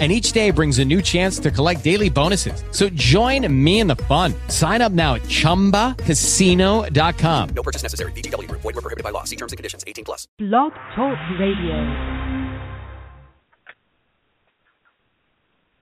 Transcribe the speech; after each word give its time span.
and 0.00 0.10
each 0.10 0.32
day 0.32 0.50
brings 0.50 0.80
a 0.80 0.84
new 0.84 1.00
chance 1.00 1.38
to 1.38 1.52
collect 1.52 1.84
daily 1.84 2.10
bonuses. 2.10 2.64
So 2.72 2.88
join 2.88 3.46
me 3.64 3.78
in 3.78 3.86
the 3.86 3.94
fun. 3.96 4.34
Sign 4.48 4.82
up 4.82 4.90
now 4.90 5.14
at 5.14 5.22
ChumbaCasino.com. 5.22 7.48
No 7.54 7.62
purchase 7.62 7.84
necessary. 7.84 8.10
VGW. 8.12 8.50
Void 8.50 8.64
were 8.64 8.72
prohibited 8.72 9.04
by 9.04 9.10
law. 9.10 9.22
See 9.22 9.36
terms 9.36 9.52
and 9.52 9.56
conditions. 9.56 9.84
18 9.86 10.04
plus. 10.04 10.26
Blog 10.38 10.72
Talk 10.96 11.16
Radio. 11.38 12.10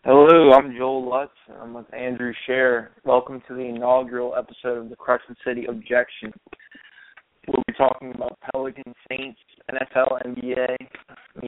Hello, 0.05 0.53
I'm 0.53 0.75
Joel 0.77 1.09
Lutz. 1.09 1.31
I'm 1.61 1.75
with 1.75 1.87
Andrew 1.95 2.33
Scherer. 2.45 2.91
Welcome 3.05 3.41
to 3.47 3.55
the 3.55 3.61
inaugural 3.61 4.35
episode 4.37 4.79
of 4.79 4.89
the 4.91 4.97
Crescent 4.97 5.39
City 5.47 5.67
Objection. 5.67 6.33
We'll 7.47 7.63
be 7.69 7.75
talking 7.75 8.13
about 8.13 8.37
Pelicans, 8.53 8.97
Saints, 9.09 9.39
NFL, 9.71 10.27
NBA, 10.27 10.77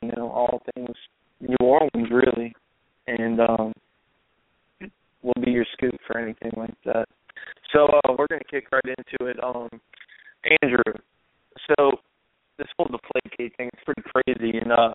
you 0.01 0.13
know, 0.17 0.31
all 0.31 0.63
things 0.73 0.95
New 1.49 1.57
Orleans, 1.61 2.09
really, 2.11 2.55
and 3.07 3.41
um, 3.41 3.73
we'll 5.23 5.45
be 5.45 5.51
your 5.51 5.67
scoop 5.73 5.95
for 6.07 6.19
anything 6.19 6.53
like 6.57 6.75
that. 6.85 7.07
So 7.73 7.87
uh, 7.87 8.15
we're 8.19 8.27
gonna 8.29 8.43
kick 8.51 8.67
right 8.73 8.85
into 8.85 9.31
it. 9.31 9.37
Um, 9.43 9.69
Andrew, 10.63 10.93
so 11.69 11.93
this 12.59 12.69
whole 12.79 12.89
Deflategate 12.89 13.57
thing 13.57 13.67
is 13.67 13.85
pretty 13.85 14.03
crazy, 14.03 14.59
and 14.59 14.73
uh, 14.73 14.95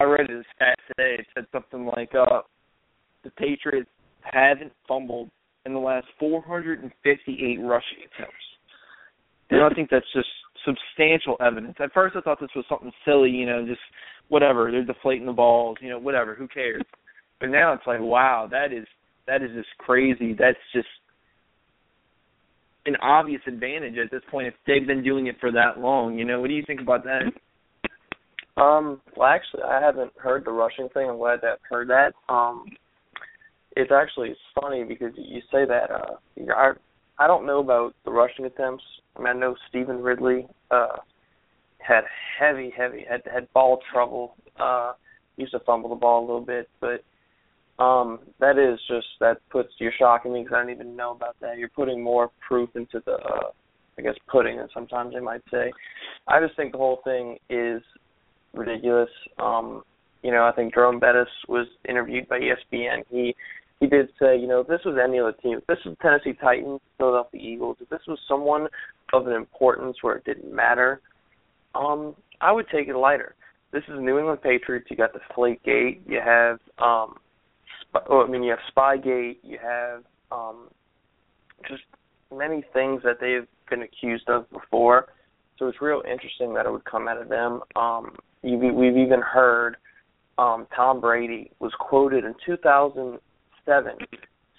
I 0.00 0.04
read 0.04 0.30
a 0.30 0.42
stat 0.54 0.78
today. 0.88 1.16
It 1.20 1.26
said 1.34 1.46
something 1.52 1.86
like 1.86 2.14
uh, 2.14 2.42
the 3.24 3.30
Patriots 3.30 3.90
haven't 4.22 4.72
fumbled 4.86 5.30
in 5.66 5.72
the 5.72 5.78
last 5.78 6.06
458 6.18 7.58
rushing 7.60 7.98
attempts. 7.98 8.34
And 9.50 9.62
I 9.62 9.70
think 9.70 9.90
that's 9.90 10.06
just 10.14 10.28
substantial 10.68 11.36
evidence. 11.40 11.76
At 11.80 11.92
first, 11.92 12.16
I 12.16 12.20
thought 12.20 12.40
this 12.40 12.50
was 12.54 12.64
something 12.68 12.92
silly, 13.04 13.30
you 13.30 13.46
know, 13.46 13.64
just 13.66 13.80
whatever. 14.28 14.70
They're 14.70 14.84
deflating 14.84 15.26
the 15.26 15.32
balls, 15.32 15.78
you 15.80 15.88
know, 15.88 15.98
whatever. 15.98 16.34
Who 16.34 16.48
cares? 16.48 16.82
But 17.40 17.50
now 17.50 17.72
it's 17.72 17.86
like, 17.86 18.00
wow, 18.00 18.48
that 18.50 18.72
is 18.72 18.86
that 19.26 19.42
is 19.42 19.50
just 19.54 19.68
crazy. 19.78 20.34
That's 20.38 20.58
just 20.74 20.88
an 22.86 22.96
obvious 23.02 23.42
advantage 23.46 23.96
at 24.02 24.10
this 24.10 24.22
point 24.30 24.48
if 24.48 24.54
they've 24.66 24.86
been 24.86 25.02
doing 25.02 25.26
it 25.26 25.36
for 25.40 25.52
that 25.52 25.78
long. 25.78 26.18
You 26.18 26.24
know, 26.24 26.40
what 26.40 26.48
do 26.48 26.54
you 26.54 26.64
think 26.66 26.80
about 26.80 27.04
that? 27.04 27.32
Um, 28.60 29.00
well, 29.16 29.28
actually, 29.28 29.62
I 29.62 29.80
haven't 29.80 30.12
heard 30.16 30.44
the 30.44 30.50
rushing 30.50 30.88
thing. 30.88 31.08
I'm 31.08 31.18
glad 31.18 31.40
that 31.42 31.58
heard 31.70 31.88
that. 31.88 32.12
Um, 32.32 32.64
it's 33.76 33.92
actually 33.92 34.34
funny 34.60 34.84
because 34.84 35.12
you 35.16 35.40
say 35.52 35.64
that. 35.64 35.90
Uh, 35.90 36.52
I 36.56 36.72
I 37.20 37.26
don't 37.26 37.46
know 37.46 37.60
about 37.60 37.94
the 38.04 38.10
rushing 38.10 38.44
attempts. 38.46 38.84
I 39.16 39.20
mean, 39.20 39.28
I 39.28 39.32
know 39.38 39.54
Stevan 39.68 40.02
Ridley 40.02 40.46
uh, 40.70 40.96
had 41.78 42.02
heavy, 42.38 42.72
heavy 42.76 43.04
had 43.08 43.22
had 43.32 43.52
ball 43.52 43.80
trouble. 43.92 44.34
Uh, 44.58 44.92
used 45.36 45.52
to 45.52 45.60
fumble 45.60 45.88
the 45.88 45.96
ball 45.96 46.20
a 46.20 46.26
little 46.26 46.40
bit, 46.40 46.68
but 46.80 47.04
um, 47.82 48.18
that 48.40 48.58
is 48.58 48.78
just 48.88 49.06
that 49.20 49.38
puts 49.50 49.72
you're 49.78 49.92
shocking 49.98 50.32
me 50.32 50.42
because 50.42 50.56
I 50.56 50.66
didn't 50.66 50.80
even 50.80 50.96
know 50.96 51.12
about 51.12 51.36
that. 51.40 51.58
You're 51.58 51.68
putting 51.68 52.02
more 52.02 52.30
proof 52.46 52.70
into 52.74 53.00
the, 53.06 53.12
uh, 53.12 53.50
I 53.96 54.02
guess, 54.02 54.16
pudding, 54.28 54.58
and 54.58 54.68
sometimes 54.74 55.14
they 55.14 55.20
might 55.20 55.42
say. 55.50 55.72
I 56.26 56.40
just 56.40 56.56
think 56.56 56.72
the 56.72 56.78
whole 56.78 57.00
thing 57.04 57.38
is 57.48 57.80
ridiculous. 58.52 59.10
Um, 59.38 59.82
you 60.22 60.32
know, 60.32 60.44
I 60.44 60.52
think 60.52 60.74
Jerome 60.74 60.98
Bettis 60.98 61.28
was 61.48 61.68
interviewed 61.88 62.28
by 62.28 62.40
ESPN. 62.40 63.04
He 63.10 63.34
he 63.80 63.86
did 63.86 64.08
say, 64.18 64.36
you 64.36 64.48
know, 64.48 64.60
if 64.60 64.66
this 64.66 64.80
was 64.84 64.98
any 65.02 65.20
other 65.20 65.32
team, 65.32 65.58
if 65.58 65.66
this 65.66 65.78
was 65.84 65.96
Tennessee 66.02 66.36
Titans, 66.40 66.80
Philadelphia 66.96 67.40
Eagles, 67.40 67.76
if 67.80 67.88
this 67.88 68.00
was 68.08 68.18
someone 68.26 68.66
of 69.12 69.26
an 69.26 69.34
importance 69.34 69.96
where 70.02 70.16
it 70.16 70.24
didn't 70.24 70.52
matter, 70.52 71.00
um, 71.74 72.14
I 72.40 72.52
would 72.52 72.66
take 72.68 72.88
it 72.88 72.96
lighter. 72.96 73.34
This 73.72 73.84
is 73.88 74.00
New 74.00 74.18
England 74.18 74.42
Patriots. 74.42 74.86
You 74.90 74.96
got 74.96 75.12
the 75.12 75.20
Flake 75.34 75.62
Gate. 75.62 76.02
You 76.06 76.20
have, 76.24 76.58
um, 76.78 77.16
Sp- 77.84 78.08
oh, 78.08 78.24
I 78.24 78.28
mean, 78.28 78.42
you 78.42 78.50
have 78.50 78.58
Spygate. 78.74 79.36
You 79.42 79.58
have 79.62 80.02
um, 80.32 80.68
just 81.68 81.82
many 82.34 82.64
things 82.72 83.02
that 83.04 83.18
they've 83.20 83.46
been 83.70 83.82
accused 83.82 84.28
of 84.28 84.50
before. 84.50 85.08
So 85.58 85.68
it's 85.68 85.80
real 85.80 86.02
interesting 86.10 86.54
that 86.54 86.66
it 86.66 86.72
would 86.72 86.84
come 86.84 87.08
out 87.08 87.20
of 87.20 87.28
them. 87.28 87.60
Um, 87.76 88.16
you've, 88.42 88.74
we've 88.74 88.96
even 88.96 89.20
heard 89.20 89.76
um, 90.38 90.66
Tom 90.74 91.00
Brady 91.00 91.50
was 91.58 91.72
quoted 91.78 92.24
in 92.24 92.34
2007 93.68 94.06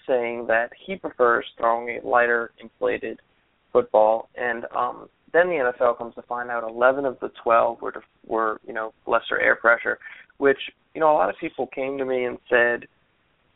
saying 0.07 0.47
that 0.47 0.71
he 0.85 0.95
prefers 0.95 1.45
throwing 1.57 1.97
a 1.97 2.07
lighter 2.07 2.51
inflated 2.59 3.19
football, 3.71 4.29
and 4.35 4.65
um, 4.75 5.07
then 5.31 5.47
the 5.47 5.71
NFL 5.79 5.97
comes 5.97 6.15
to 6.15 6.23
find 6.23 6.49
out 6.49 6.67
11 6.67 7.05
of 7.05 7.19
the 7.19 7.29
12 7.43 7.81
were 7.81 7.91
to, 7.91 8.01
were 8.25 8.59
you 8.65 8.73
know 8.73 8.93
lesser 9.05 9.39
air 9.39 9.55
pressure, 9.55 9.99
which 10.37 10.57
you 10.95 11.01
know 11.01 11.11
a 11.11 11.13
lot 11.13 11.29
of 11.29 11.35
people 11.39 11.67
came 11.67 11.97
to 11.97 12.05
me 12.05 12.25
and 12.25 12.37
said 12.49 12.87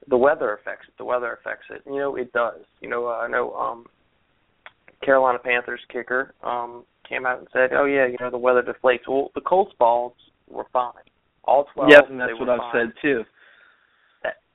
the 0.09 0.17
weather 0.17 0.53
affects 0.53 0.85
it. 0.87 0.93
The 0.97 1.05
weather 1.05 1.33
affects 1.33 1.65
it. 1.71 1.81
You 1.85 1.97
know 1.97 2.15
it 2.15 2.31
does. 2.33 2.61
You 2.81 2.89
know 2.89 3.07
uh, 3.07 3.21
I 3.23 3.27
know 3.27 3.53
um, 3.53 3.85
Carolina 5.03 5.39
Panthers 5.39 5.81
kicker 5.91 6.35
um, 6.43 6.83
came 7.09 7.25
out 7.25 7.39
and 7.39 7.47
said, 7.51 7.71
oh 7.73 7.85
yeah, 7.85 8.05
you 8.05 8.17
know 8.19 8.29
the 8.29 8.37
weather 8.37 8.61
deflates. 8.61 9.07
Well, 9.07 9.31
the 9.33 9.41
Colts 9.41 9.73
balls 9.79 10.13
were 10.49 10.65
fine. 10.71 10.93
All 11.45 11.65
12. 11.73 11.89
Yes, 11.89 12.03
and 12.09 12.19
that's 12.19 12.31
what 12.39 12.47
fine. 12.47 12.59
I've 12.59 12.71
said 12.71 12.93
too. 13.01 13.23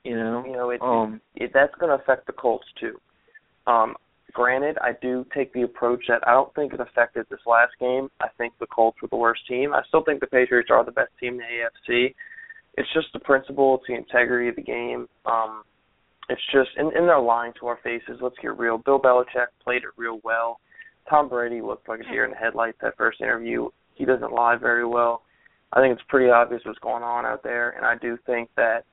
You 0.03 0.15
know, 0.15 0.43
you 0.45 0.53
know 0.53 0.69
it, 0.69 0.81
um, 0.81 1.21
it, 1.35 1.45
it 1.45 1.51
that's 1.53 1.75
going 1.75 1.95
to 1.95 2.01
affect 2.01 2.25
the 2.25 2.33
Colts 2.33 2.65
too. 2.79 2.99
Um, 3.67 3.95
Granted, 4.33 4.77
I 4.81 4.91
do 5.01 5.25
take 5.33 5.53
the 5.53 5.63
approach 5.63 6.03
that 6.07 6.25
I 6.27 6.31
don't 6.31 6.53
think 6.53 6.73
it 6.73 6.79
affected 6.79 7.25
this 7.29 7.39
last 7.47 7.71
game. 7.79 8.09
I 8.21 8.27
think 8.37 8.53
the 8.59 8.67
Colts 8.67 9.01
were 9.01 9.07
the 9.07 9.15
worst 9.15 9.41
team. 9.47 9.73
I 9.73 9.81
still 9.87 10.03
think 10.03 10.19
the 10.19 10.27
Patriots 10.27 10.69
are 10.71 10.85
the 10.85 10.91
best 10.91 11.11
team 11.19 11.33
in 11.33 11.39
the 11.39 11.93
AFC. 11.93 12.13
It's 12.75 12.87
just 12.93 13.07
the 13.13 13.19
principle, 13.19 13.75
it's 13.75 13.87
the 13.87 13.95
integrity 13.95 14.49
of 14.49 14.55
the 14.55 14.61
game. 14.61 15.07
Um, 15.25 15.63
it's 16.29 16.41
just, 16.53 16.69
and, 16.77 16.93
and 16.93 17.07
they're 17.07 17.19
lying 17.19 17.53
to 17.59 17.67
our 17.67 17.79
faces. 17.83 18.19
Let's 18.21 18.35
get 18.41 18.57
real. 18.57 18.77
Bill 18.77 18.99
Belichick 18.99 19.47
played 19.63 19.81
it 19.83 19.89
real 19.97 20.19
well. 20.23 20.59
Tom 21.09 21.27
Brady 21.27 21.61
looked 21.61 21.89
like 21.89 22.01
a 22.01 22.03
deer 22.03 22.25
in 22.25 22.31
the 22.31 22.37
headlights 22.37 22.77
that 22.81 22.97
first 22.97 23.21
interview. 23.21 23.69
He 23.95 24.05
doesn't 24.05 24.31
lie 24.31 24.55
very 24.55 24.85
well. 24.85 25.23
I 25.73 25.81
think 25.81 25.93
it's 25.93 26.07
pretty 26.07 26.29
obvious 26.29 26.61
what's 26.65 26.79
going 26.79 27.03
on 27.03 27.25
out 27.25 27.41
there, 27.43 27.71
and 27.71 27.85
I 27.85 27.95
do 27.95 28.17
think 28.27 28.49
that 28.55 28.85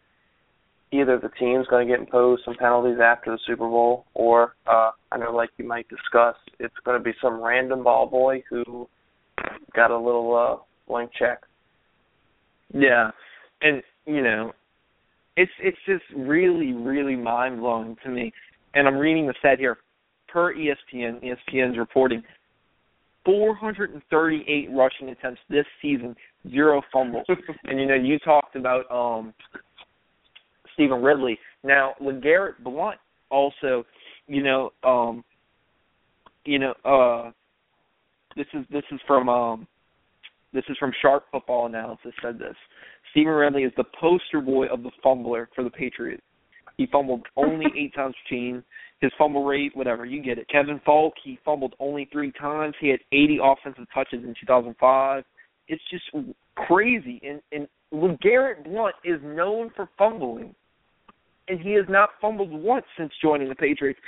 either 1.00 1.18
the 1.18 1.30
team's 1.38 1.66
going 1.68 1.86
to 1.86 1.92
get 1.92 2.00
imposed 2.00 2.42
some 2.44 2.54
penalties 2.56 2.98
after 3.02 3.32
the 3.32 3.38
Super 3.46 3.68
Bowl, 3.68 4.06
or 4.14 4.54
uh, 4.66 4.90
I 5.12 5.18
know, 5.18 5.32
like 5.32 5.50
you 5.58 5.66
might 5.66 5.88
discuss, 5.88 6.36
it's 6.58 6.74
going 6.84 6.98
to 6.98 7.04
be 7.04 7.12
some 7.22 7.42
random 7.42 7.84
ball 7.84 8.06
boy 8.06 8.42
who 8.48 8.88
got 9.74 9.90
a 9.90 9.98
little 9.98 10.34
uh, 10.34 10.62
blank 10.88 11.10
check. 11.18 11.42
Yeah, 12.72 13.10
and 13.62 13.82
you 14.06 14.22
know, 14.22 14.52
it's 15.36 15.52
it's 15.62 15.78
just 15.86 16.04
really 16.16 16.72
really 16.72 17.16
mind 17.16 17.60
blowing 17.60 17.96
to 18.04 18.10
me. 18.10 18.32
And 18.74 18.86
I'm 18.86 18.96
reading 18.96 19.26
the 19.26 19.34
stat 19.38 19.58
here 19.58 19.78
per 20.28 20.54
ESPN. 20.54 21.22
ESPN's 21.22 21.78
reporting 21.78 22.22
438 23.24 24.68
rushing 24.72 25.08
attempts 25.08 25.40
this 25.50 25.66
season, 25.82 26.14
zero 26.48 26.82
fumbles. 26.92 27.26
and 27.64 27.80
you 27.80 27.86
know, 27.86 27.94
you 27.94 28.18
talked 28.20 28.56
about 28.56 28.90
um 28.90 29.34
Stevan 30.76 31.02
Ridley. 31.02 31.38
Now, 31.64 31.94
LeGarrette 32.00 32.62
Blount 32.62 32.98
also, 33.30 33.84
you 34.26 34.42
know, 34.42 34.70
um 34.84 35.24
you 36.44 36.58
know, 36.58 36.74
uh 36.84 37.30
this 38.36 38.46
is 38.54 38.64
this 38.70 38.84
is 38.92 39.00
from 39.06 39.28
um 39.28 39.66
this 40.52 40.64
is 40.68 40.76
from 40.78 40.92
Sharp 41.02 41.24
Football 41.32 41.66
Analysis 41.66 42.12
said 42.22 42.38
this. 42.38 42.54
Stevan 43.10 43.32
Ridley 43.32 43.62
is 43.64 43.72
the 43.76 43.84
poster 44.00 44.40
boy 44.40 44.66
of 44.66 44.82
the 44.82 44.90
fumbler 45.02 45.48
for 45.54 45.64
the 45.64 45.70
Patriots. 45.70 46.22
He 46.76 46.86
fumbled 46.86 47.26
only 47.36 47.66
eight 47.78 47.94
times 47.94 48.14
per 48.24 48.36
team. 48.36 48.64
His 49.00 49.10
fumble 49.18 49.44
rate, 49.44 49.76
whatever, 49.76 50.06
you 50.06 50.22
get 50.22 50.38
it. 50.38 50.48
Kevin 50.48 50.80
Faulk, 50.84 51.14
he 51.22 51.38
fumbled 51.44 51.74
only 51.78 52.08
three 52.10 52.32
times. 52.32 52.74
He 52.80 52.88
had 52.88 53.00
80 53.12 53.38
offensive 53.42 53.86
touches 53.92 54.24
in 54.24 54.34
2005. 54.40 55.24
It's 55.68 55.82
just 55.90 56.04
crazy. 56.54 57.20
And, 57.22 57.40
and 57.52 57.68
LeGarrette 57.92 58.64
Blount 58.64 58.94
is 59.04 59.20
known 59.22 59.70
for 59.76 59.88
fumbling, 59.98 60.54
and 61.48 61.60
he 61.60 61.72
has 61.72 61.84
not 61.88 62.10
fumbled 62.20 62.50
once 62.52 62.84
since 62.98 63.12
joining 63.22 63.48
the 63.48 63.54
Patriots. 63.54 64.00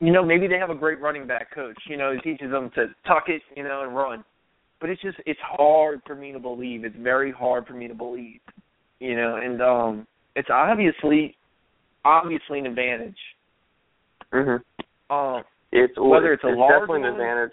You 0.00 0.12
know, 0.12 0.24
maybe 0.24 0.46
they 0.46 0.58
have 0.58 0.70
a 0.70 0.74
great 0.74 1.00
running 1.00 1.26
back 1.26 1.52
coach. 1.54 1.76
You 1.88 1.96
know, 1.96 2.12
he 2.14 2.20
teaches 2.20 2.50
them 2.50 2.70
to 2.76 2.86
tuck 3.06 3.24
it, 3.28 3.42
you 3.56 3.64
know, 3.64 3.82
and 3.82 3.94
run. 3.96 4.24
But 4.80 4.90
it's 4.90 5.02
just 5.02 5.18
it's 5.26 5.40
hard 5.42 6.00
for 6.06 6.14
me 6.14 6.32
to 6.32 6.38
believe. 6.38 6.84
It's 6.84 6.94
very 6.96 7.32
hard 7.32 7.66
for 7.66 7.72
me 7.72 7.88
to 7.88 7.94
believe. 7.94 8.40
You 9.00 9.16
know, 9.16 9.36
and 9.36 9.60
um 9.60 10.06
it's 10.36 10.48
obviously 10.52 11.36
obviously 12.04 12.60
an 12.60 12.66
advantage. 12.66 13.18
Mhm. 14.32 14.62
Um, 15.10 15.42
It's 15.72 15.94
Whether 15.98 16.32
it's 16.32 16.44
a 16.44 16.48
it's 16.48 16.58
large 16.58 16.82
definitely 16.82 17.08
an 17.08 17.14
advantage. 17.14 17.52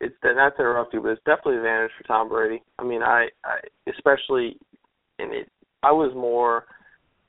it's 0.00 0.14
not 0.24 0.56
to 0.56 0.62
interrupt 0.62 0.94
you, 0.94 1.00
but 1.00 1.10
it's 1.10 1.22
definitely 1.24 1.54
an 1.54 1.58
advantage 1.60 1.90
for 1.96 2.04
Tom 2.08 2.28
Brady. 2.28 2.62
I 2.78 2.82
mean, 2.82 3.02
I, 3.02 3.28
I 3.44 3.58
especially 3.86 4.56
and 5.20 5.32
it. 5.32 5.48
I 5.82 5.92
was 5.92 6.12
more. 6.14 6.64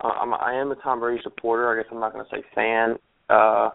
Uh, 0.02 0.08
I'm, 0.08 0.34
I 0.34 0.54
am 0.54 0.72
a 0.72 0.76
Tom 0.76 1.00
Brady 1.00 1.22
supporter. 1.24 1.72
I 1.72 1.82
guess 1.82 1.90
I'm 1.92 2.00
not 2.00 2.14
going 2.14 2.26
to 2.26 2.36
say 2.36 2.44
fan. 2.54 2.96
Uh, 3.30 3.70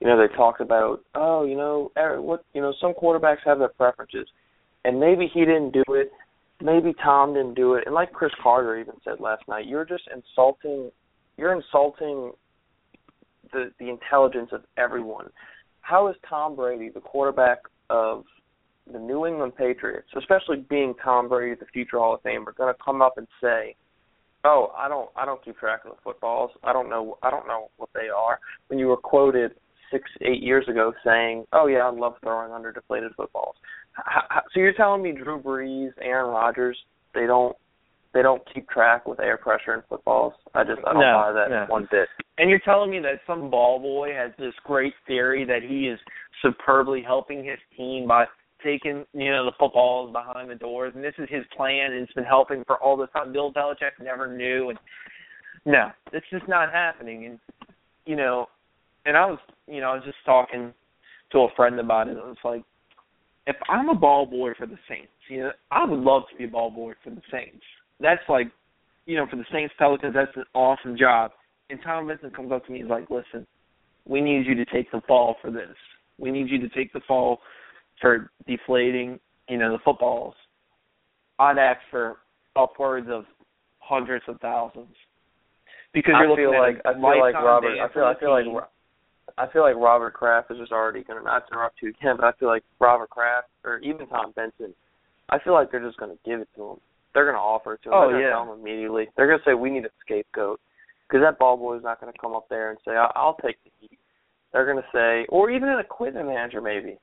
you 0.00 0.06
know, 0.06 0.18
they 0.18 0.32
talked 0.34 0.60
about, 0.60 1.02
oh, 1.14 1.44
you 1.44 1.56
know, 1.56 1.90
what, 2.20 2.44
you 2.52 2.60
know, 2.60 2.74
some 2.80 2.92
quarterbacks 2.92 3.38
have 3.44 3.58
their 3.58 3.68
preferences, 3.68 4.28
and 4.84 5.00
maybe 5.00 5.30
he 5.32 5.40
didn't 5.40 5.72
do 5.72 5.82
it. 5.88 6.10
Maybe 6.60 6.94
Tom 7.02 7.34
didn't 7.34 7.54
do 7.54 7.74
it. 7.74 7.84
And 7.86 7.94
like 7.94 8.12
Cris 8.12 8.32
Carter 8.42 8.78
even 8.78 8.94
said 9.04 9.20
last 9.20 9.42
night, 9.48 9.66
you're 9.66 9.84
just 9.84 10.04
insulting. 10.14 10.90
You're 11.36 11.54
insulting 11.54 12.32
the 13.52 13.72
the 13.78 13.88
intelligence 13.88 14.50
of 14.52 14.62
everyone. 14.76 15.28
How 15.80 16.08
is 16.08 16.16
Tom 16.28 16.56
Brady, 16.56 16.88
the 16.88 17.00
quarterback 17.00 17.58
of 17.90 18.24
the 18.92 18.98
New 18.98 19.26
England 19.26 19.56
Patriots, 19.56 20.08
especially 20.16 20.64
being 20.68 20.94
Tom 21.02 21.28
Brady, 21.28 21.56
the 21.58 21.66
future 21.66 21.98
Hall 21.98 22.14
of 22.14 22.22
Famer, 22.22 22.54
going 22.56 22.72
to 22.72 22.82
come 22.82 23.02
up 23.02 23.18
and 23.18 23.26
say, 23.40 23.74
"Oh, 24.46 24.72
I 24.76 24.88
don't, 24.88 25.10
I 25.16 25.24
don't 25.24 25.44
keep 25.44 25.58
track 25.58 25.80
of 25.84 25.90
the 25.92 26.02
footballs. 26.02 26.50
I 26.62 26.72
don't 26.72 26.88
know, 26.88 27.18
I 27.22 27.30
don't 27.30 27.46
know 27.46 27.70
what 27.76 27.90
they 27.94 28.08
are." 28.08 28.38
When 28.68 28.78
you 28.78 28.86
were 28.86 28.96
quoted 28.96 29.52
six, 29.90 30.10
eight 30.22 30.42
years 30.42 30.66
ago 30.68 30.92
saying, 31.04 31.46
"Oh 31.52 31.66
yeah, 31.66 31.80
I 31.80 31.90
love 31.90 32.14
throwing 32.22 32.52
under 32.52 32.72
deflated 32.72 33.12
footballs." 33.16 33.56
How, 33.92 34.42
so 34.52 34.60
you're 34.60 34.72
telling 34.74 35.02
me 35.02 35.12
Drew 35.12 35.40
Brees, 35.40 35.92
Aaron 36.00 36.30
Rodgers, 36.30 36.78
they 37.14 37.26
don't 37.26 37.56
they 38.16 38.22
don't 38.22 38.42
keep 38.52 38.68
track 38.70 39.06
with 39.06 39.20
air 39.20 39.36
pressure 39.36 39.74
in 39.74 39.82
footballs. 39.88 40.32
I 40.54 40.64
just 40.64 40.80
I 40.86 40.92
don't 40.94 41.02
no, 41.02 41.22
buy 41.22 41.32
that 41.32 41.50
no. 41.50 41.66
one 41.68 41.86
bit. 41.90 42.08
And 42.38 42.48
you're 42.48 42.60
telling 42.60 42.90
me 42.90 42.98
that 43.00 43.20
some 43.26 43.50
ball 43.50 43.78
boy 43.78 44.12
has 44.14 44.32
this 44.38 44.54
great 44.64 44.94
theory 45.06 45.44
that 45.44 45.62
he 45.62 45.88
is 45.88 45.98
superbly 46.42 47.02
helping 47.02 47.44
his 47.44 47.58
team 47.76 48.06
by 48.08 48.24
taking 48.62 49.04
you 49.12 49.30
know 49.30 49.44
the 49.44 49.52
footballs 49.58 50.12
behind 50.12 50.50
the 50.50 50.54
doors, 50.54 50.92
and 50.94 51.04
this 51.04 51.14
is 51.18 51.28
his 51.30 51.44
plan, 51.56 51.92
and 51.92 52.02
it's 52.02 52.12
been 52.12 52.24
helping 52.24 52.64
for 52.64 52.76
all 52.76 52.96
this 52.96 53.08
time. 53.12 53.32
Bill 53.32 53.52
Belichick 53.52 54.02
never 54.02 54.34
knew, 54.34 54.70
and 54.70 54.78
no, 55.64 55.90
it's 56.12 56.26
just 56.30 56.48
not 56.48 56.72
happening. 56.72 57.26
And 57.26 57.38
you 58.04 58.16
know, 58.16 58.46
and 59.04 59.16
I 59.16 59.26
was 59.26 59.38
you 59.66 59.80
know 59.80 59.90
I 59.90 59.94
was 59.94 60.04
just 60.04 60.18
talking 60.24 60.72
to 61.32 61.38
a 61.40 61.48
friend 61.56 61.78
about 61.80 62.08
it. 62.08 62.16
And 62.16 62.30
it's 62.30 62.44
like 62.44 62.62
if 63.46 63.56
I'm 63.68 63.88
a 63.88 63.94
ball 63.94 64.26
boy 64.26 64.52
for 64.58 64.66
the 64.66 64.78
Saints, 64.88 65.10
you 65.28 65.40
know, 65.40 65.52
I 65.70 65.84
would 65.84 66.00
love 66.00 66.22
to 66.30 66.36
be 66.36 66.44
a 66.44 66.48
ball 66.48 66.70
boy 66.70 66.94
for 67.02 67.10
the 67.10 67.22
Saints. 67.30 67.64
That's 68.00 68.22
like, 68.28 68.50
you 69.06 69.16
know, 69.16 69.26
for 69.30 69.36
the 69.36 69.44
Saints 69.52 69.74
Pelicans, 69.78 70.14
that's 70.14 70.36
an 70.36 70.44
awesome 70.54 70.96
job. 70.96 71.30
And 71.70 71.78
Tom 71.82 72.08
Benson 72.08 72.30
comes 72.30 72.52
up 72.52 72.66
to 72.66 72.72
me 72.72 72.82
is 72.82 72.88
like, 72.88 73.08
listen, 73.10 73.46
we 74.06 74.20
need 74.20 74.46
you 74.46 74.54
to 74.54 74.64
take 74.66 74.90
the 74.90 75.00
fall 75.06 75.36
for 75.40 75.50
this. 75.50 75.74
We 76.18 76.30
need 76.30 76.48
you 76.48 76.60
to 76.60 76.68
take 76.68 76.92
the 76.92 77.00
fall 77.06 77.40
for 78.00 78.30
deflating, 78.46 79.18
you 79.48 79.58
know, 79.58 79.72
the 79.72 79.78
footballs. 79.84 80.34
I'd 81.38 81.58
ask 81.58 81.80
for 81.90 82.16
upwards 82.56 83.08
of 83.10 83.24
hundreds 83.78 84.24
of 84.28 84.40
thousands. 84.40 84.94
Because 85.92 86.14
you're 86.20 86.32
I 86.32 86.36
feel 86.36 86.50
looking 86.50 86.60
like 86.60 86.76
at 86.84 86.86
I 86.86 86.92
feel 86.94 87.20
like 87.20 87.34
Robert. 87.34 87.78
I 87.78 87.92
feel 87.92 88.04
I 88.04 88.18
feel 88.18 88.30
like. 88.30 88.46
I 89.38 89.46
feel 89.52 89.62
like 89.62 89.76
Robert 89.76 90.14
Kraft 90.14 90.50
is 90.50 90.58
just 90.58 90.72
already 90.72 91.02
going 91.02 91.18
to 91.18 91.24
not 91.24 91.46
to 91.46 91.52
interrupt 91.52 91.82
you 91.82 91.90
again, 91.90 92.16
but 92.16 92.24
I 92.24 92.32
feel 92.38 92.48
like 92.48 92.62
Robert 92.80 93.10
Kraft 93.10 93.48
or 93.64 93.78
even 93.78 94.06
Tom 94.06 94.32
Benson, 94.34 94.72
I 95.28 95.38
feel 95.40 95.52
like 95.52 95.70
they're 95.70 95.84
just 95.84 95.98
going 95.98 96.12
to 96.12 96.18
give 96.24 96.40
it 96.40 96.48
to 96.56 96.62
him. 96.62 96.76
They're 97.12 97.24
going 97.24 97.34
to 97.34 97.40
offer 97.40 97.74
it 97.74 97.82
to 97.82 97.88
him. 97.90 97.94
Oh, 97.94 98.00
they're 98.02 98.10
going 98.10 98.22
to 98.22 98.28
yeah. 98.28 98.34
tell 98.34 98.54
him 98.54 98.60
immediately. 98.60 99.08
They're 99.16 99.26
going 99.26 99.40
to 99.40 99.44
say 99.44 99.54
we 99.54 99.68
need 99.68 99.84
a 99.84 99.90
scapegoat 100.00 100.60
because 101.06 101.22
that 101.22 101.38
ball 101.38 101.56
boy 101.56 101.76
is 101.76 101.82
not 101.82 102.00
going 102.00 102.12
to 102.12 102.18
come 102.18 102.34
up 102.34 102.48
there 102.48 102.70
and 102.70 102.78
say 102.84 102.92
I'll, 102.92 103.12
I'll 103.14 103.36
take 103.44 103.56
the 103.64 103.70
heat. 103.80 103.98
They're 104.52 104.64
going 104.64 104.82
to 104.82 104.88
say, 104.94 105.26
or 105.28 105.50
even 105.50 105.68
an 105.68 105.80
equipment 105.80 106.28
manager 106.28 106.60
maybe. 106.62 106.96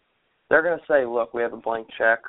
They're 0.53 0.61
going 0.61 0.77
to 0.77 0.85
say, 0.87 1.03
look, 1.03 1.33
we 1.33 1.41
have 1.41 1.53
a 1.53 1.57
blank 1.57 1.87
check. 1.97 2.19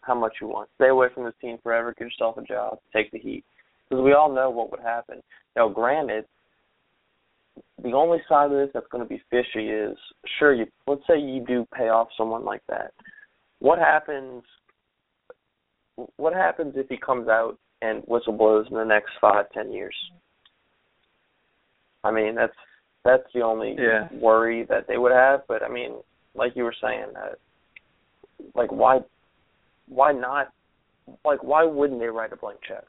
How 0.00 0.16
much 0.16 0.32
you 0.40 0.48
want? 0.48 0.68
Stay 0.74 0.88
away 0.88 1.06
from 1.14 1.22
this 1.22 1.34
team 1.40 1.58
forever. 1.62 1.94
Get 1.96 2.06
yourself 2.06 2.36
a 2.38 2.42
job. 2.42 2.78
Take 2.92 3.12
the 3.12 3.20
heat. 3.20 3.44
Because 3.88 4.02
we 4.02 4.14
all 4.14 4.34
know 4.34 4.50
what 4.50 4.72
would 4.72 4.80
happen. 4.80 5.22
Now, 5.54 5.68
granted, 5.68 6.24
the 7.84 7.92
only 7.92 8.18
side 8.28 8.46
of 8.46 8.50
this 8.50 8.70
that's 8.74 8.88
going 8.90 9.04
to 9.04 9.08
be 9.08 9.22
fishy 9.30 9.68
is 9.68 9.96
sure 10.40 10.54
you 10.54 10.66
let's 10.88 11.02
say 11.08 11.20
you 11.20 11.44
do 11.46 11.64
pay 11.72 11.88
off 11.88 12.08
someone 12.18 12.44
like 12.44 12.62
that 12.68 12.92
what 13.60 13.78
happens 13.78 14.42
what 16.16 16.34
happens 16.34 16.74
if 16.76 16.88
he 16.88 16.96
comes 16.98 17.28
out 17.28 17.56
and 17.80 18.02
whistleblow's 18.02 18.66
in 18.70 18.76
the 18.76 18.84
next 18.84 19.10
five 19.20 19.46
ten 19.52 19.72
years 19.72 19.94
i 22.04 22.10
mean 22.10 22.34
that's 22.34 22.52
that's 23.04 23.24
the 23.34 23.40
only 23.40 23.74
Yeah. 23.78 24.08
worry 24.20 24.64
that 24.68 24.86
they 24.88 24.98
would 24.98 25.12
have 25.12 25.40
but 25.48 25.62
i 25.62 25.68
mean 25.68 25.92
like 26.36 26.52
you 26.56 26.64
were 26.64 26.74
saying 26.82 27.06
uh, 27.16 27.34
like 28.54 28.70
why 28.70 29.00
why 29.88 30.12
not 30.12 30.52
like 31.24 31.42
why 31.42 31.64
wouldn't 31.64 32.00
they 32.00 32.06
write 32.06 32.32
a 32.32 32.36
blank 32.36 32.58
check 32.66 32.84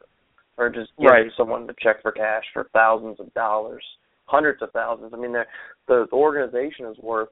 or 0.58 0.70
just 0.70 0.92
give 1.00 1.10
Right. 1.12 1.28
someone 1.38 1.68
the 1.68 1.76
check 1.82 2.02
for 2.02 2.12
cash 2.12 2.44
for 2.54 2.68
thousands 2.74 3.20
of 3.20 3.34
dollars 3.34 3.84
hundreds 4.26 4.62
of 4.62 4.70
thousands. 4.72 5.12
I 5.14 5.18
mean, 5.18 5.32
the 5.32 5.44
the 5.88 6.06
organization 6.12 6.86
is 6.88 6.98
worth 7.02 7.30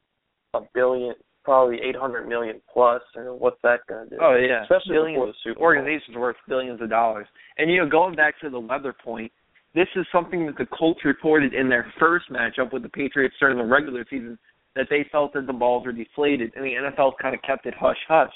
a 0.53 0.62
billion, 0.73 1.13
probably 1.44 1.77
eight 1.83 1.95
hundred 1.95 2.27
million 2.27 2.62
plus. 2.71 3.01
And 3.15 3.38
what's 3.39 3.57
that 3.63 3.79
going 3.89 4.09
to 4.09 4.15
do? 4.15 4.21
Oh 4.21 4.35
yeah, 4.35 4.63
especially 4.63 4.94
billions. 4.95 5.15
before 5.15 5.27
the 5.27 5.33
Super 5.44 5.56
Bowl. 5.56 5.63
Organizations 5.65 6.15
worth 6.17 6.38
billions 6.47 6.81
of 6.81 6.89
dollars. 6.89 7.27
And 7.57 7.69
you 7.69 7.83
know, 7.83 7.89
going 7.89 8.15
back 8.15 8.39
to 8.41 8.50
the 8.50 8.59
weather 8.59 8.94
point, 9.03 9.29
this 9.73 9.88
is 9.97 10.06
something 10.12 10.45
that 10.45 10.57
the 10.57 10.67
Colts 10.67 11.01
reported 11.03 11.53
in 11.53 11.67
their 11.67 11.91
first 12.00 12.25
matchup 12.31 12.71
with 12.71 12.83
the 12.83 12.89
Patriots 12.89 13.35
during 13.41 13.57
the 13.57 13.65
regular 13.65 14.06
season 14.09 14.38
that 14.75 14.88
they 14.89 15.06
felt 15.12 15.33
that 15.33 15.48
the 15.48 15.54
balls 15.54 15.86
were 15.86 15.92
deflated, 15.92 16.51
and 16.56 16.66
the 16.66 16.72
NFL 16.72 17.13
kind 17.22 17.33
of 17.33 17.42
kept 17.42 17.66
it 17.66 17.74
hush 17.80 17.98
hush. 18.07 18.33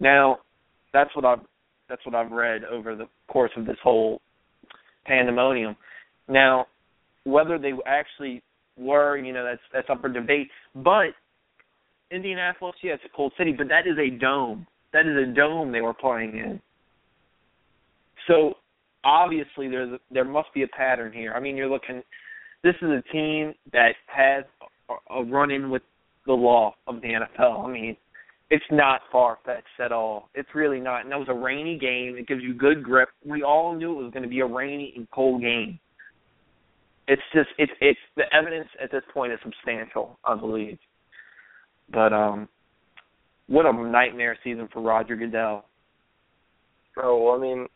Now, 0.00 0.38
that's 0.92 1.14
what 1.14 1.24
I've 1.24 1.40
that's 1.88 2.04
what 2.06 2.14
I've 2.14 2.30
read 2.30 2.64
over 2.64 2.96
the 2.96 3.06
course 3.28 3.50
of 3.56 3.66
this 3.66 3.76
whole 3.82 4.20
pandemonium. 5.04 5.76
Now, 6.28 6.66
whether 7.24 7.58
they 7.58 7.72
actually 7.86 8.42
were, 8.76 9.18
you 9.18 9.32
know, 9.32 9.44
that's 9.44 9.60
that's 9.72 9.90
up 9.90 10.00
for 10.00 10.08
debate. 10.08 10.48
But 10.74 11.08
Indianapolis, 12.10 12.76
yeah, 12.82 12.94
it's 12.94 13.02
a 13.04 13.16
cold 13.16 13.32
city, 13.36 13.52
but 13.56 13.68
that 13.68 13.86
is 13.86 13.98
a 13.98 14.16
dome. 14.18 14.66
That 14.92 15.06
is 15.06 15.16
a 15.16 15.34
dome 15.34 15.72
they 15.72 15.80
were 15.80 15.94
playing 15.94 16.38
in. 16.38 16.60
So 18.28 18.54
obviously 19.04 19.68
there's 19.68 19.98
there 20.10 20.24
must 20.24 20.52
be 20.54 20.62
a 20.62 20.68
pattern 20.68 21.12
here. 21.12 21.32
I 21.34 21.40
mean, 21.40 21.56
you're 21.56 21.70
looking. 21.70 22.02
This 22.62 22.74
is 22.80 22.88
a 22.88 23.02
team 23.12 23.54
that 23.72 23.92
has 24.06 24.44
a, 24.90 25.14
a 25.14 25.24
run 25.24 25.50
in 25.50 25.70
with 25.70 25.82
the 26.26 26.32
law 26.32 26.74
of 26.86 27.00
the 27.00 27.08
NFL. 27.08 27.66
I 27.66 27.70
mean, 27.70 27.96
it's 28.50 28.64
not 28.70 29.00
far 29.10 29.38
fetched 29.44 29.66
at 29.80 29.92
all. 29.92 30.28
It's 30.34 30.48
really 30.54 30.80
not. 30.80 31.02
And 31.02 31.12
that 31.12 31.18
was 31.18 31.28
a 31.28 31.34
rainy 31.34 31.78
game. 31.78 32.16
It 32.16 32.28
gives 32.28 32.42
you 32.42 32.54
good 32.54 32.82
grip. 32.82 33.08
We 33.24 33.42
all 33.42 33.74
knew 33.74 33.98
it 33.98 34.02
was 34.04 34.12
going 34.12 34.22
to 34.22 34.28
be 34.28 34.40
a 34.40 34.46
rainy 34.46 34.92
and 34.96 35.10
cold 35.10 35.40
game. 35.40 35.78
It's 37.06 37.22
just 37.34 37.48
it's 37.58 37.72
it's 37.80 37.98
the 38.16 38.24
evidence 38.32 38.68
at 38.82 38.90
this 38.90 39.02
point 39.12 39.32
is 39.32 39.38
substantial, 39.42 40.18
I 40.24 40.34
believe. 40.36 40.78
But 41.92 42.14
um, 42.14 42.48
what 43.46 43.66
a 43.66 43.72
nightmare 43.72 44.38
season 44.42 44.68
for 44.72 44.80
Roger 44.80 45.16
Goodell. 45.16 45.66
Oh 47.02 47.24
well, 47.24 47.34
I 47.34 47.38
mean, 47.38 47.66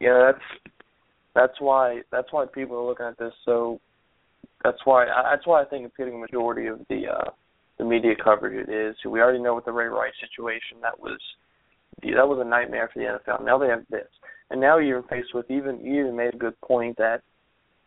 yeah, 0.00 0.30
that's 0.30 0.72
that's 1.34 1.60
why 1.60 2.02
that's 2.12 2.32
why 2.32 2.46
people 2.46 2.76
are 2.76 2.86
looking 2.86 3.06
at 3.06 3.18
this. 3.18 3.32
So 3.44 3.80
that's 4.64 4.78
why 4.84 5.06
I- 5.06 5.30
that's 5.34 5.46
why 5.46 5.62
I 5.62 5.64
think 5.64 5.86
it's 5.86 5.96
getting 5.96 6.14
a 6.14 6.18
majority 6.18 6.66
of 6.66 6.80
the 6.88 7.08
uh 7.08 7.30
the 7.78 7.84
media 7.84 8.14
coverage. 8.22 8.68
It 8.68 8.72
is. 8.72 8.96
We 9.04 9.20
already 9.20 9.38
know 9.38 9.54
with 9.54 9.66
the 9.66 9.72
Ray 9.72 9.86
Rice 9.86 10.14
situation 10.20 10.78
that 10.82 10.98
was 10.98 11.18
that 12.02 12.28
was 12.28 12.38
a 12.40 12.48
nightmare 12.48 12.90
for 12.92 12.98
the 13.00 13.06
NFL. 13.06 13.44
Now 13.44 13.58
they 13.58 13.68
have 13.68 13.84
this, 13.90 14.08
and 14.50 14.60
now 14.60 14.78
you're 14.78 15.02
faced 15.04 15.34
with 15.34 15.50
even 15.50 15.80
you 15.80 16.00
even 16.00 16.16
made 16.16 16.34
a 16.34 16.38
good 16.38 16.58
point 16.62 16.96
that 16.98 17.22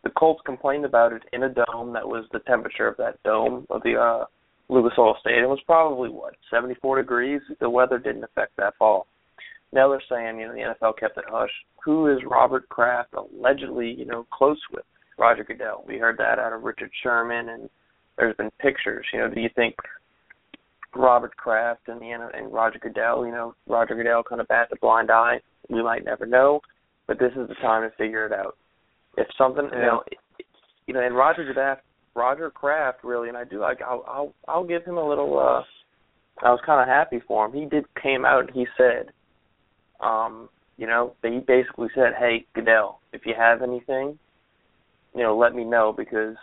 the 0.04 0.10
Colts 0.10 0.40
complained 0.46 0.84
about 0.84 1.12
it 1.12 1.22
in 1.32 1.42
a 1.42 1.48
dome 1.48 1.92
that 1.92 2.06
was 2.08 2.24
the 2.32 2.38
temperature 2.40 2.88
of 2.88 2.96
that 2.96 3.22
dome 3.24 3.66
of 3.70 3.82
the 3.82 3.96
uh 3.96 4.24
Lucas 4.68 4.96
Oil 4.98 5.16
Stadium 5.20 5.50
was 5.50 5.60
probably 5.66 6.08
what 6.08 6.34
74 6.50 6.98
degrees. 7.02 7.40
The 7.58 7.68
weather 7.68 7.98
didn't 7.98 8.22
affect 8.24 8.56
that 8.56 8.76
fall. 8.78 9.06
Now 9.72 9.88
they're 9.88 10.02
saying 10.08 10.38
you 10.38 10.46
know 10.46 10.54
the 10.54 10.74
NFL 10.86 10.98
kept 10.98 11.18
it 11.18 11.24
hush. 11.28 11.50
Who 11.84 12.06
is 12.06 12.18
Robert 12.24 12.68
Kraft 12.68 13.14
allegedly 13.14 13.90
you 13.90 14.04
know 14.06 14.26
close 14.32 14.60
with? 14.72 14.84
Roger 15.20 15.44
Goodell. 15.44 15.84
We 15.86 15.98
heard 15.98 16.16
that 16.18 16.38
out 16.38 16.54
of 16.54 16.62
Richard 16.62 16.90
Sherman, 17.02 17.50
and 17.50 17.68
there's 18.16 18.34
been 18.36 18.50
pictures. 18.58 19.06
You 19.12 19.20
know, 19.20 19.28
do 19.28 19.40
you 19.40 19.50
think 19.54 19.76
Robert 20.96 21.36
Kraft 21.36 21.82
and 21.88 22.00
the 22.00 22.10
and 22.10 22.52
Roger 22.52 22.78
Goodell? 22.78 23.26
You 23.26 23.32
know, 23.32 23.54
Roger 23.68 23.94
Goodell 23.94 24.22
kind 24.22 24.40
of 24.40 24.48
bats 24.48 24.70
a 24.72 24.76
blind 24.80 25.10
eye. 25.10 25.40
We 25.68 25.82
might 25.82 26.06
never 26.06 26.24
know, 26.24 26.60
but 27.06 27.18
this 27.18 27.32
is 27.32 27.46
the 27.48 27.54
time 27.56 27.88
to 27.88 27.94
figure 27.96 28.24
it 28.24 28.32
out. 28.32 28.56
If 29.18 29.26
something, 29.36 29.68
you 29.70 29.78
know, 29.78 30.02
you 30.86 30.94
know, 30.94 31.00
and 31.00 31.14
Roger 31.14 31.52
Kraft, 31.52 31.82
Roger 32.14 32.50
Kraft 32.50 33.04
really, 33.04 33.28
and 33.28 33.36
I 33.36 33.44
do 33.44 33.60
like, 33.60 33.82
I'll, 33.82 34.04
I'll, 34.08 34.34
I'll 34.48 34.64
give 34.64 34.84
him 34.84 34.96
a 34.96 35.06
little. 35.06 35.38
uh 35.38 35.62
I 36.42 36.50
was 36.50 36.60
kind 36.64 36.80
of 36.80 36.88
happy 36.88 37.20
for 37.28 37.44
him. 37.44 37.52
He 37.52 37.66
did 37.66 37.84
came 38.02 38.24
out 38.24 38.46
and 38.46 38.54
he 38.54 38.66
said, 38.78 39.10
um, 40.00 40.48
you 40.78 40.86
know, 40.86 41.12
that 41.22 41.30
he 41.30 41.40
basically 41.40 41.88
said, 41.94 42.14
"Hey 42.18 42.46
Goodell, 42.54 43.00
if 43.12 43.26
you 43.26 43.34
have 43.36 43.60
anything, 43.60 44.18
you 45.14 45.22
know, 45.22 45.36
let 45.36 45.54
me 45.54 45.64
know 45.64 45.94
because 45.96 46.36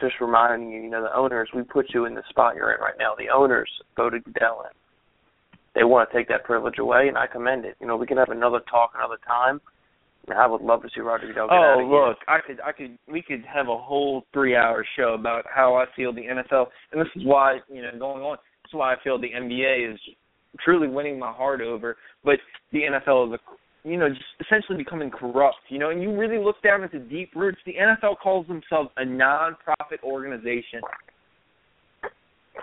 just 0.00 0.14
reminding 0.20 0.70
you, 0.70 0.82
you 0.82 0.90
know, 0.90 1.02
the 1.02 1.16
owners, 1.16 1.48
we 1.54 1.62
put 1.62 1.86
you 1.92 2.04
in 2.04 2.14
the 2.14 2.22
spot 2.30 2.54
you're 2.54 2.72
in 2.72 2.80
right 2.80 2.94
now. 2.98 3.14
The 3.18 3.30
owners 3.34 3.70
voted 3.96 4.24
Goodell 4.24 4.64
in. 4.64 4.70
they 5.74 5.84
want 5.84 6.10
to 6.10 6.16
take 6.16 6.28
that 6.28 6.44
privilege 6.44 6.78
away, 6.78 7.08
and 7.08 7.18
I 7.18 7.26
commend 7.26 7.64
it. 7.64 7.76
You 7.80 7.86
know, 7.86 7.96
we 7.96 8.06
can 8.06 8.16
have 8.16 8.30
another 8.30 8.60
talk 8.70 8.92
another 8.94 9.18
time. 9.26 9.60
I 10.36 10.46
would 10.46 10.60
love 10.60 10.82
to 10.82 10.88
see 10.94 11.00
Roger 11.00 11.26
Goodell 11.26 11.48
get 11.48 11.54
oh, 11.54 11.80
out 11.80 12.08
look, 12.08 12.18
I 12.28 12.38
could, 12.46 12.60
I 12.60 12.72
could, 12.72 12.98
we 13.10 13.22
could 13.22 13.44
have 13.52 13.68
a 13.68 13.78
whole 13.78 14.24
three-hour 14.32 14.84
show 14.96 15.14
about 15.14 15.44
how 15.52 15.74
I 15.74 15.86
feel 15.96 16.12
the 16.12 16.22
NFL, 16.22 16.66
and 16.92 17.00
this 17.00 17.08
is 17.16 17.22
why, 17.24 17.58
you 17.72 17.82
know, 17.82 17.90
going 17.98 18.22
on. 18.22 18.36
This 18.62 18.70
is 18.70 18.74
why 18.74 18.92
I 18.92 18.96
feel 19.02 19.18
the 19.18 19.30
NBA 19.30 19.92
is 19.92 19.98
truly 20.64 20.88
winning 20.88 21.18
my 21.18 21.32
heart 21.32 21.60
over, 21.60 21.96
but 22.24 22.36
the 22.72 22.80
NFL 22.80 23.28
is, 23.28 23.40
a, 23.40 23.54
you 23.88 23.96
know, 23.96 24.08
just 24.08 24.22
essentially 24.40 24.76
becoming 24.78 25.10
corrupt. 25.10 25.56
You 25.68 25.78
know, 25.78 25.90
and 25.90 26.02
you 26.02 26.16
really 26.16 26.38
look 26.38 26.60
down 26.62 26.82
at 26.82 26.92
the 26.92 26.98
deep 26.98 27.30
roots. 27.34 27.58
The 27.66 27.74
NFL 27.74 28.18
calls 28.22 28.46
themselves 28.46 28.90
a 28.96 29.04
non-profit 29.04 30.00
organization. 30.02 30.80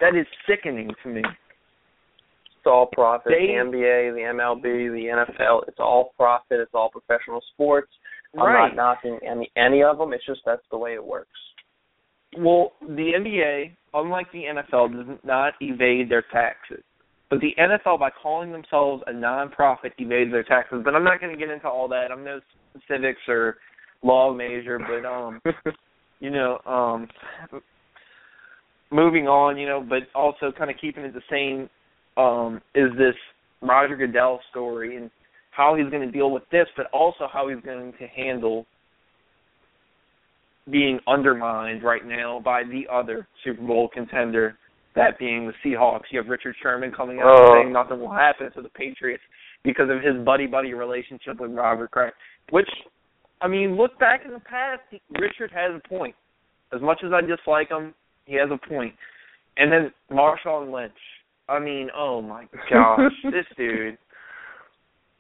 That 0.02 0.16
is 0.16 0.28
sickening 0.48 0.92
to 1.04 1.10
me. 1.10 1.22
It's 1.22 2.66
all 2.66 2.88
profit. 2.92 3.32
They- 3.32 3.48
the 3.48 3.54
NBA, 3.54 4.12
the 4.12 4.22
MLB, 4.22 4.90
the 4.90 5.08
NFL. 5.10 5.64
It's 5.68 5.80
all 5.80 6.14
profit. 6.18 6.60
It's 6.60 6.74
all 6.74 6.90
professional 6.90 7.42
sports. 7.54 7.92
I'm 8.38 8.44
Right. 8.44 8.68
not 8.68 8.76
knocking 8.76 9.18
any 9.24 9.50
any 9.56 9.82
of 9.84 9.98
them. 9.98 10.12
It's 10.14 10.26
just 10.26 10.44
that's 10.46 10.68
the 10.70 10.78
way 10.78 10.94
it 10.94 11.04
works. 11.04 11.40
Well, 12.38 12.74
the 12.82 13.14
NBA, 13.14 13.72
unlike 13.94 14.30
the 14.32 14.46
NFL, 14.46 14.90
does 14.90 15.24
not 15.24 15.54
evade 15.62 16.10
their 16.10 16.24
taxes. 16.24 16.84
But 17.30 17.40
the 17.40 17.56
NFL, 17.60 18.00
by 18.00 18.10
calling 18.12 18.52
themselves 18.52 19.04
a 19.08 19.12
nonprofit, 19.12 19.92
evades 19.98 20.32
their 20.32 20.44
taxes. 20.44 20.82
But 20.84 20.96
I'm 20.96 21.04
not 21.04 21.20
going 21.20 21.34
to 21.34 21.40
get 21.40 21.52
into 21.52 21.68
all 21.68 21.88
that. 21.90 22.12
I'm 22.12 22.24
no 22.24 22.40
civics 22.88 23.22
or 23.28 23.58
law 24.04 24.34
major, 24.34 24.80
but 24.80 25.08
um, 25.08 25.42
you 26.20 26.30
know, 26.30 26.60
um, 26.66 27.08
moving 28.92 29.28
on, 29.28 29.58
you 29.58 29.68
know, 29.68 29.86
but 29.88 30.04
also 30.14 30.52
kind 30.56 30.70
of 30.70 30.78
keeping 30.80 31.04
it 31.04 31.14
the 31.14 31.22
same 31.30 31.70
um, 32.18 32.62
is 32.76 32.92
this 32.98 33.16
Roger 33.62 33.96
Goodell 33.96 34.40
story 34.52 34.98
and 34.98 35.10
how 35.52 35.76
he's 35.76 35.90
going 35.90 36.06
to 36.06 36.12
deal 36.12 36.32
with 36.32 36.44
this, 36.52 36.68
but 36.78 36.88
also 36.92 37.28
how 37.32 37.48
he's 37.50 37.64
going 37.64 37.94
to 38.00 38.08
handle 38.08 38.66
being 40.72 41.00
undermined 41.08 41.84
right 41.84 42.06
now 42.06 42.42
by 42.44 42.64
the 42.64 42.84
other 42.92 43.28
Super 43.44 43.62
Bowl 43.62 43.90
contender, 43.94 44.58
that 44.96 45.18
being 45.20 45.48
the 45.48 45.54
Seahawks. 45.64 46.04
You 46.12 46.20
have 46.20 46.28
Richard 46.30 46.56
Sherman 46.62 46.92
coming 46.92 47.20
out 47.20 47.26
Oh. 47.28 47.54
saying 47.54 47.72
nothing 47.72 48.00
will 48.00 48.12
happen 48.12 48.52
to 48.54 48.62
the 48.62 48.70
Patriots 48.70 49.24
because 49.64 49.90
of 49.90 50.02
his 50.02 50.16
buddy 50.24 50.48
buddy 50.48 50.74
relationship 50.74 51.40
with 51.40 51.52
Robert 51.52 51.92
Kraft. 51.92 52.16
Which, 52.52 52.70
I 53.42 53.48
mean, 53.48 53.76
look 53.76 53.98
back 54.00 54.22
in 54.26 54.32
the 54.32 54.40
past, 54.40 54.82
he- 54.90 55.02
Richard 55.20 55.52
has 55.52 55.74
a 55.76 55.88
point. 55.88 56.16
As 56.74 56.82
much 56.82 57.04
as 57.04 57.12
I 57.14 57.22
dislike 57.22 57.70
him, 57.70 57.94
he 58.26 58.36
has 58.36 58.50
a 58.52 58.58
point. 58.58 58.96
And 59.58 59.72
then 59.72 59.94
Marshawn 60.12 60.72
Lynch. 60.72 60.94
I 61.48 61.60
mean, 61.60 61.90
oh 61.96 62.22
my 62.22 62.48
gosh, 62.70 63.12
this 63.24 63.46
dude. 63.56 63.98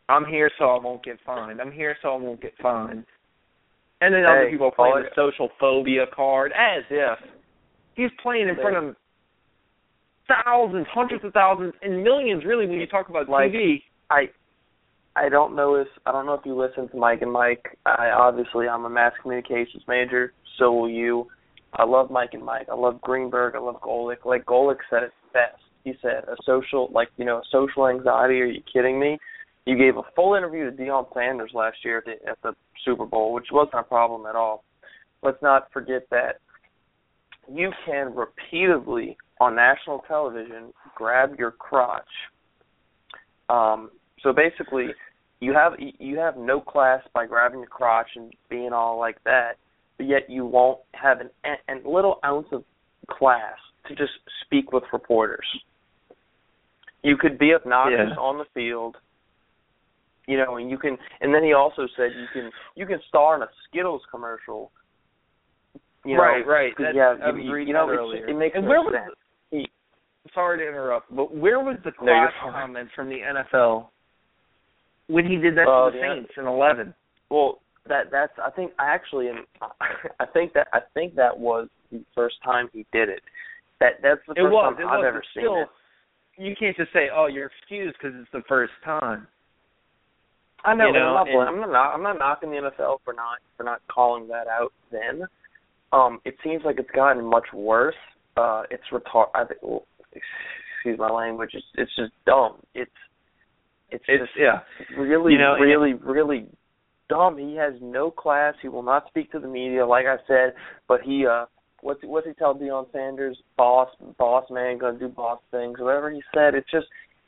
I'm 0.10 0.26
here 0.26 0.52
so 0.60 0.66
I 0.66 0.80
won't 0.80 1.04
get 1.04 1.20
fined. 1.26 1.60
I'm 1.60 1.72
here 1.72 1.96
so 2.02 2.14
I 2.14 2.18
won't 2.18 2.42
get 2.42 2.54
fined. 2.62 3.06
And 4.02 4.14
then 4.14 4.26
other 4.26 4.50
people 4.52 4.72
playing 4.72 4.96
the 5.04 5.10
social 5.16 5.50
phobia 5.60 6.06
card 6.14 6.52
as 6.52 6.84
if 6.90 7.18
he's 7.96 8.12
playing 8.22 8.50
in 8.50 8.56
front 8.56 8.76
of 8.76 8.96
thousands, 10.28 10.88
hundreds 10.92 11.24
of 11.24 11.34
thousands, 11.34 11.74
and 11.82 12.04
millions 12.04 12.44
really 12.46 12.68
when 12.68 12.80
you 12.80 12.88
talk 12.88 13.10
about 13.10 13.30
Like- 13.30 13.52
TV. 13.52 13.84
I 14.10 14.30
I 15.18 15.30
don't 15.30 15.56
know 15.56 15.76
if 15.76 15.88
I 16.06 16.12
don't 16.12 16.26
know 16.26 16.34
if 16.34 16.46
you 16.46 16.56
listen 16.56 16.90
to 16.90 16.98
Mike 16.98 17.22
and 17.22 17.32
Mike. 17.32 17.78
I 17.86 18.10
obviously 18.10 18.68
I'm 18.68 18.86
a 18.86 18.90
mass 18.90 19.14
communications 19.22 19.84
major, 19.88 20.34
so 20.58 20.72
will 20.74 20.90
you. 20.90 21.28
I 21.74 21.84
love 21.86 22.10
Mike 22.12 22.34
and 22.34 22.44
Mike. 22.44 22.68
I 22.70 22.76
love 22.76 23.02
Greenberg. 23.02 23.56
I 23.56 23.60
love 23.60 23.82
Golic. 23.82 24.26
Like 24.26 24.46
Golic 24.46 24.78
said 24.90 25.04
it 25.04 25.14
best. 25.34 25.62
He 25.84 25.94
said 26.02 26.26
a 26.28 26.36
social 26.46 26.90
like 26.92 27.10
you 27.18 27.26
know 27.26 27.42
social 27.52 27.88
anxiety. 27.88 28.42
Are 28.42 28.46
you 28.46 28.62
kidding 28.72 29.00
me? 29.00 29.18
You 29.66 29.78
gave 29.78 29.98
a 29.98 30.04
full 30.16 30.36
interview 30.36 30.70
to 30.70 30.76
Deion 30.76 31.12
Sanders 31.14 31.52
last 31.54 31.78
year 31.84 31.98
at 32.00 32.06
the, 32.06 32.30
at 32.30 32.38
the 32.44 32.54
Super 32.84 33.06
Bowl, 33.06 33.34
which 33.34 33.48
wasn't 33.52 33.80
a 33.80 33.84
problem 33.84 34.26
at 34.28 34.36
all. 34.36 34.64
Let's 35.24 35.42
not 35.42 35.72
forget 35.72 36.08
that 36.12 36.40
you 37.52 37.72
can 37.86 38.14
repeatedly 38.14 39.18
on 39.40 39.56
national 39.56 40.00
television 40.08 40.74
grab 40.96 41.36
your 41.38 41.52
crotch. 41.52 42.04
Um, 43.50 43.92
so 44.22 44.34
basically, 44.34 44.88
you 45.40 45.54
have 45.54 45.74
you 45.80 46.18
have 46.18 46.38
no 46.38 46.60
class 46.62 47.02
by 47.14 47.26
grabbing 47.26 47.60
your 47.60 47.68
crotch 47.68 48.08
and 48.16 48.34
being 48.50 48.74
all 48.74 48.98
like 48.98 49.24
that, 49.26 49.54
but 49.98 50.08
yet 50.08 50.30
you 50.30 50.46
won't 50.46 50.80
have 50.94 51.20
an 51.22 51.30
an 51.44 51.82
little 51.86 52.20
ounce 52.26 52.48
of 52.52 52.64
class 53.10 53.56
to 53.88 53.96
just 53.96 54.14
speak 54.46 54.72
with 54.72 54.84
reporters. 54.92 55.46
You 57.04 57.18
could 57.18 57.38
be 57.38 57.54
obnoxious 57.54 58.10
Yeah. 58.10 58.16
on 58.20 58.40
the 58.40 58.46
field, 58.56 58.98
you 60.28 60.38
know, 60.38 60.56
and 60.58 60.72
you 60.72 60.78
can. 60.80 60.98
And 61.22 61.32
then 61.36 61.44
he 61.44 61.54
also 61.54 61.88
said 61.96 62.12
you 62.18 62.26
can 62.34 62.52
you 62.76 62.88
can 62.88 63.00
star 63.08 63.36
in 63.36 63.44
a 63.44 63.50
Skittles 63.68 64.02
commercial. 64.10 64.72
You 66.04 66.16
know, 66.18 66.22
right, 66.24 66.46
right. 66.48 66.74
That, 66.78 66.94
you 66.96 67.02
have- 67.02 67.22
I 67.22 67.32
was 67.32 67.44
you- 67.44 67.52
reading 67.54 67.68
you 67.70 67.74
know, 67.74 67.88
that 67.88 67.94
earlier. 67.98 68.28
it 68.28 68.36
makes 68.36 68.56
and 68.56 68.66
no 68.66 68.70
where 68.70 68.82
was 68.82 68.94
sense. 68.94 69.06
He- 69.16 69.25
sorry 70.34 70.58
to 70.60 70.68
interrupt, 70.68 71.16
but 71.16 71.34
where 71.36 71.60
was 71.60 71.78
the 71.84 71.92
No, 72.02 72.12
you're 72.14 72.32
class 72.32 72.34
fine. 72.42 72.90
from 72.96 73.10
the 73.10 73.20
NFL 73.22 73.90
when 75.08 75.26
he 75.26 75.38
did 75.38 75.56
that 75.56 75.68
Uh, 75.68 75.86
to 75.86 75.92
the 75.92 75.98
the- 76.02 76.14
Saints 76.16 76.32
in 76.38 76.46
eleven? 76.48 76.94
Well, 77.30 77.60
that 77.88 78.10
that's 78.12 78.34
I 78.40 78.50
think 78.52 78.74
I 78.80 78.88
actually 78.88 79.30
am 79.30 79.46
I 80.20 80.26
think 80.34 80.54
that 80.54 80.68
I 80.74 80.80
think 80.94 81.16
that 81.16 81.38
was 81.38 81.70
the 81.92 82.04
first 82.16 82.42
time 82.44 82.70
he 82.74 82.86
did 82.92 83.10
it. 83.10 83.22
That 83.80 84.02
that's 84.02 84.22
the 84.28 84.34
It 84.34 84.42
first 84.44 84.54
was. 84.54 84.76
time 84.78 84.88
I've 84.90 85.00
was. 85.00 85.06
ever 85.08 85.24
seen 85.34 85.44
still, 85.44 85.62
it. 85.62 85.70
you 86.38 86.56
can't 86.56 86.76
just 86.76 86.92
say, 86.94 87.10
"Oh, 87.14 87.28
you're 87.28 87.48
excused" 87.48 87.98
because 88.02 88.16
it's 88.20 88.32
the 88.32 88.42
first 88.48 88.74
time. 88.84 89.28
I 90.64 90.74
know, 90.74 90.88
you 90.88 90.94
know, 90.94 91.16
I'm 91.16 91.28
not 91.28 91.28
and- 91.30 91.64
I'm 91.64 91.72
not 91.72 91.94
I'm 91.94 92.02
not 92.04 92.18
knocking 92.18 92.50
the 92.50 92.58
NFL 92.58 93.02
for 93.04 93.14
not 93.14 93.38
for 93.58 93.64
not 93.64 93.82
calling 93.88 94.28
that 94.30 94.48
out 94.48 94.74
then. 94.92 95.28
Um 95.94 96.20
it 96.26 96.36
seems 96.44 96.64
like 96.66 96.80
it's 96.80 96.90
gotten 96.92 97.24
much 97.24 97.46
worse. 97.54 97.96
Uh 98.38 98.64
it's 98.70 98.84
retard 98.92 99.28
I 99.36 99.46
think 99.46 99.60
well, 99.62 99.86
excuse 100.14 100.98
my 101.00 101.10
language. 101.10 101.52
It's 101.54 101.66
it's 101.76 101.96
just 101.96 102.12
dumb. 102.26 102.58
It's 102.74 102.92
it's, 103.92 104.04
It's 104.08 104.24
just 104.24 104.32
yeah. 104.38 104.60
really, 104.98 105.34
You 105.34 105.40
know, 105.40 105.54
really, 105.60 105.94
really 105.94 106.48
dumb. 107.08 107.38
He 107.38 107.56
has 107.56 107.74
no 107.82 108.10
class. 108.10 108.56
He 108.62 108.68
will 108.68 108.82
not 108.84 109.08
speak 109.08 109.32
to 109.32 109.40
the 109.40 109.48
media, 109.48 109.86
like 109.86 110.06
I 110.08 110.18
said. 110.28 110.54
But 110.88 111.02
he, 111.02 111.26
uh, 111.26 111.46
what's 111.82 112.00
what's 112.04 112.26
he 112.28 112.34
tell 112.34 112.56
Deion 112.56 112.92
Sanders? 112.92 113.38
Boss, 113.58 113.90
boss 114.18 114.46
man, 114.50 114.80
gonna 114.80 114.98
do 114.98 115.08
boss 115.08 115.40
things. 115.52 115.78
Whatever 115.80 116.10
he 116.12 116.22
said, 116.34 116.56
it's 116.56 116.70
just 116.72 116.88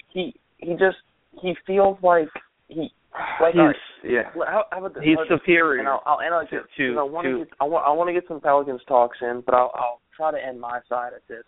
he 0.10 0.34
he 0.58 0.72
just 0.72 0.98
he 1.42 1.54
feels 1.66 1.98
like 2.02 2.28
he 2.68 2.92
like 3.40 3.54
He's, 3.54 3.60
right, 3.62 3.76
yeah. 4.04 4.24
how, 4.48 4.66
how 4.72 4.80
about 4.80 4.96
this? 4.96 5.04
He's 5.04 5.16
How 5.16 5.24
about 5.24 5.30
this? 5.36 5.40
superior. 5.42 5.80
And 5.80 5.88
I'll, 5.88 6.02
I'll 6.06 6.22
end 6.22 6.34
on 6.34 6.48
to- 6.48 6.62
to- 6.78 7.00
I 7.00 7.04
want 7.04 7.26
to- 7.26 7.32
to 7.34 7.38
get 7.46 7.54
I 7.62 7.64
want 7.66 7.86
I 7.88 7.92
want 7.92 8.10
to 8.10 8.14
get 8.14 8.28
some 8.28 8.42
Pelicans 8.42 8.82
talks 8.88 9.18
in, 9.22 9.44
but 9.46 9.54
I'll 9.54 9.72
I'll 9.76 10.02
try 10.18 10.32
to 10.32 10.44
end 10.44 10.60
my 10.60 10.80
side 10.90 11.14
at 11.16 11.22
this. 11.30 11.44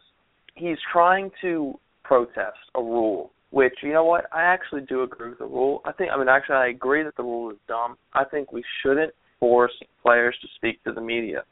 He's 0.56 0.78
trying 0.94 1.32
to 1.42 1.74
protest 2.04 2.58
a 2.76 2.82
rule, 2.82 3.32
which 3.52 3.74
you 3.82 3.92
know 3.92 4.06
what 4.06 4.26
I 4.32 4.44
actually 4.44 4.82
do 4.82 5.04
agree 5.04 5.30
with 5.30 5.40
the 5.40 5.46
rule. 5.46 5.82
I 5.86 5.92
think 5.92 6.12
I 6.12 6.18
mean 6.18 6.30
actually 6.30 6.56
I 6.56 6.68
agree 6.68 7.04
that 7.04 7.18
the 7.18 7.24
rule 7.24 7.52
is 7.52 7.58
dumb. 7.68 7.98
I 8.14 8.24
think 8.24 8.52
we 8.52 8.64
shouldn't 8.82 9.14
force 9.40 9.74
players 10.02 10.36
to 10.42 10.48
speak 10.56 10.84
to 10.84 10.92
the 10.92 11.02
media. 11.02 11.44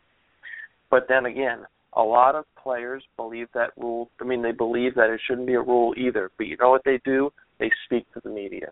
But 0.90 1.08
then 1.10 1.26
again, 1.26 1.66
a 1.94 2.02
lot 2.02 2.36
of 2.36 2.46
players 2.62 3.04
believe 3.18 3.48
that 3.54 3.72
rule. 3.76 4.10
I 4.22 4.24
mean, 4.24 4.42
they 4.42 4.52
believe 4.52 4.96
that 4.96 5.10
it 5.10 5.20
shouldn't 5.28 5.48
be 5.48 5.56
a 5.56 5.62
rule 5.62 5.94
either. 5.98 6.32
But 6.38 6.48
you 6.48 6.56
know 6.58 6.70
what 6.70 6.84
they 6.86 7.02
do? 7.04 7.32
They 7.60 7.72
speak 7.86 8.06
to 8.14 8.22
the 8.24 8.30
media 8.30 8.72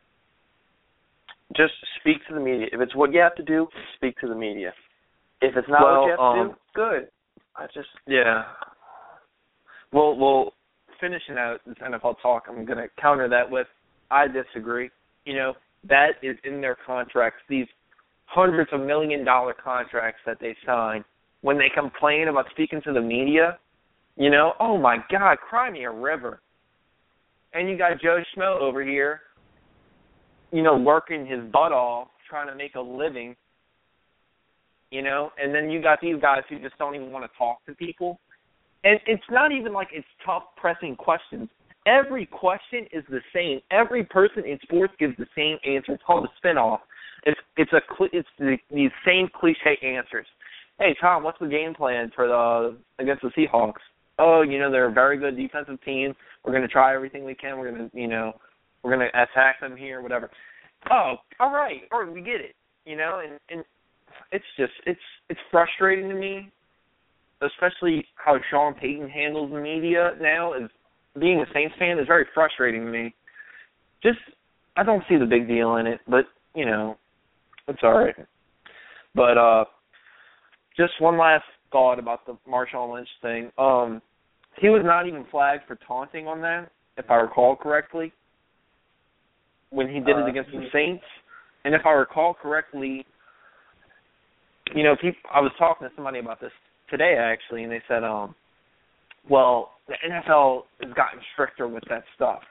just 1.56 1.74
speak 2.00 2.18
to 2.28 2.34
the 2.34 2.40
media. 2.40 2.68
If 2.72 2.82
it's 2.82 2.96
what 2.96 3.14
you 3.14 3.20
have 3.20 3.36
to 3.36 3.44
do, 3.44 3.68
speak 3.96 4.18
to 4.20 4.28
the 4.28 4.36
media. 4.36 4.74
If 5.42 5.56
it's 5.56 5.68
not 5.70 5.82
Well, 5.82 6.02
what 6.02 6.06
you 6.06 6.12
have 6.12 6.20
to 6.20 6.24
um, 6.24 6.48
do, 6.50 6.56
good. 6.74 7.08
I 7.58 7.66
just 7.74 7.88
Yeah. 8.08 8.44
Well, 9.92 10.16
well, 10.18 10.54
finishing 11.00 11.38
out 11.38 11.60
this 11.66 11.76
NFL 11.78 12.16
talk, 12.22 12.46
I'm 12.50 12.66
going 12.66 12.78
to 12.78 12.88
counter 13.00 13.30
that 13.30 13.50
with 13.50 13.68
I 14.12 14.28
disagree. 14.28 14.90
You 15.26 15.36
know, 15.36 15.54
that 15.88 16.14
is 16.22 16.38
in 16.44 16.62
their 16.62 16.78
contracts. 16.86 17.40
These 17.50 17.68
hundreds 18.26 18.70
of 18.74 18.82
million 18.82 19.24
dollar 19.24 19.54
contracts 19.54 20.20
that 20.26 20.38
they 20.40 20.56
sign. 20.66 21.04
When 21.42 21.58
they 21.58 21.70
complain 21.74 22.28
about 22.28 22.46
speaking 22.52 22.82
to 22.86 22.94
the 22.94 23.02
media, 23.02 23.60
you 24.18 24.30
know, 24.30 24.54
oh 24.60 24.78
my 24.78 24.98
God, 25.12 25.38
cry 25.38 25.70
me 25.70 25.84
a 25.84 25.92
river. 25.92 26.42
And 27.54 27.70
you 27.70 27.78
got 27.78 28.02
Joe 28.02 28.22
Schmo 28.36 28.60
over 28.60 28.84
here, 28.84 29.22
you 30.52 30.62
know, 30.62 30.76
working 30.78 31.26
his 31.26 31.40
butt 31.52 31.72
off 31.72 32.10
trying 32.30 32.48
to 32.48 32.56
make 32.56 32.76
a 32.76 32.82
living 32.82 33.36
you 34.92 35.02
know? 35.02 35.32
And 35.42 35.54
then 35.54 35.70
you 35.70 35.82
got 35.82 36.00
these 36.02 36.22
guys 36.22 36.42
who 36.50 36.60
just 36.60 36.78
don't 36.78 36.96
even 36.96 37.12
want 37.12 37.30
to 37.30 37.38
talk 37.38 37.66
to 37.66 37.74
people. 37.74 38.20
And 38.84 39.00
it's 39.08 39.24
not 39.32 39.52
even 39.52 39.74
like 39.74 39.90
it's 39.92 40.08
tough 40.26 40.44
pressing 40.58 40.96
questions. 40.96 41.50
Every 41.88 42.26
question 42.26 42.88
is 42.92 43.04
the 43.10 43.22
same. 43.34 43.60
Every 43.72 44.04
person 44.04 44.44
in 44.46 44.60
sports 44.64 44.94
gives 45.00 45.16
the 45.18 45.28
same 45.36 45.58
answer. 45.66 45.94
It's 45.94 46.04
called 46.06 46.26
a 46.26 46.30
spin 46.38 46.58
off 46.58 46.82
it's 47.26 47.40
it's 47.58 47.74
a 47.74 47.82
it's 48.14 48.30
the, 48.40 48.58
these 48.72 48.92
same 49.06 49.28
cliche 49.34 49.78
answers. 49.84 50.28
Hey 50.80 50.96
tom 51.02 51.24
what's 51.24 51.40
the 51.40 51.48
game 51.48 51.74
plan 51.74 52.12
for 52.16 52.28
the 52.28 52.78
against 53.00 53.24
the 53.24 53.30
seahawks? 53.30 53.82
Oh 54.20 54.44
you 54.44 54.60
know 54.60 54.72
they're 54.72 54.90
a 54.90 54.94
very 54.94 55.18
good 55.18 55.36
defensive 55.36 55.84
team. 55.84 56.14
We're 56.44 56.52
going 56.52 56.62
to 56.62 56.68
try 56.68 56.94
everything 56.94 57.26
we 57.26 57.34
can. 57.34 57.58
We're 57.58 57.72
going 57.72 57.90
to 57.90 58.00
you 58.00 58.08
know 58.08 58.34
we're 58.84 58.92
gonna 58.92 59.10
attack 59.10 59.60
them 59.60 59.76
here, 59.76 60.02
whatever. 60.02 60.30
Oh, 60.92 61.16
all 61.40 61.52
right, 61.52 61.82
all 61.92 62.04
right, 62.04 62.14
we 62.14 62.22
get 62.22 62.42
it. 62.42 62.56
You 62.86 62.96
know, 62.96 63.22
and 63.28 63.40
and 63.50 63.66
it's 64.36 64.52
just 64.58 64.74
it's 64.86 65.08
it's 65.30 65.40
frustrating 65.50 66.10
to 66.10 66.16
me, 66.16 66.52
especially 67.42 68.06
how 68.16 68.38
Sean 68.52 68.74
Payton 68.74 69.10
handles 69.10 69.52
the 69.52 69.60
media 69.60 70.12
now. 70.22 70.54
Is 70.54 70.70
being 71.20 71.40
a 71.40 71.46
Saints 71.54 71.76
fan 71.80 71.98
is 71.98 72.08
very 72.08 72.26
frustrating 72.34 72.86
to 72.86 72.92
me. 72.92 73.16
Just 74.04 74.20
I 74.76 74.84
don't 74.84 75.04
see 75.08 75.18
the 75.18 75.26
big 75.26 75.48
deal 75.48 75.78
in 75.78 75.88
it, 75.88 76.02
but 76.08 76.26
you 76.54 76.66
know, 76.66 76.98
it's 77.68 77.80
all 77.84 77.98
right. 77.98 78.16
But 79.14 79.38
uh 79.38 79.66
just 80.78 80.94
one 81.00 81.18
last 81.18 81.46
thought 81.72 82.00
about 82.00 82.26
the 82.26 82.38
Marshawn 82.48 82.94
Lynch 82.94 83.10
thing. 83.22 83.52
Um 83.58 84.02
he 84.62 84.70
was 84.70 84.84
not 84.86 85.08
even 85.08 85.26
flagged 85.32 85.64
for 85.68 85.78
taunting 85.88 86.28
on 86.28 86.42
that, 86.42 86.72
if 86.98 87.10
I 87.10 87.16
recall 87.16 87.56
correctly, 87.56 88.14
when 89.70 89.88
he 89.88 90.00
did 90.00 90.16
Uh, 90.16 90.26
it 90.26 90.30
against 90.30 90.52
the 90.52 90.68
Saints. 90.72 91.04
And 91.64 91.74
if 91.74 91.86
I 91.86 91.92
recall 91.92 92.34
correctly, 92.34 93.06
you 94.74 94.84
know, 94.84 94.96
people, 94.96 95.20
I 95.34 95.42
was 95.42 95.52
talking 95.58 95.88
to 95.88 95.94
somebody 95.96 96.20
about 96.20 96.42
this 96.42 96.52
today 96.90 97.16
actually, 97.20 97.64
and 97.64 97.72
they 97.72 97.82
said, 97.88 98.04
um, 98.04 98.36
well, 99.30 99.72
the 99.88 99.96
NFL 100.08 100.64
has 100.82 100.94
gotten 100.94 101.20
stricter 101.34 101.68
with 101.68 101.84
that 101.90 102.04
stuff 102.16 102.42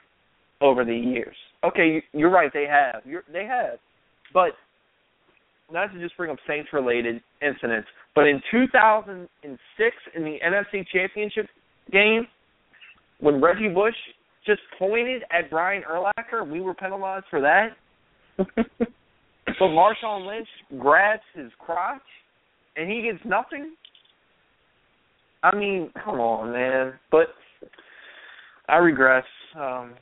over 0.61 0.85
the 0.85 0.95
years. 0.95 1.35
Okay, 1.63 2.03
you're 2.13 2.29
right, 2.29 2.51
they 2.53 2.65
have. 2.69 3.01
You're, 3.05 3.23
they 3.31 3.45
have, 3.45 3.79
but 4.33 4.51
not 5.71 5.91
to 5.93 5.99
just 5.99 6.15
bring 6.15 6.31
up 6.31 6.37
Saints 6.47 6.69
related 6.73 7.21
incidents, 7.41 7.87
but 8.13 8.27
in 8.27 8.41
2006 8.51 9.95
in 10.15 10.23
the 10.23 10.37
NFC 10.45 10.85
Championship 10.93 11.47
game, 11.91 12.27
when 13.19 13.41
Reggie 13.41 13.69
Bush 13.69 13.95
just 14.45 14.61
pointed 14.77 15.23
at 15.31 15.49
Brian 15.49 15.83
Urlacher, 15.89 16.49
we 16.49 16.61
were 16.61 16.73
penalized 16.73 17.25
for 17.29 17.41
that. 17.41 17.69
but 19.59 19.67
Marshawn 19.67 20.27
Lynch 20.27 20.47
grabs 20.79 21.23
his 21.33 21.51
crotch 21.59 22.01
and 22.75 22.89
he 22.89 23.01
gets 23.01 23.23
nothing. 23.25 23.75
I 25.43 25.55
mean, 25.55 25.91
come 26.03 26.19
on, 26.19 26.51
man. 26.51 26.93
But 27.11 27.27
I 28.67 28.77
regress. 28.77 29.25
Um, 29.55 29.93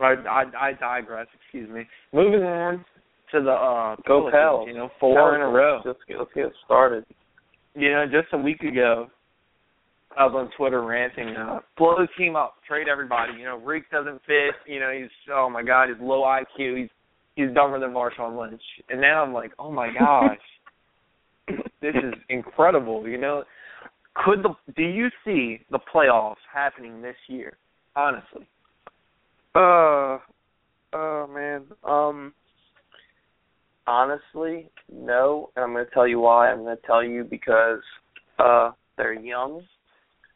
I, 0.00 0.14
I 0.28 0.44
I 0.58 0.72
digress. 0.72 1.26
Excuse 1.42 1.68
me. 1.70 1.82
Moving 2.12 2.42
on 2.42 2.84
to 3.32 3.42
the 3.42 3.50
uh, 3.50 3.96
Go 4.06 4.30
Pels. 4.30 4.66
You 4.66 4.74
know, 4.74 4.90
four 4.98 5.34
in 5.34 5.42
a 5.42 5.48
row. 5.48 5.80
Let's 5.84 5.98
get, 6.08 6.18
let's 6.18 6.30
get 6.34 6.52
started. 6.64 7.04
You 7.74 7.92
know, 7.92 8.06
just 8.06 8.32
a 8.32 8.38
week 8.38 8.62
ago, 8.62 9.08
I 10.16 10.24
was 10.24 10.34
on 10.34 10.50
Twitter 10.56 10.82
ranting, 10.82 11.28
uh, 11.36 11.60
blow 11.76 11.94
the 11.96 12.08
team 12.16 12.34
up, 12.34 12.54
trade 12.66 12.88
everybody. 12.88 13.34
You 13.38 13.44
know, 13.44 13.58
Reek 13.58 13.84
doesn't 13.90 14.20
fit. 14.26 14.54
You 14.66 14.80
know, 14.80 14.90
he's 14.90 15.10
oh 15.32 15.48
my 15.50 15.62
god, 15.62 15.88
he's 15.88 15.98
low 16.00 16.22
IQ. 16.22 16.78
He's 16.78 16.88
he's 17.38 17.54
dumber 17.54 17.78
than 17.78 17.90
Marshawn 17.90 18.38
Lynch. 18.38 18.62
And 18.90 19.00
now 19.00 19.22
I'm 19.22 19.32
like, 19.32 19.52
oh 19.58 19.70
my 19.70 19.90
gosh, 19.96 20.36
this 21.80 21.94
is 21.94 22.14
incredible. 22.28 23.08
You 23.08 23.18
know, 23.18 23.44
could 24.14 24.42
the 24.42 24.54
do 24.76 24.82
you 24.82 25.08
see 25.24 25.60
the 25.70 25.78
playoffs 25.94 26.36
happening 26.52 27.00
this 27.00 27.16
year? 27.28 27.56
Honestly, 27.94 28.46
Uh, 29.54 30.18
oh 30.92 31.26
man. 31.32 31.62
Um, 31.84 32.34
honestly, 33.86 34.68
no. 34.92 35.50
And 35.54 35.64
I'm 35.64 35.72
going 35.72 35.84
to 35.84 35.90
tell 35.92 36.08
you 36.08 36.20
why. 36.20 36.50
I'm 36.50 36.64
going 36.64 36.76
to 36.76 36.86
tell 36.86 37.04
you 37.04 37.24
because 37.24 37.80
uh, 38.38 38.72
they're 38.96 39.14
young. 39.14 39.62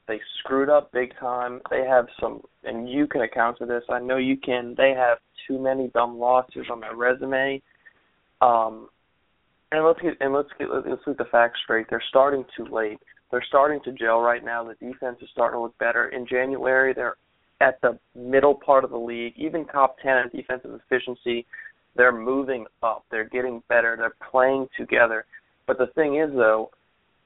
They 0.08 0.20
screwed 0.40 0.68
up 0.68 0.90
big 0.92 1.14
time. 1.18 1.60
They 1.70 1.84
have 1.88 2.06
some, 2.20 2.42
and 2.64 2.88
you 2.88 3.06
can 3.06 3.22
account 3.22 3.58
for 3.58 3.66
this. 3.66 3.84
I 3.88 4.00
know 4.00 4.16
you 4.16 4.36
can. 4.36 4.74
They 4.76 4.94
have 4.96 5.18
too 5.46 5.58
many 5.58 5.88
dumb 5.94 6.18
losses 6.18 6.66
on 6.70 6.80
their 6.80 6.96
resume. 6.96 7.62
Um, 8.40 8.88
and 9.70 9.86
let's 9.86 10.00
get 10.00 10.14
and 10.20 10.32
let's 10.34 10.48
get 10.58 10.68
let's 10.70 11.04
get 11.04 11.18
the 11.18 11.24
facts 11.30 11.60
straight. 11.64 11.86
They're 11.88 12.02
starting 12.08 12.44
too 12.56 12.66
late. 12.66 12.98
They're 13.30 13.44
starting 13.48 13.80
to 13.84 13.92
gel 13.92 14.20
right 14.20 14.44
now. 14.44 14.64
The 14.64 14.74
defense 14.74 15.18
is 15.22 15.28
starting 15.32 15.56
to 15.58 15.62
look 15.62 15.78
better. 15.78 16.08
In 16.08 16.26
January, 16.26 16.92
they're 16.92 17.16
at 17.62 17.80
the 17.80 17.98
middle 18.14 18.54
part 18.54 18.84
of 18.84 18.90
the 18.90 18.98
league, 18.98 19.32
even 19.36 19.64
top 19.66 19.96
10 20.02 20.18
in 20.18 20.28
defensive 20.36 20.72
efficiency. 20.74 21.46
They're 21.96 22.12
moving 22.12 22.66
up. 22.82 23.04
They're 23.10 23.28
getting 23.28 23.62
better. 23.68 23.96
They're 23.96 24.30
playing 24.30 24.66
together. 24.76 25.24
But 25.66 25.78
the 25.78 25.86
thing 25.94 26.16
is, 26.16 26.30
though, 26.34 26.70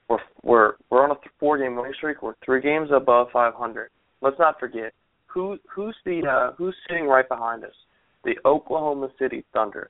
we're 0.09 0.17
we're 0.43 0.73
we're 0.89 1.03
on 1.03 1.11
a 1.11 1.15
four-game 1.39 1.75
winning 1.75 1.93
streak. 1.97 2.21
We're 2.21 2.33
three 2.45 2.61
games 2.61 2.89
above 2.93 3.27
500. 3.33 3.89
Let's 4.21 4.39
not 4.39 4.59
forget 4.59 4.93
who 5.27 5.57
who's 5.73 5.95
the 6.05 6.21
uh, 6.27 6.53
who's 6.57 6.75
sitting 6.87 7.05
right 7.07 7.27
behind 7.27 7.63
us. 7.63 7.73
The 8.23 8.35
Oklahoma 8.45 9.09
City 9.19 9.43
Thunder. 9.53 9.89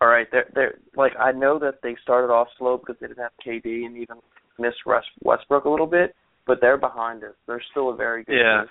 All 0.00 0.08
right, 0.08 0.26
they're 0.30 0.50
they're 0.54 0.74
like 0.96 1.12
I 1.18 1.32
know 1.32 1.58
that 1.58 1.80
they 1.82 1.96
started 2.02 2.32
off 2.32 2.48
slow 2.58 2.76
because 2.78 2.96
they 3.00 3.06
didn't 3.08 3.22
have 3.22 3.32
KD 3.46 3.86
and 3.86 3.96
even 3.96 4.16
missed 4.58 4.84
West, 4.86 5.06
Westbrook 5.22 5.64
a 5.64 5.68
little 5.70 5.86
bit, 5.86 6.14
but 6.46 6.58
they're 6.60 6.78
behind 6.78 7.22
us. 7.24 7.34
They're 7.46 7.62
still 7.70 7.90
a 7.90 7.96
very 7.96 8.24
good 8.24 8.36
Yeah. 8.36 8.60
team. 8.62 8.68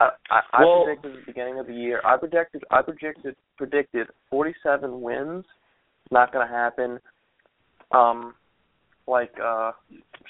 I, 0.00 0.08
I, 0.30 0.40
I 0.52 0.64
Well- 0.64 0.84
predicted 0.84 1.12
at 1.14 1.20
the 1.20 1.26
beginning 1.26 1.58
of 1.58 1.66
the 1.66 1.74
year. 1.74 2.00
I 2.04 2.16
predicted. 2.16 2.64
I 2.70 2.82
predicted. 2.82 3.36
predicted 3.56 4.06
47 4.30 5.00
wins. 5.00 5.44
Not 6.10 6.32
going 6.32 6.46
to 6.46 6.52
happen. 6.52 6.98
Um, 7.92 8.34
like 9.06 9.32
uh, 9.42 9.72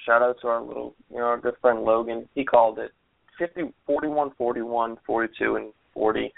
shout 0.05 0.23
out 0.23 0.37
to 0.43 0.49
our 0.49 0.63
little, 0.63 0.95
you 1.11 1.19
know, 1.19 1.25
our 1.25 1.39
good 1.39 1.55
friend 1.61 1.83
Logan. 1.83 2.29
He 2.35 2.45
called 2.45 2.79
it 2.79 2.93
50, 3.39 3.73
41, 3.87 4.33
41, 4.37 4.97
42, 5.07 5.57
and 5.57 5.73
40. 5.93 6.33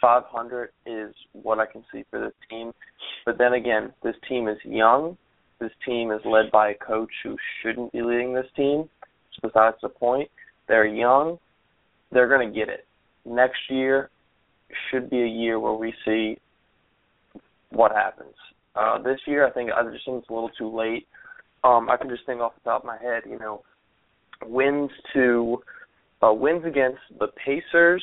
500 0.00 0.70
is 0.86 1.14
what 1.32 1.58
I 1.58 1.66
can 1.66 1.84
see 1.92 2.04
for 2.10 2.20
this 2.20 2.32
team. 2.48 2.72
But 3.26 3.36
then 3.36 3.52
again, 3.52 3.92
this 4.02 4.14
team 4.26 4.48
is 4.48 4.56
young. 4.64 5.18
This 5.60 5.72
team 5.84 6.10
is 6.10 6.20
led 6.24 6.50
by 6.50 6.70
a 6.70 6.74
coach 6.74 7.10
who 7.22 7.36
shouldn't 7.60 7.92
be 7.92 8.00
leading 8.00 8.32
this 8.32 8.46
team. 8.56 8.88
It's 9.02 9.40
besides 9.42 9.76
the 9.82 9.90
point. 9.90 10.30
They're 10.68 10.86
young 10.86 11.38
they're 12.12 12.28
going 12.28 12.48
to 12.48 12.54
get 12.54 12.68
it. 12.68 12.86
Next 13.24 13.58
year 13.68 14.10
should 14.90 15.10
be 15.10 15.22
a 15.22 15.26
year 15.26 15.58
where 15.58 15.74
we 15.74 15.92
see 16.04 16.38
what 17.70 17.92
happens. 17.92 18.34
Uh, 18.74 19.00
this 19.02 19.18
year, 19.26 19.46
I 19.46 19.50
think 19.50 19.70
I 19.70 19.82
just 19.90 20.04
think 20.04 20.22
it's 20.22 20.30
a 20.30 20.32
little 20.32 20.50
too 20.50 20.74
late. 20.74 21.06
Um, 21.62 21.90
I 21.90 21.96
can 21.96 22.08
just 22.08 22.24
think 22.26 22.40
off 22.40 22.52
the 22.62 22.70
top 22.70 22.82
of 22.82 22.86
my 22.86 22.96
head, 22.98 23.22
you 23.28 23.38
know, 23.38 23.62
wins 24.46 24.90
to 25.14 25.58
uh, 26.22 26.32
wins 26.32 26.64
against 26.66 26.98
the 27.18 27.28
Pacers, 27.44 28.02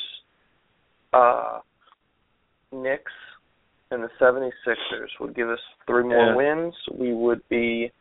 uh, 1.14 1.60
Knicks, 2.72 3.12
and 3.92 4.04
the 4.04 4.10
76ers 4.20 5.08
would 5.20 5.36
give 5.36 5.50
us 5.50 5.60
three 5.86 6.04
more 6.04 6.18
Yeah. 6.30 6.36
wins. 6.36 6.74
We 7.00 7.14
would 7.14 7.48
be 7.50 7.92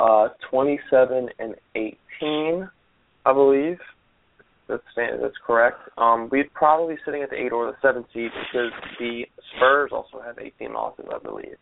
uh, 0.00 0.28
27 0.50 1.28
and 1.38 1.54
18, 1.74 2.68
I 3.26 3.32
believe. 3.32 3.78
That's 4.68 4.82
that's 4.96 5.34
correct. 5.46 5.78
Um, 5.96 6.28
we'd 6.30 6.52
probably 6.52 6.96
be 6.96 7.00
sitting 7.04 7.22
at 7.22 7.30
the 7.30 7.36
eight 7.36 7.52
or 7.52 7.66
the 7.66 7.76
seven 7.80 8.04
seed 8.12 8.30
because 8.52 8.70
the 8.98 9.22
Spurs 9.56 9.90
also 9.92 10.20
have 10.20 10.38
18 10.38 10.74
losses, 10.74 11.06
I 11.12 11.18
believe. 11.18 11.56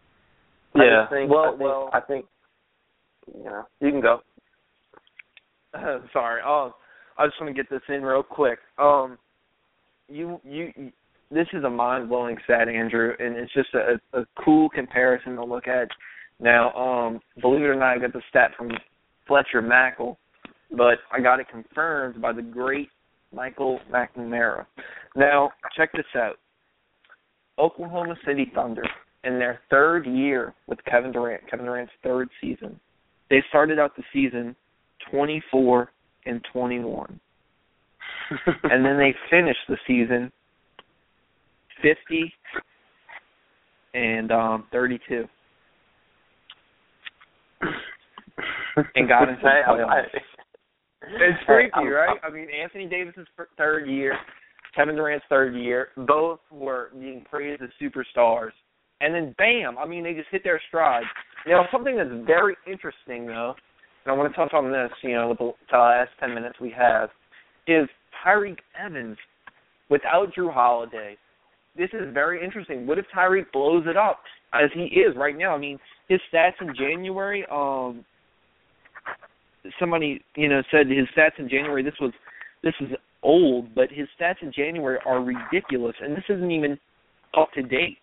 Yeah. 0.75 1.03
just 1.03 1.13
think, 1.13 1.31
Well- 1.31 1.45
I 1.45 1.49
think, 1.51 1.61
well- 1.61 1.91
I 1.93 2.01
think, 2.01 2.27
you 3.35 3.45
know, 3.45 3.65
you 3.81 3.91
can 3.91 4.01
go. 4.01 4.21
sorry. 6.13 6.43
Um, 6.43 6.73
I 7.19 7.27
just 7.27 7.41
want 7.41 7.55
to 7.55 7.63
get 7.63 7.71
this 7.71 7.83
in 7.89 8.03
real 8.03 8.23
quick. 8.23 8.59
Um, 8.79 9.19
you, 10.09 10.41
you, 10.45 10.73
you 10.77 10.93
this 11.31 11.47
is 11.53 11.65
a 11.65 11.71
mind 11.71 12.09
blowing 12.09 12.37
stat, 12.45 12.69
Andrew, 12.69 13.13
and 13.19 13.37
it's 13.37 13.53
just 13.53 13.75
a, 13.75 14.01
a 14.19 14.25
cool 14.45 14.69
comparison 14.69 15.35
to 15.37 15.45
look 15.45 15.67
at. 15.67 15.89
Now, 16.39 16.73
um, 16.75 17.21
believe 17.41 17.63
it 17.63 17.65
or 17.65 17.75
not, 17.75 17.97
I 17.97 17.99
got 17.99 18.13
the 18.13 18.23
stat 18.31 18.53
from 18.57 18.71
Fletcher 19.27 19.63
Mackel, 19.63 20.17
but 20.71 20.99
I 21.13 21.21
got 21.21 21.41
it 21.41 21.49
confirmed 21.51 22.21
by 22.21 22.33
the 22.33 22.43
great 22.43 22.89
Michael 23.35 23.81
McNamara. 23.93 24.67
Now, 25.17 25.51
check 25.77 25.91
this 25.93 26.05
out. 26.15 26.37
Oklahoma 27.59 28.15
City 28.27 28.53
Thunder, 28.55 28.85
in 29.25 29.39
their 29.39 29.61
third 29.71 30.07
year 30.07 30.55
with 30.67 30.79
Kevin 30.85 31.11
Durant, 31.11 31.49
Kevin 31.51 31.67
Durant's 31.67 31.93
third 32.05 32.29
season, 32.41 32.79
they 33.31 33.43
started 33.49 33.79
out 33.79 33.97
the 33.97 34.03
season 34.13 34.55
24 35.11 35.91
and 36.27 36.45
21. 36.53 37.21
and 38.65 38.85
then 38.85 38.99
they 38.99 39.15
finished 39.31 39.59
the 39.69 39.77
season 39.87 40.33
50 41.83 42.33
and 43.95 44.33
um 44.33 44.65
32 44.73 45.25
and 48.95 49.09
got 49.09 49.29
into 49.29 49.41
the 49.43 49.49
Hey, 49.49 49.63
I- 49.67 49.71
playoffs. 49.71 49.89
I- 49.91 50.01
It's 50.01 50.27
Hey, 51.19 51.45
freaky, 51.47 51.71
I'm- 51.75 51.89
right? 51.89 52.19
I'm- 52.25 52.33
mean, 52.35 52.51
Anthony 52.51 52.87
Davis's 52.87 53.29
third 53.57 53.87
year, 53.87 54.19
Kevin 54.75 54.97
Durant's 54.97 55.25
third 55.29 55.55
year, 55.55 55.91
both 55.97 56.41
were 56.51 56.91
being 56.99 57.25
praised 57.31 57.63
as 57.63 57.71
superstars, 57.81 58.53
and 59.01 59.15
then 59.15 59.33
bam! 59.39 59.79
I 59.79 59.85
mean, 59.87 60.03
they 60.03 60.15
just 60.15 60.29
hit 60.31 60.43
their 60.43 60.61
stride. 60.69 61.05
Now, 61.47 61.67
something 61.71 61.97
that's 61.97 62.27
very 62.27 62.57
interesting, 62.67 63.27
though, 63.27 63.55
and 64.05 64.13
I 64.13 64.17
want 64.17 64.33
to 64.33 64.37
touch 64.37 64.53
on 64.53 64.71
this, 64.73 64.91
you 65.03 65.15
know, 65.15 65.29
with 65.29 65.39
the 65.39 65.53
last 65.77 66.11
ten 66.19 66.35
minutes 66.35 66.57
we 66.61 66.73
have, 66.77 67.11
is 67.67 67.89
Tyreke 68.25 68.59
Evans 68.79 69.17
without 69.89 70.33
Jrue 70.37 70.53
Holiday. 70.53 71.17
this 71.77 71.91
is 71.93 72.13
very 72.13 72.45
interesting. 72.45 72.87
What 72.87 72.99
if 72.99 73.07
Tyreke 73.15 73.53
blows 73.53 73.85
it 73.87 73.97
up 73.97 74.21
as 74.53 74.71
he 74.75 74.85
is 74.85 75.17
right 75.17 75.37
now? 75.37 75.55
I 75.55 75.59
mean, 75.59 75.79
his 76.09 76.21
stats 76.33 76.61
in 76.61 76.75
January. 76.77 77.45
Um, 77.51 78.05
somebody 79.79 80.23
you 80.37 80.49
know 80.49 80.63
said 80.71 80.87
his 80.89 81.07
stats 81.17 81.39
in 81.39 81.49
January. 81.49 81.83
This 81.83 81.95
was 82.01 82.13
this 82.63 82.75
is 82.81 82.89
old, 83.23 83.75
but 83.75 83.91
his 83.91 84.09
stats 84.19 84.43
in 84.43 84.53
January 84.53 84.99
are 85.07 85.23
ridiculous, 85.23 85.95
and 86.01 86.17
this 86.17 86.25
isn't 86.29 86.51
even 86.51 86.79
up 87.37 87.53
to 87.55 87.63
date. 87.63 87.99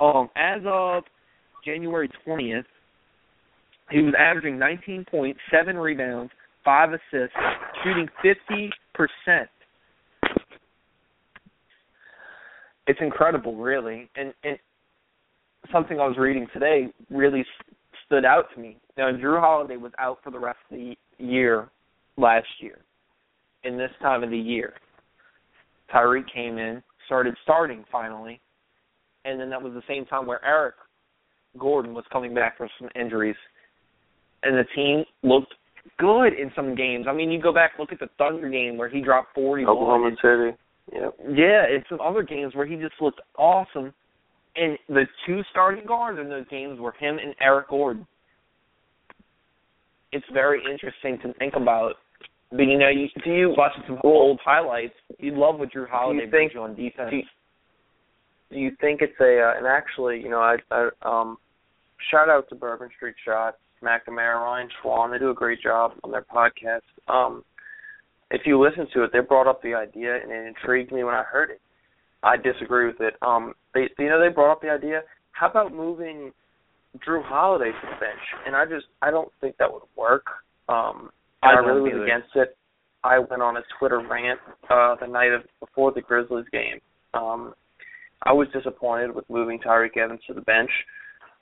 Um, 0.00 0.28
as 0.36 0.60
of 0.66 1.04
January 1.64 2.08
twentieth, 2.24 2.66
he 3.90 4.02
was 4.02 4.14
averaging 4.18 4.58
19 4.58 5.04
points, 5.10 5.40
seven 5.50 5.76
rebounds, 5.76 6.32
five 6.64 6.90
assists, 6.90 7.36
shooting 7.84 8.08
50 8.22 8.70
percent. 8.94 9.48
It's 12.86 12.98
incredible, 13.00 13.56
really, 13.56 14.08
and 14.16 14.32
and 14.44 14.58
something 15.72 15.98
I 16.00 16.06
was 16.06 16.16
reading 16.18 16.46
today 16.52 16.88
really 17.10 17.44
stood 18.06 18.24
out 18.24 18.46
to 18.54 18.60
me. 18.60 18.76
Now, 18.96 19.10
Jrue 19.12 19.40
Holiday 19.40 19.76
was 19.76 19.92
out 19.98 20.18
for 20.22 20.30
the 20.30 20.38
rest 20.38 20.58
of 20.70 20.78
the 20.78 20.96
year 21.18 21.68
last 22.16 22.46
year. 22.60 22.78
In 23.64 23.76
this 23.76 23.90
time 24.00 24.22
of 24.22 24.30
the 24.30 24.38
year, 24.38 24.74
Tyreke 25.92 26.32
came 26.32 26.58
in, 26.58 26.82
started 27.06 27.34
starting 27.42 27.84
finally, 27.90 28.40
and 29.24 29.40
then 29.40 29.50
that 29.50 29.60
was 29.60 29.72
the 29.72 29.82
same 29.88 30.06
time 30.06 30.26
where 30.26 30.44
Eric 30.44 30.76
Gordon 31.58 31.94
was 31.94 32.04
coming 32.12 32.32
back 32.32 32.56
from 32.56 32.68
some 32.78 32.88
injuries, 32.94 33.36
and 34.42 34.56
the 34.56 34.64
team 34.74 35.04
looked 35.22 35.54
good 35.98 36.32
in 36.34 36.50
some 36.54 36.74
games. 36.74 37.06
I 37.08 37.12
mean, 37.12 37.30
you 37.30 37.40
go 37.40 37.52
back 37.52 37.72
look 37.78 37.92
at 37.92 38.00
the 38.00 38.08
Thunder 38.18 38.48
game 38.48 38.76
where 38.76 38.88
he 38.88 39.00
dropped 39.00 39.34
forty. 39.34 39.64
Oklahoma 39.64 40.10
City. 40.22 40.56
Yep. 40.92 41.14
Yeah, 41.34 41.64
and 41.68 41.84
some 41.88 42.00
other 42.00 42.22
games 42.22 42.54
where 42.54 42.66
he 42.66 42.76
just 42.76 42.94
looked 43.00 43.20
awesome. 43.36 43.92
And 44.54 44.78
the 44.88 45.04
two 45.26 45.42
starting 45.50 45.84
guards 45.86 46.18
in 46.18 46.28
those 46.30 46.46
games 46.48 46.78
were 46.80 46.92
him 46.92 47.18
and 47.18 47.34
Eric 47.40 47.68
Gordon. 47.68 48.06
It's 50.12 50.24
very 50.32 50.62
interesting 50.70 51.18
to 51.22 51.32
think 51.38 51.54
about. 51.56 51.94
But 52.50 52.62
you 52.62 52.78
know, 52.78 52.88
you 52.88 53.08
do 53.24 53.30
you 53.32 53.54
watching 53.56 53.82
some 53.86 53.98
old 54.04 54.38
highlights, 54.44 54.94
you 55.18 55.32
love 55.36 55.58
what 55.58 55.72
Jrue 55.72 55.88
Holiday 55.88 56.26
brings 56.26 56.52
you 56.54 56.62
on 56.62 56.74
defense. 56.76 57.10
do 57.10 57.16
you- 57.16 57.22
Do 58.52 58.58
you 58.58 58.70
think 58.80 59.02
it's 59.02 59.18
a 59.20 59.40
uh, 59.42 59.58
and 59.58 59.66
actually, 59.66 60.20
you 60.22 60.30
know, 60.30 60.38
I, 60.40 60.56
I 60.70 60.88
um 61.02 61.36
shout 62.10 62.28
out 62.30 62.48
to 62.50 62.54
Bourbon 62.54 62.88
Street 62.96 63.16
Shots, 63.24 63.56
McNamara, 63.86 64.40
Ryan 64.40 64.68
Schwan. 64.82 65.12
They 65.12 65.18
do 65.18 65.30
a 65.30 65.34
great 65.34 65.62
job 65.62 65.92
on 66.04 66.10
their 66.10 66.24
podcast. 66.24 66.80
Um, 67.08 67.44
if 68.30 68.42
you 68.44 68.60
listen 68.60 68.86
to 68.94 69.04
it, 69.04 69.10
they 69.12 69.20
brought 69.20 69.46
up 69.46 69.62
the 69.62 69.74
idea 69.74 70.16
and 70.20 70.30
it 70.32 70.46
intrigued 70.46 70.92
me 70.92 71.04
when 71.04 71.14
I 71.14 71.22
heard 71.22 71.50
it. 71.50 71.60
I 72.22 72.36
disagree 72.36 72.86
with 72.86 73.00
it. 73.00 73.14
Um, 73.22 73.54
they, 73.74 73.88
you 73.98 74.08
know, 74.08 74.20
they 74.20 74.32
brought 74.34 74.52
up 74.52 74.62
the 74.62 74.70
idea. 74.70 75.02
How 75.32 75.48
about 75.48 75.72
moving 75.72 76.32
Jrue 77.06 77.22
Holiday 77.24 77.70
to 77.70 77.80
the 77.82 78.00
bench? 78.00 78.20
And 78.46 78.56
I 78.56 78.64
just, 78.64 78.86
I 79.02 79.10
don't 79.10 79.30
think 79.40 79.56
that 79.58 79.72
would 79.72 79.82
work. 79.96 80.26
Um, 80.68 81.10
I 81.42 81.50
I, 81.50 81.58
really 81.60 81.82
was 81.82 81.92
either. 81.92 82.04
against 82.04 82.34
it. 82.34 82.56
I 83.04 83.18
went 83.18 83.42
on 83.42 83.56
a 83.56 83.62
Twitter 83.78 84.00
rant 84.00 84.40
uh, 84.68 84.96
the 85.00 85.06
night 85.06 85.32
of 85.32 85.42
before 85.60 85.92
the 85.92 86.00
Grizzlies 86.00 86.46
game. 86.50 86.80
Um, 87.14 87.54
I 88.24 88.32
was 88.32 88.48
disappointed 88.52 89.14
with 89.14 89.28
moving 89.30 89.60
Tyreke 89.60 89.96
Evans 89.96 90.20
to 90.26 90.34
the 90.34 90.40
bench. 90.40 90.70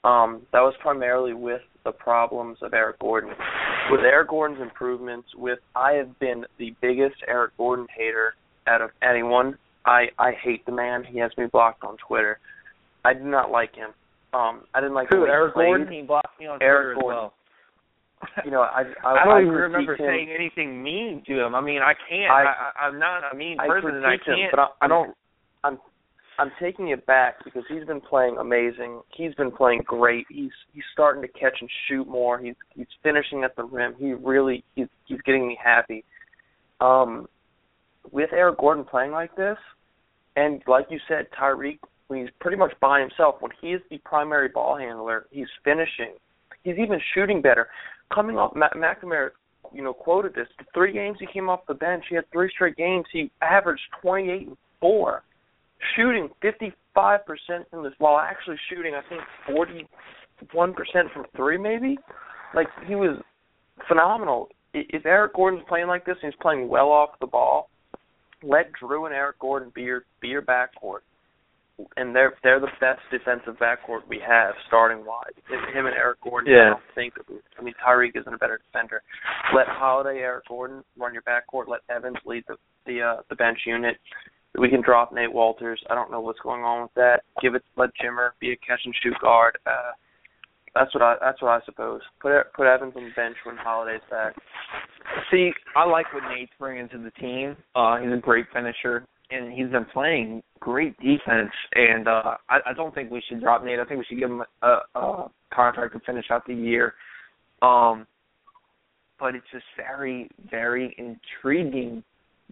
Um, 0.03 0.43
that 0.53 0.61
was 0.61 0.75
primarily 0.83 1.33
with 1.33 1.63
the 1.85 1.93
problems 1.93 2.59
of 2.63 2.73
Eric 2.75 2.99
Gordon. 2.99 3.31
With 3.91 4.01
Eric 4.01 4.29
Gordon's 4.29 4.61
improvements, 4.63 5.29
with 5.37 5.59
I 5.77 5.93
have 5.93 6.19
been 6.19 6.45
the 6.59 6.75
biggest 6.81 7.17
Eric 7.29 7.53
Gordon 7.57 7.87
hater 7.97 8.35
out 8.67 8.81
of 8.83 8.91
anyone. 9.03 9.59
I 9.85 10.07
I 10.19 10.33
hate 10.43 10.65
the 10.67 10.73
man. 10.73 11.05
He 11.05 11.19
has 11.19 11.31
me 11.37 11.47
blocked 11.47 11.85
on 11.85 11.97
Twitter. 12.07 12.39
I 13.05 13.13
do 13.13 13.25
not 13.25 13.51
like 13.51 13.75
him. 13.75 13.91
Um, 14.33 14.63
I 14.75 14.81
didn't 14.81 14.95
like 14.95 15.09
Who, 15.11 15.27
Eric 15.27 15.55
played. 15.55 15.67
Gordon? 15.67 15.93
He 15.93 16.03
blocked 16.03 16.41
me 16.41 16.47
on 16.47 16.59
Eric 16.63 16.95
Twitter 16.97 17.01
Gordon. 17.01 17.19
as 17.27 17.31
well. 17.31 18.45
You 18.47 18.51
know, 18.51 18.63
I 18.63 18.83
I, 19.07 19.23
I 19.23 19.25
don't 19.27 19.43
even 19.43 19.53
remember 19.55 19.93
him. 19.93 19.99
saying 20.07 20.31
anything 20.35 20.83
mean 20.83 21.23
to 21.27 21.45
him. 21.45 21.55
I 21.55 21.61
mean, 21.61 21.83
I 21.83 21.93
can't. 22.09 22.31
I- 22.33 22.43
I, 22.45 22.47
I, 22.47 22.87
I'm 22.89 22.99
not 22.99 23.21
a 23.31 23.37
mean 23.37 23.61
I 23.61 23.67
person, 23.69 23.91
and 23.97 24.07
I 24.07 24.17
can't. 24.17 24.51
but 24.51 24.61
I- 24.61 24.85
I 24.87 24.89
don't. 24.89 25.15
I'm 25.63 25.79
taking 26.61 26.89
it 26.89 27.07
back 27.07 27.45
because 27.45 27.63
he's 27.69 27.85
been 27.85 28.01
playing 28.01 28.39
amazing. 28.39 29.01
He's 29.15 29.35
been 29.35 29.51
playing 29.51 29.83
great. 29.85 30.27
He's 30.29 30.51
he's 30.73 30.85
starting 30.93 31.23
to 31.23 31.29
catch 31.29 31.57
and 31.61 31.71
shoot 31.89 32.09
more. 32.09 32.39
He's 32.39 32.55
he's 32.75 32.87
finishing 33.03 33.45
at 33.45 33.55
the 33.57 33.65
rim. 33.65 33.95
He 33.99 34.13
really 34.13 34.65
he's 34.75 34.89
he's 35.07 35.21
getting 35.23 35.47
me 35.47 35.59
happy. 35.63 36.05
Um, 36.81 37.29
with 38.11 38.31
Eric 38.33 38.59
Gordon 38.59 38.85
playing 38.85 39.13
like 39.13 39.35
this, 39.37 39.57
and 40.37 40.63
like 40.67 40.87
you 40.91 40.99
said, 41.09 41.27
Tyreke, 41.39 41.79
when 42.09 42.21
he's 42.21 42.31
pretty 42.41 42.57
much 42.57 42.73
by 42.81 43.01
himself, 43.01 43.37
when 43.41 43.53
he 43.61 43.69
is 43.69 43.81
the 43.91 43.99
primary 43.99 44.49
ball 44.49 44.77
handler, 44.77 45.27
he's 45.31 45.47
finishing. 45.63 46.15
He's 46.65 46.79
even 46.79 47.01
shooting 47.15 47.41
better. 47.41 47.69
Coming 48.13 48.37
off, 48.37 48.55
Ma- 48.57 48.71
McNamara, 48.71 49.31
you 49.73 49.83
know, 49.83 49.93
quoted 49.93 50.35
this. 50.35 50.49
The 50.59 50.65
three 50.75 50.93
games 50.93 51.17
he 51.21 51.27
came 51.27 51.49
off 51.49 51.61
the 51.67 51.75
bench, 51.75 52.05
he 52.09 52.17
had 52.17 52.31
three 52.33 52.51
straight 52.53 52.77
games. 52.77 53.07
He 53.13 53.31
averaged 53.41 53.83
28 54.03 54.49
and 54.49 54.57
four 54.81 55.23
shooting 55.97 56.29
55% 56.43 56.73
in 57.73 57.83
this 57.83 57.93
while 57.99 58.19
actually 58.19 58.57
shooting 58.71 58.95
I 58.95 59.03
think 59.09 59.23
41% 59.49 59.87
from 61.13 61.25
three 61.37 61.59
maybe. 61.59 61.99
Like 62.55 62.69
he 62.87 62.95
was 62.95 63.19
phenomenal. 63.89 64.49
I- 64.75 64.87
If 64.91 65.07
Eric 65.07 65.35
Gordon's 65.35 65.65
playing 65.69 65.87
like 65.89 66.05
this 66.05 66.17
and 66.23 66.33
he's 66.33 66.41
playing 66.41 66.69
well 66.69 66.91
off 66.91 67.19
the 67.21 67.27
ball, 67.27 67.71
let 68.43 68.71
Jrue 68.81 69.07
and 69.07 69.15
Eric 69.15 69.39
Gordon 69.39 69.71
be 69.75 69.83
your 69.83 70.05
be 70.21 70.29
your 70.29 70.43
backcourt. 70.43 71.01
And 71.97 72.15
they're 72.15 72.35
they're 72.45 72.61
the 72.61 72.69
best 72.81 73.01
defensive 73.11 73.57
backcourt 73.57 74.07
we 74.09 74.21
have 74.25 74.55
starting 74.69 75.05
wise. 75.05 75.33
Him 75.75 75.87
and 75.87 75.97
Eric 75.97 76.21
Gordon. 76.23 76.53
I 76.53 76.57
Yeah. 76.57 76.69
don't 76.71 76.83
think. 76.95 77.15
I 77.59 77.63
mean 77.63 77.75
Tyreke 77.85 78.15
isn't 78.17 78.33
a 78.33 78.39
better 78.39 78.59
defender. 78.59 79.03
Let 79.55 79.67
Holiday, 79.67 80.21
Eric 80.21 80.47
Gordon 80.49 80.85
run 80.97 81.13
your 81.15 81.23
backcourt. 81.23 81.67
Let 81.67 81.81
Evans 81.89 82.19
lead 82.25 82.45
the 82.47 82.57
the 82.87 83.03
uh, 83.03 83.17
the 83.29 83.35
bench 83.35 83.59
unit. 83.67 83.97
We 84.59 84.69
can 84.69 84.83
drop 84.83 85.13
Nate 85.13 85.33
Wolters. 85.33 85.79
I 85.91 85.95
don't 85.95 86.11
know 86.11 86.21
what's 86.21 86.39
going 86.41 86.63
on 86.63 86.83
with 86.83 86.95
that. 86.95 87.23
Give 87.43 87.55
it 87.55 87.63
let 87.77 87.91
Jimmer 88.03 88.31
be 88.41 88.53
a 88.53 88.57
catch 88.57 88.81
and 88.85 88.95
shoot 89.03 89.15
guard. 89.21 89.59
Uh, 89.67 89.93
that's 90.75 90.93
what 90.95 91.03
I 91.03 91.17
that's 91.21 91.41
what 91.43 91.51
I 91.51 91.65
suppose. 91.65 92.01
Put 92.21 92.33
put 92.55 92.67
Evans 92.67 92.95
on 92.97 93.05
the 93.05 93.11
bench 93.17 93.37
when 93.45 93.57
Holiday's 93.57 94.01
back. 94.11 94.35
See, 95.31 95.53
I 95.77 95.85
like 95.87 96.13
what 96.13 96.23
Nate's 96.35 96.53
bringing 96.59 96.89
to 96.91 96.99
the 96.99 97.11
team. 97.13 97.57
Uh, 97.75 97.99
he's 97.99 98.13
a 98.13 98.17
great 98.17 98.47
finisher, 98.53 99.07
and 99.31 99.53
he's 99.53 99.71
been 99.71 99.87
playing 99.87 100.43
great 100.61 100.97
defense. 100.99 101.53
And 101.75 102.09
uh, 102.09 102.37
I, 102.49 102.59
I 102.67 102.73
don't 102.75 102.95
think 102.95 103.11
we 103.11 103.23
should 103.29 103.41
drop 103.41 103.65
Nate. 103.65 103.79
I 103.79 103.85
think 103.85 103.99
we 103.99 104.05
should 104.09 104.19
give 104.19 104.31
him 104.31 104.43
a, 104.63 104.79
a 104.95 105.31
contract 105.53 105.95
to 105.95 106.01
finish 106.01 106.27
out 106.31 106.47
the 106.47 106.55
year. 106.55 106.95
Um, 107.63 108.07
but 109.19 109.35
it's 109.35 109.47
just 109.53 109.65
very, 109.77 110.29
very 110.51 110.95
intriguing 110.99 112.03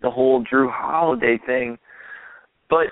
the 0.01 0.11
whole 0.11 0.45
Jrue 0.45 0.71
Holiday 0.71 1.39
thing. 1.45 1.79
But 2.73 2.87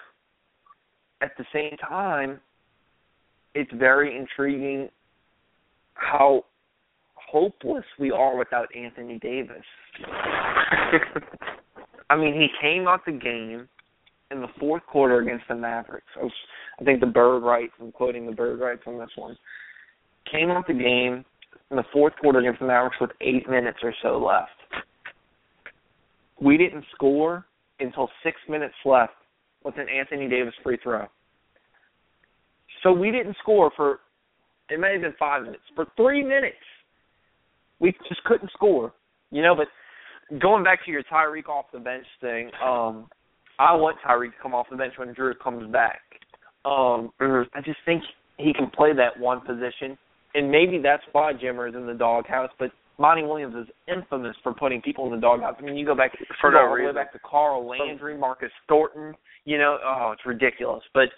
at 1.22 1.30
the 1.38 1.44
same 1.54 1.74
time, 1.78 2.38
it's 3.54 3.70
very 3.72 4.14
intriguing 4.14 4.90
how 5.94 6.44
hopeless 7.14 7.84
we 7.98 8.10
are 8.10 8.36
without 8.36 8.68
Anthony 8.76 9.18
Davis. 9.20 9.64
I 12.10 12.16
mean, 12.16 12.34
he 12.34 12.48
came 12.60 12.86
out 12.88 13.06
the 13.06 13.12
game 13.12 13.70
in 14.30 14.42
the 14.42 14.48
fourth 14.58 14.84
quarter 14.84 15.20
against 15.20 15.44
the 15.48 15.54
Mavericks. 15.54 16.04
I, 16.14 16.24
was, 16.24 16.32
I 16.78 16.84
think 16.84 17.00
the 17.00 17.06
Bird 17.06 17.42
Writes, 17.42 17.72
I'm 17.80 17.90
quoting 17.90 18.26
the 18.26 18.32
Bird 18.32 18.60
Writes 18.60 18.82
on 18.86 18.98
this 18.98 19.08
one. 19.16 19.34
Came 20.30 20.50
out 20.50 20.66
the 20.66 20.74
game 20.74 21.24
in 21.70 21.78
the 21.78 21.84
fourth 21.90 22.12
quarter 22.20 22.40
against 22.40 22.60
the 22.60 22.66
Mavericks 22.66 22.98
with 23.00 23.12
eight 23.22 23.48
minutes 23.48 23.78
or 23.82 23.94
so 24.02 24.18
left. 24.18 24.50
We 26.38 26.58
didn't 26.58 26.84
score 26.94 27.46
until 27.80 28.10
six 28.22 28.36
minutes 28.46 28.74
left 28.84 29.14
with 29.64 29.76
an 29.78 29.86
Anthony 29.88 30.28
Davis 30.28 30.54
free 30.62 30.78
throw. 30.82 31.06
So 32.82 32.92
we 32.92 33.10
didn't 33.10 33.36
score 33.42 33.70
for 33.76 34.00
it 34.70 34.78
may 34.78 34.92
have 34.92 35.02
been 35.02 35.14
five 35.18 35.42
minutes. 35.42 35.62
For 35.74 35.86
three 35.96 36.22
minutes 36.22 36.56
we 37.78 37.92
just 38.08 38.22
couldn't 38.24 38.50
score. 38.52 38.92
You 39.30 39.42
know, 39.42 39.54
but 39.54 39.68
going 40.40 40.62
back 40.62 40.84
to 40.84 40.90
your 40.90 41.02
Tyreke 41.04 41.48
off 41.48 41.66
the 41.72 41.78
bench 41.78 42.06
thing, 42.20 42.50
um, 42.64 43.08
I 43.58 43.74
want 43.74 43.98
Tyreke 44.06 44.32
to 44.32 44.42
come 44.42 44.54
off 44.54 44.66
the 44.70 44.76
bench 44.76 44.94
when 44.96 45.14
Jrue 45.14 45.34
comes 45.42 45.70
back. 45.72 46.00
Um, 46.64 47.10
I 47.20 47.60
just 47.64 47.78
think 47.84 48.02
he 48.36 48.52
can 48.52 48.70
play 48.70 48.92
that 48.94 49.18
one 49.18 49.40
position, 49.40 49.98
and 50.34 50.50
maybe 50.50 50.78
that's 50.82 51.02
why 51.12 51.32
Jimmer 51.32 51.68
is 51.68 51.74
in 51.74 51.86
the 51.86 51.94
doghouse. 51.94 52.50
But 52.58 52.70
Monty 53.00 53.22
Williams 53.22 53.54
is 53.56 53.66
infamous 53.88 54.36
for 54.42 54.52
putting 54.52 54.82
people 54.82 55.06
in 55.06 55.12
the 55.12 55.16
doghouse. 55.16 55.56
I 55.58 55.62
mean, 55.62 55.74
you 55.74 55.86
go 55.86 55.94
back 55.94 56.12
For 56.38 56.50
you 56.50 56.54
go 56.54 56.60
no 56.60 56.68
all 56.68 56.76
the 56.76 56.84
way 56.84 56.92
back 56.92 57.14
to 57.14 57.18
Carl 57.20 57.66
Landry, 57.66 58.16
Marcus 58.16 58.52
Thornton. 58.68 59.14
You 59.46 59.56
know, 59.56 59.78
oh, 59.82 60.10
it's 60.12 60.26
ridiculous. 60.26 60.82
But 60.92 61.08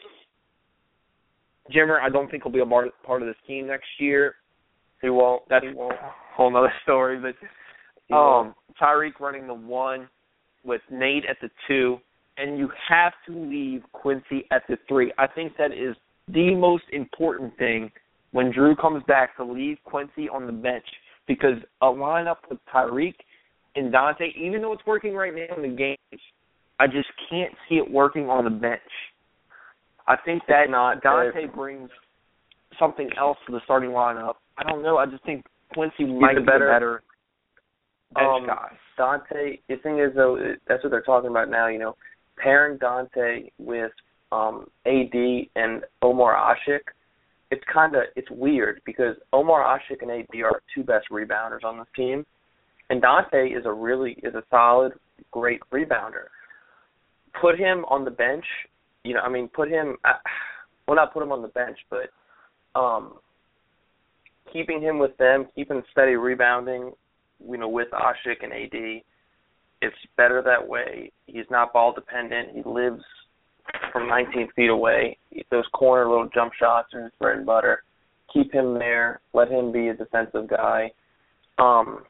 Jimmer, 1.75 2.01
I 2.01 2.09
don't 2.09 2.31
think 2.31 2.45
will 2.45 2.53
be 2.53 2.61
a 2.61 2.67
part 2.67 2.91
part 3.05 3.21
of 3.21 3.27
this 3.27 3.37
team 3.49 3.67
next 3.67 3.89
year. 3.99 4.37
He 5.03 5.11
won't. 5.11 5.43
That's 5.49 5.65
he 5.65 5.75
won't. 5.75 5.95
a 5.95 6.13
whole 6.37 6.53
nother 6.53 6.73
story. 6.85 7.19
But 7.19 8.15
um, 8.15 8.55
Tyreke 8.81 9.19
running 9.19 9.49
the 9.49 9.55
one 9.55 10.09
with 10.65 10.83
Nate 10.89 11.25
at 11.29 11.39
the 11.43 11.51
two, 11.67 11.99
and 12.39 12.59
you 12.59 12.71
have 12.89 13.13
to 13.27 13.37
leave 13.37 13.83
Quincy 13.93 14.45
at 14.53 14.63
the 14.69 14.79
three. 14.87 15.13
I 15.19 15.27
think 15.27 15.55
that 15.59 15.73
is 15.73 15.97
the 16.29 16.55
most 16.55 16.85
important 16.93 17.59
thing 17.59 17.91
when 18.31 18.53
Jrue 18.53 18.81
comes 18.81 19.03
back 19.09 19.37
to 19.37 19.45
leave 19.45 19.79
Quincy 19.85 20.29
on 20.29 20.47
the 20.47 20.53
bench 20.53 20.87
because 21.27 21.57
a 21.81 21.87
lineup 21.87 22.37
with 22.51 22.59
Tyreke 22.73 23.15
and 23.77 23.93
Dante, 23.93 24.33
even 24.37 24.63
though 24.63 24.73
it's 24.73 24.87
working 24.87 25.15
right 25.15 25.33
now 25.35 25.57
in 25.57 25.63
the 25.63 25.77
games, 25.77 26.23
I 26.79 26.87
just 26.87 27.09
can't 27.31 27.53
see 27.69 27.77
it 27.77 27.91
working 27.91 28.29
on 28.29 28.45
the 28.45 28.51
bench. 28.51 28.81
I 30.07 30.17
think 30.25 30.43
that 30.49 30.69
not 30.69 31.03
Dante 31.03 31.47
brings 31.47 31.91
something 32.79 33.09
else 33.19 33.39
to 33.47 33.53
the 33.53 33.61
starting 33.65 33.91
lineup. 33.91 34.35
I 34.59 34.65
don't 34.65 34.83
know. 34.83 34.97
I 34.97 35.07
just 35.07 35.25
think 35.25 35.45
Quincy 35.73 36.05
might 36.05 36.37
be 36.37 36.43
better- 36.43 36.69
better 36.69 37.03
bench 38.15 38.29
um, 38.29 38.47
guy. 38.47 38.77
Dante. 38.97 39.59
The 39.69 39.77
thing 39.77 39.99
is, 39.99 40.15
though, 40.15 40.39
that's 40.69 40.83
what 40.83 40.91
they're 40.91 41.03
talking 41.03 41.31
about 41.31 41.51
now. 41.51 41.69
You 41.69 41.79
know, 41.79 41.97
pairing 42.37 42.79
Dante 42.79 43.51
with 43.59 43.93
um 44.31 44.67
AD 44.87 45.15
and 45.57 45.83
Omer 46.03 46.35
Asik. 46.35 46.81
It's 47.53 47.63
kind 47.73 47.95
of 47.95 48.03
it's 48.17 48.31
weird 48.31 48.81
because 48.85 49.15
Omer 49.33 49.63
Asik 49.63 50.01
and 50.01 50.11
AD 50.11 50.35
are 50.43 50.63
two 50.75 50.83
best 50.83 51.07
rebounders 51.11 51.65
on 51.65 51.79
this 51.79 51.87
team, 51.95 52.25
and 52.89 53.01
Dante 53.03 53.49
is 53.51 53.67
a 53.67 53.73
really 53.73 54.13
is 54.23 54.35
a 54.35 54.43
solid, 54.51 54.93
great 55.31 55.61
rebounder. 55.71 56.27
Put 57.41 57.59
him 57.59 57.85
on 57.89 58.05
the 58.05 58.11
bench. 58.11 58.45
You 59.05 59.15
know, 59.15 59.21
I 59.21 59.29
mean, 59.29 59.49
put 59.49 59.69
him. 59.69 59.97
uh, 60.05 60.15
Well, 60.89 60.97
not 60.97 61.13
put 61.13 61.23
him 61.23 61.31
on 61.33 61.43
the 61.43 61.49
bench, 61.49 61.79
but 61.91 62.09
um 62.79 63.19
keeping 64.53 64.81
him 64.81 64.99
with 64.99 65.17
them, 65.19 65.47
keeping 65.55 65.83
steady 65.93 66.17
rebounding, 66.17 66.93
you 67.49 67.57
know, 67.59 67.69
with 67.69 67.89
Asik 67.93 68.43
and 68.43 68.53
AD, 68.53 69.03
it's 69.81 69.97
better 70.17 70.43
that 70.43 70.67
way. 70.67 71.11
He's 71.27 71.51
not 71.51 71.73
ball 71.73 71.93
dependent. 71.93 72.51
He 72.55 72.63
lives 72.65 73.03
from 73.93 74.09
19 74.09 74.49
feet 74.57 74.71
away. 74.71 75.19
Those 75.51 75.65
corner 75.73 76.09
little 76.09 76.29
jump 76.35 76.53
shots 76.59 76.95
are 76.95 77.05
his 77.05 77.13
bread 77.21 77.39
and 77.39 77.47
butter. 77.47 77.83
Keep 78.33 78.53
him 78.53 78.79
there. 78.79 79.21
Let 79.35 79.51
him 79.51 79.73
be 79.73 79.89
a 79.89 79.95
defensive 79.95 80.49
guy. 80.49 80.91
Um, 81.59 82.05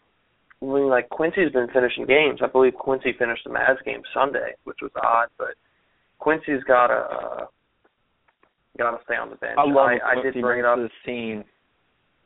I 0.62 0.64
mean, 0.64 0.88
like 0.88 1.08
Quincy's 1.08 1.52
been 1.52 1.68
finishing 1.72 2.06
games. 2.06 2.40
I 2.42 2.46
believe 2.46 2.74
Quincy 2.74 3.12
finished 3.18 3.42
the 3.44 3.50
Mavs 3.50 3.82
game 3.84 4.02
Sunday, 4.14 4.54
which 4.64 4.78
was 4.80 4.92
odd, 5.02 5.28
but 5.36 5.54
Quincy's 6.20 6.62
got 6.68 6.86
to 6.86 6.94
uh, 6.94 7.44
got 8.78 8.92
to 8.92 8.98
stay 9.04 9.16
on 9.16 9.30
the 9.30 9.36
bench. 9.36 9.56
I 9.58 9.64
love 9.66 9.88
I, 9.88 10.18
I 10.18 10.22
did 10.22 10.40
bring 10.40 10.60
it 10.60 10.64
up 10.64 10.78
this 10.78 10.90
team. 11.04 11.42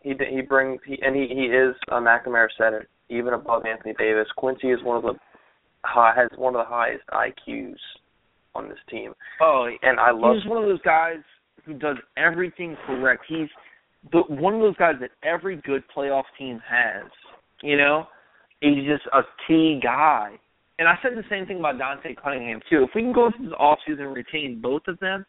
he 0.03 0.13
d- 0.13 0.31
he 0.31 0.43
brings 0.43 0.81
he 0.87 0.99
and 1.01 1.17
he 1.17 1.27
he 1.29 1.47
is 1.47 1.75
uh, 1.91 1.95
McNamara 1.95 2.49
said 2.59 2.75
it 2.75 2.89
even 3.09 3.33
above 3.33 3.65
Anthony 3.65 3.95
Davis. 3.99 4.27
Quincy 4.37 4.69
is 4.69 4.83
one 4.83 4.99
of 4.99 5.03
the 5.03 5.15
high, 5.85 6.13
has 6.15 6.29
one 6.37 6.55
of 6.55 6.61
the 6.61 6.69
highest 6.69 7.05
IQs 7.09 7.77
on 8.57 8.69
this 8.69 8.79
team, 8.91 9.13
Oh, 9.41 9.69
and 9.83 10.01
I 10.01 10.11
love 10.11 10.37
he's 10.37 10.49
one 10.51 10.63
of 10.63 10.69
those 10.69 10.81
guys 10.83 11.19
who 11.65 11.75
does 11.75 11.97
everything 12.17 12.77
correct. 12.87 13.25
He's 13.29 13.49
the 14.13 14.21
one 14.29 14.55
of 14.55 14.61
those 14.61 14.77
guys 14.77 14.95
that 15.01 15.11
every 15.23 15.57
good 15.57 15.83
playoff 15.95 16.25
team 16.39 16.61
has. 16.69 17.11
You 17.63 17.77
know, 17.77 18.07
he's 18.61 18.85
just 18.87 19.05
a 19.13 19.23
key 19.47 19.81
guy. 19.83 20.33
And 20.79 20.87
I 20.87 20.95
said 21.03 21.13
the 21.17 21.25
same 21.31 21.47
thing 21.47 21.59
about 21.59 21.79
Dante 21.79 22.15
Cunningham 22.15 22.61
too. 22.71 22.83
If 22.85 22.91
we 22.95 23.03
can 23.03 23.13
go 23.13 23.31
through 23.37 23.49
the 23.51 23.57
offseason 23.57 24.01
and 24.07 24.15
retain 24.15 24.61
both 24.63 24.83
of 24.89 24.99
them, 25.01 25.25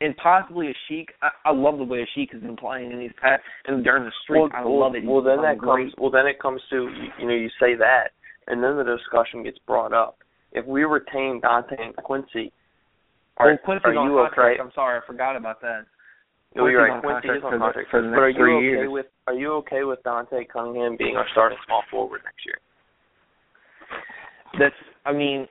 and 0.00 0.16
possibly 0.18 0.68
a 0.68 0.74
Sheik, 0.88 1.10
I, 1.22 1.28
I 1.46 1.52
love 1.52 1.78
the 1.78 1.84
way 1.84 2.06
Asik 2.16 2.32
has 2.32 2.42
been 2.42 2.56
playing 2.56 2.92
in 2.92 2.98
these 2.98 3.12
past 3.20 3.42
and 3.66 3.82
during 3.84 4.04
the 4.04 4.12
streak. 4.24 4.42
well, 4.42 4.50
I 4.54 4.62
love 4.62 4.94
it. 4.94 5.02
He's 5.02 5.08
well 5.10 5.22
then 5.22 5.40
that 5.42 5.58
great. 5.58 5.84
comes 5.84 5.94
well 5.98 6.10
then 6.10 6.26
it 6.26 6.38
comes 6.40 6.60
to 6.70 6.88
you 7.18 7.26
know 7.28 7.34
you 7.34 7.48
say 7.60 7.74
that 7.76 8.10
and 8.46 8.62
then 8.62 8.76
the 8.76 8.84
discussion 8.84 9.42
gets 9.42 9.58
brought 9.66 9.92
up. 9.92 10.18
If 10.52 10.64
we 10.66 10.84
retain 10.84 11.40
Dante 11.40 11.76
and 11.78 11.94
Quincy, 11.96 12.52
are, 13.36 13.48
well, 13.48 13.58
Quincy's 13.64 13.84
are 13.84 13.96
on 13.96 14.10
you 14.10 14.16
contract. 14.16 14.60
okay? 14.60 14.62
I'm 14.62 14.72
sorry, 14.74 14.98
I 14.98 15.06
forgot 15.06 15.36
about 15.36 15.60
that. 15.60 15.84
No, 16.54 16.66
you're 16.68 16.88
right. 16.88 17.02
Quincy 17.02 17.28
is 17.28 17.44
on 17.44 17.58
contract 17.58 17.90
for 17.90 18.00
the- 18.00 18.08
for 18.08 18.10
the 18.10 18.16
but 18.16 18.20
are 18.22 18.28
next 18.28 18.38
you 18.38 18.44
three 18.44 18.54
okay 18.56 18.64
years. 18.64 18.90
with 18.90 19.06
are 19.26 19.34
you 19.34 19.52
okay 19.54 19.84
with 19.84 20.02
Dante 20.04 20.44
Cunningham 20.44 20.96
being 20.96 21.16
our 21.16 21.26
starting 21.32 21.58
small 21.66 21.82
forward 21.90 22.22
next 22.24 22.46
year? 22.46 22.58
That's. 24.58 24.74
I 25.04 25.12
mean, 25.12 25.46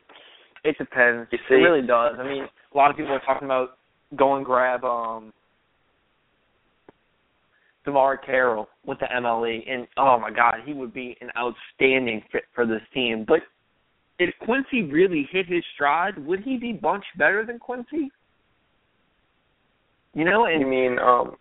it 0.64 0.78
depends. 0.80 1.30
It 1.32 1.40
really 1.54 1.86
does. 1.86 2.16
I 2.20 2.24
mean, 2.24 2.44
a 2.74 2.78
lot 2.78 2.90
of 2.90 2.98
people 2.98 3.14
are 3.14 3.20
talking 3.20 3.46
about 3.46 3.78
go 4.16 4.36
and 4.36 4.44
grab 4.46 4.84
um 4.84 5.32
DeMarre 7.86 8.18
Carroll 8.26 8.68
with 8.86 8.98
the 9.00 9.06
MLE, 9.14 9.64
and 9.70 9.88
oh 9.98 10.18
my 10.20 10.32
God, 10.32 10.56
he 10.66 10.74
would 10.74 10.92
be 10.94 11.16
an 11.22 11.30
outstanding 11.38 12.24
fit 12.32 12.46
for 12.56 12.66
this 12.66 12.82
team. 12.94 13.26
But 13.28 13.42
if 14.20 14.34
Quincy 14.42 14.84
really 14.84 15.28
hit 15.32 15.46
his 15.48 15.64
stride, 15.74 16.18
would 16.26 16.42
he 16.42 16.58
be 16.58 16.80
much 16.82 17.04
better 17.18 17.46
than 17.46 17.60
Quincy? 17.60 18.10
You 20.14 20.24
know, 20.26 20.46
and 20.46 20.62
You 20.62 20.68
mean 20.68 20.98
um 21.00 21.36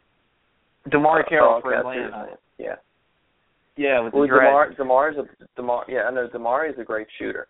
DeMarre 0.88 1.24
uh, 1.24 1.28
Carroll 1.28 1.54
oh, 1.58 1.60
for 1.62 1.74
okay, 1.74 1.88
I 1.88 1.94
see 1.94 2.00
what 2.00 2.06
Atlanta. 2.08 2.36
Yeah. 2.58 2.74
Yeah, 3.76 4.00
with 4.00 4.12
Well, 4.14 4.26
Dreads. 4.26 4.76
DeMarre, 4.78 5.14
DeMarre's 5.16 5.16
a 5.18 5.60
DeMarre. 5.60 5.84
Yeah, 5.88 6.02
I 6.02 6.10
know 6.10 6.28
DeMarre 6.28 6.70
is 6.70 6.78
a 6.78 6.84
great 6.84 7.06
shooter. 7.18 7.46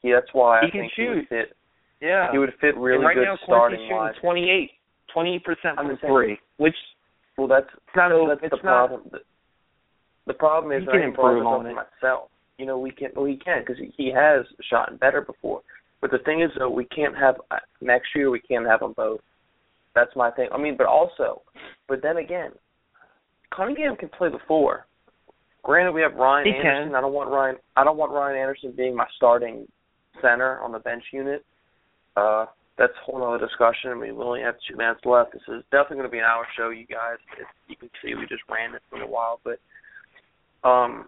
He, 0.00 0.10
that's 0.12 0.26
why 0.32 0.60
He 0.62 0.68
I 0.68 0.70
can 0.70 0.80
think 0.82 0.92
he 0.96 1.02
would 1.08 1.14
shoot. 1.20 1.28
fit. 1.28 1.56
Yeah. 2.00 2.30
He 2.32 2.38
would 2.38 2.52
fit 2.60 2.76
really 2.76 2.96
and 2.96 3.04
right 3.04 3.14
good 3.14 3.24
now, 3.24 3.36
starting 3.44 3.88
wise. 3.90 4.14
shooting 4.16 4.70
28, 5.14 5.42
28% 5.44 5.74
I'm 5.78 5.86
from 5.88 5.98
three, 5.98 6.38
which 6.56 6.74
Well, 7.38 7.46
that's 7.48 7.66
not. 7.94 8.10
that's 8.28 8.40
it's 8.42 8.50
the 8.50 8.56
not, 8.66 8.88
problem. 8.88 9.02
The, 9.12 9.18
the 10.26 10.34
problem 10.34 10.72
is 10.72 10.88
I 10.88 10.92
can 10.92 11.02
improve 11.02 11.46
on 11.46 11.66
it. 11.66 11.74
myself. 11.74 12.30
You 12.58 12.66
know, 12.66 12.78
we 12.78 12.90
can. 12.90 13.10
He 13.26 13.36
can 13.36 13.62
because 13.66 13.82
he, 13.96 14.12
has 14.14 14.44
shot 14.70 14.98
better 15.00 15.20
before. 15.20 15.62
But 16.00 16.10
the 16.10 16.18
thing 16.18 16.42
is, 16.42 16.50
though, 16.58 16.70
we 16.70 16.84
can't 16.84 17.16
have 17.16 17.36
uh, 17.50 17.56
next 17.80 18.08
year. 18.14 18.30
We 18.30 18.40
can't 18.40 18.66
have 18.66 18.80
them 18.80 18.92
both. 18.96 19.20
That's 19.94 20.14
my 20.16 20.30
thing. 20.30 20.48
I 20.52 20.58
mean, 20.58 20.76
but 20.76 20.86
also, 20.86 21.42
but 21.88 22.02
then 22.02 22.18
again, 22.18 22.50
Cunningham 23.54 23.96
can 23.96 24.08
play 24.08 24.28
the 24.28 24.38
four. 24.46 24.86
Granted, 25.62 25.92
we 25.92 26.02
have 26.02 26.14
Ryan 26.14 26.46
He 26.46 26.52
Anderson. 26.52 26.88
can. 26.88 26.94
I 26.94 27.00
don't 27.00 27.12
want 27.12 27.30
Ryan. 27.30 27.56
I 27.76 27.84
don't 27.84 27.96
want 27.96 28.12
Ryan 28.12 28.36
Anderson 28.36 28.72
being 28.76 28.94
my 28.94 29.06
starting 29.16 29.66
center 30.20 30.60
on 30.60 30.72
the 30.72 30.78
bench 30.78 31.04
unit. 31.12 31.44
Uh, 32.16 32.46
that's 32.76 32.92
a 32.92 33.04
whole 33.10 33.22
other 33.24 33.44
discussion. 33.44 33.90
I 33.90 33.94
mean, 33.94 34.16
we 34.16 34.24
only 34.24 34.40
have 34.42 34.56
two 34.68 34.76
minutes 34.76 35.00
left. 35.04 35.32
This 35.32 35.42
is 35.48 35.62
definitely 35.70 35.96
going 35.98 36.08
to 36.08 36.12
be 36.12 36.18
an 36.18 36.24
hour 36.24 36.46
show, 36.56 36.70
you 36.70 36.86
guys. 36.86 37.18
As 37.40 37.46
you 37.68 37.76
can 37.76 37.88
see, 38.02 38.14
we 38.14 38.26
just 38.26 38.42
ran 38.50 38.72
this 38.72 38.82
for 38.90 39.00
a 39.00 39.06
while, 39.06 39.40
but 39.44 39.58
um, 40.68 41.06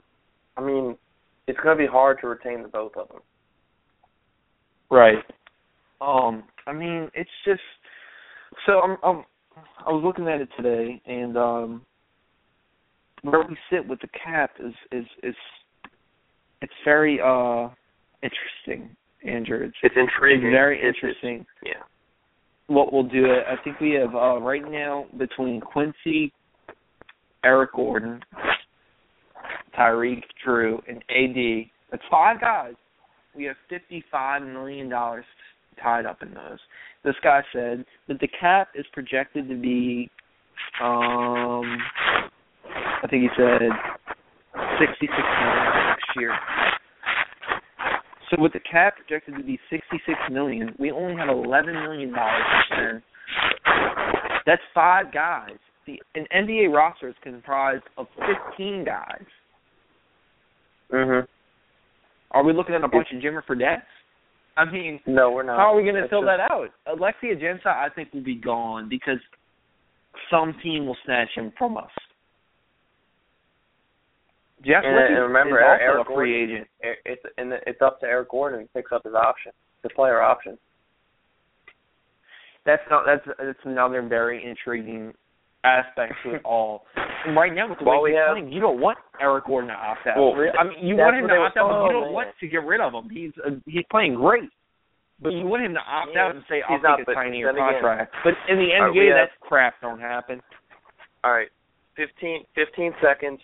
I 0.56 0.62
mean, 0.62 0.96
it's 1.46 1.58
going 1.60 1.76
to 1.76 1.82
be 1.84 1.88
hard 1.90 2.18
to 2.20 2.28
retain 2.28 2.62
the 2.62 2.68
both 2.68 2.96
of 2.96 3.08
them. 3.08 3.20
Right. 4.90 5.18
Um, 6.00 6.44
I 6.66 6.72
mean, 6.72 7.08
it's 7.14 7.30
just 7.44 7.60
so 8.66 8.80
I'm, 8.80 8.96
I'm 9.02 9.24
I 9.86 9.90
was 9.90 10.02
looking 10.04 10.28
at 10.28 10.40
it 10.40 10.48
today, 10.56 11.00
and 11.06 11.36
um, 11.36 11.82
where 13.22 13.40
we 13.48 13.56
sit 13.70 13.86
with 13.86 14.00
the 14.00 14.08
cap 14.08 14.50
is 14.60 14.74
is 14.92 15.06
is 15.22 15.34
it's 16.62 16.72
very 16.84 17.20
uh 17.20 17.68
interesting, 18.22 18.94
Andrew. 19.26 19.64
It's 19.66 19.76
It's 19.82 19.94
intriguing. 19.96 20.46
It's 20.48 20.54
very 20.54 20.78
It's- 20.78 20.94
interesting. 20.94 21.40
it's- 21.40 21.74
yeah. 21.76 21.82
what 22.68 22.92
we'll 22.92 23.02
do 23.04 23.24
it. 23.26 23.44
I 23.48 23.56
think 23.62 23.80
we 23.80 23.92
have 23.92 24.14
uh 24.14 24.38
right 24.40 24.68
now 24.68 25.06
between 25.16 25.60
Quincy, 25.60 26.32
Eric 27.44 27.72
Gordon, 27.72 28.22
Tyreke, 29.76 30.24
Jrue, 30.46 30.80
and 30.88 30.98
AD. 31.10 31.70
That's 31.90 32.02
five 32.10 32.40
guys. 32.40 32.74
We 33.34 33.44
have 33.44 33.56
fifty-five 33.68 34.42
million 34.42 34.88
dollars 34.88 35.24
tied 35.82 36.06
up 36.06 36.22
in 36.22 36.32
those. 36.32 36.58
This 37.04 37.14
guy 37.22 37.42
said 37.52 37.84
that 38.08 38.18
the 38.20 38.28
cap 38.40 38.68
is 38.74 38.86
projected 38.92 39.48
to 39.48 39.54
be, 39.54 40.10
um, 40.82 41.78
I 42.64 43.06
think 43.10 43.22
he 43.22 43.28
said 43.36 43.60
sixty-six 44.80 45.12
million 45.12 45.86
next 45.86 46.06
year. 46.16 46.34
So 48.30 48.42
with 48.42 48.52
the 48.54 48.60
cap 48.60 48.96
projected 48.96 49.36
to 49.36 49.42
be 49.44 49.58
sixty-six 49.70 50.18
million, 50.32 50.74
we 50.78 50.90
only 50.90 51.16
have 51.16 51.28
eleven 51.28 51.74
million 51.74 52.12
dollars 52.12 52.42
to 52.50 52.74
spend. 52.74 53.02
That's 54.46 54.62
five 54.74 55.12
guys. 55.12 55.56
The 55.86 56.00
an 56.14 56.26
NBA 56.34 56.72
roster 56.72 57.08
is 57.08 57.14
comprised 57.22 57.84
of 57.98 58.06
fifteen 58.16 58.84
guys. 58.84 59.24
Mhm. 60.90 61.26
Are 62.32 62.42
we 62.44 62.52
looking 62.52 62.74
at 62.74 62.84
a 62.84 62.88
bunch 62.88 63.12
of 63.12 63.20
Jimmer 63.20 63.42
Fredette? 63.44 63.82
I 64.56 64.64
mean, 64.64 65.00
No, 65.06 65.30
we're 65.30 65.42
not. 65.42 65.58
how 65.58 65.72
are 65.72 65.76
we 65.76 65.82
going 65.82 65.96
to 66.02 66.08
fill 66.08 66.22
just- 66.22 66.38
that 66.38 66.50
out? 66.50 66.70
Alexis 66.86 67.38
Ajinca, 67.38 67.66
I 67.66 67.88
think, 67.90 68.12
will 68.14 68.22
be 68.22 68.34
gone 68.36 68.88
because 68.88 69.20
some 70.30 70.54
team 70.60 70.86
will 70.86 70.96
snatch 71.04 71.30
him 71.34 71.50
from 71.52 71.76
us. 71.76 71.90
Jeff 74.62 74.82
And- 74.84 74.96
and 74.96 75.22
remember, 75.22 75.58
is 75.60 75.64
also 75.66 75.82
Eric 75.84 76.00
a 76.00 76.04
free 76.14 76.46
Gordon- 76.46 76.66
agent. 76.82 76.98
It's 77.04 77.24
and 77.36 77.52
it's 77.52 77.82
up 77.82 78.00
to 78.00 78.06
Eric 78.08 78.30
Gordon 78.30 78.66
to 78.66 78.72
picks 78.72 78.90
up 78.90 79.04
his 79.04 79.14
option, 79.14 79.52
the 79.82 79.90
player 79.90 80.20
option. 80.22 80.58
That's 82.64 82.88
not 82.90 83.04
that's 83.04 83.24
that's 83.38 83.64
another 83.64 84.00
very 84.02 84.42
intriguing 84.42 85.14
aspect 85.64 86.14
to 86.24 86.34
it 86.34 86.42
all. 86.44 86.84
And 87.26 87.34
right 87.36 87.52
now 87.52 87.68
with 87.68 87.78
the 87.78 87.84
Well, 87.84 88.02
way 88.02 88.10
he's 88.12 88.18
have- 88.18 88.32
playing, 88.32 88.52
you 88.52 88.60
don't 88.60 88.80
want 88.80 88.98
Eric 89.20 89.46
Gordon 89.46 89.68
to 89.70 89.74
opt 89.76 90.06
out. 90.06 90.16
Well, 90.16 90.34
I 90.58 90.64
mean, 90.64 90.86
you 90.86 90.96
want 90.96 91.16
him 91.16 91.26
to 91.28 91.34
opt 91.36 91.56
out, 91.56 91.68
but 91.70 91.86
you 91.86 91.92
don't 91.92 92.04
man. 92.04 92.12
want 92.12 92.28
to 92.38 92.46
get 92.48 92.62
rid 92.64 92.80
of 92.80 92.92
him. 92.92 93.08
He's 93.10 93.32
uh, 93.44 93.50
he's 93.66 93.84
playing 93.90 94.14
great. 94.14 94.50
But 95.18 95.32
you 95.32 95.46
want 95.46 95.64
him 95.64 95.72
to 95.74 95.80
opt 95.80 96.10
Yeah, 96.14 96.26
out 96.26 96.34
and 96.36 96.44
say, 96.48 96.62
"I'll 96.68 96.78
not, 96.80 96.98
take 96.98 97.06
but 97.06 97.12
a 97.12 97.14
tinier 97.14 97.46
then 97.52 97.56
again- 97.62 97.72
contract." 97.80 98.14
but 98.22 98.34
in 98.48 98.58
the 98.58 98.70
right, 98.72 98.82
NBA, 98.92 99.00
we 99.00 99.06
have- 99.06 99.16
that 99.28 99.40
crap 99.40 99.80
don't 99.80 99.98
happen. 100.00 100.42
All 101.24 101.32
right, 101.32 101.48
15, 101.96 102.44
15 102.54 102.94
seconds. 103.00 103.40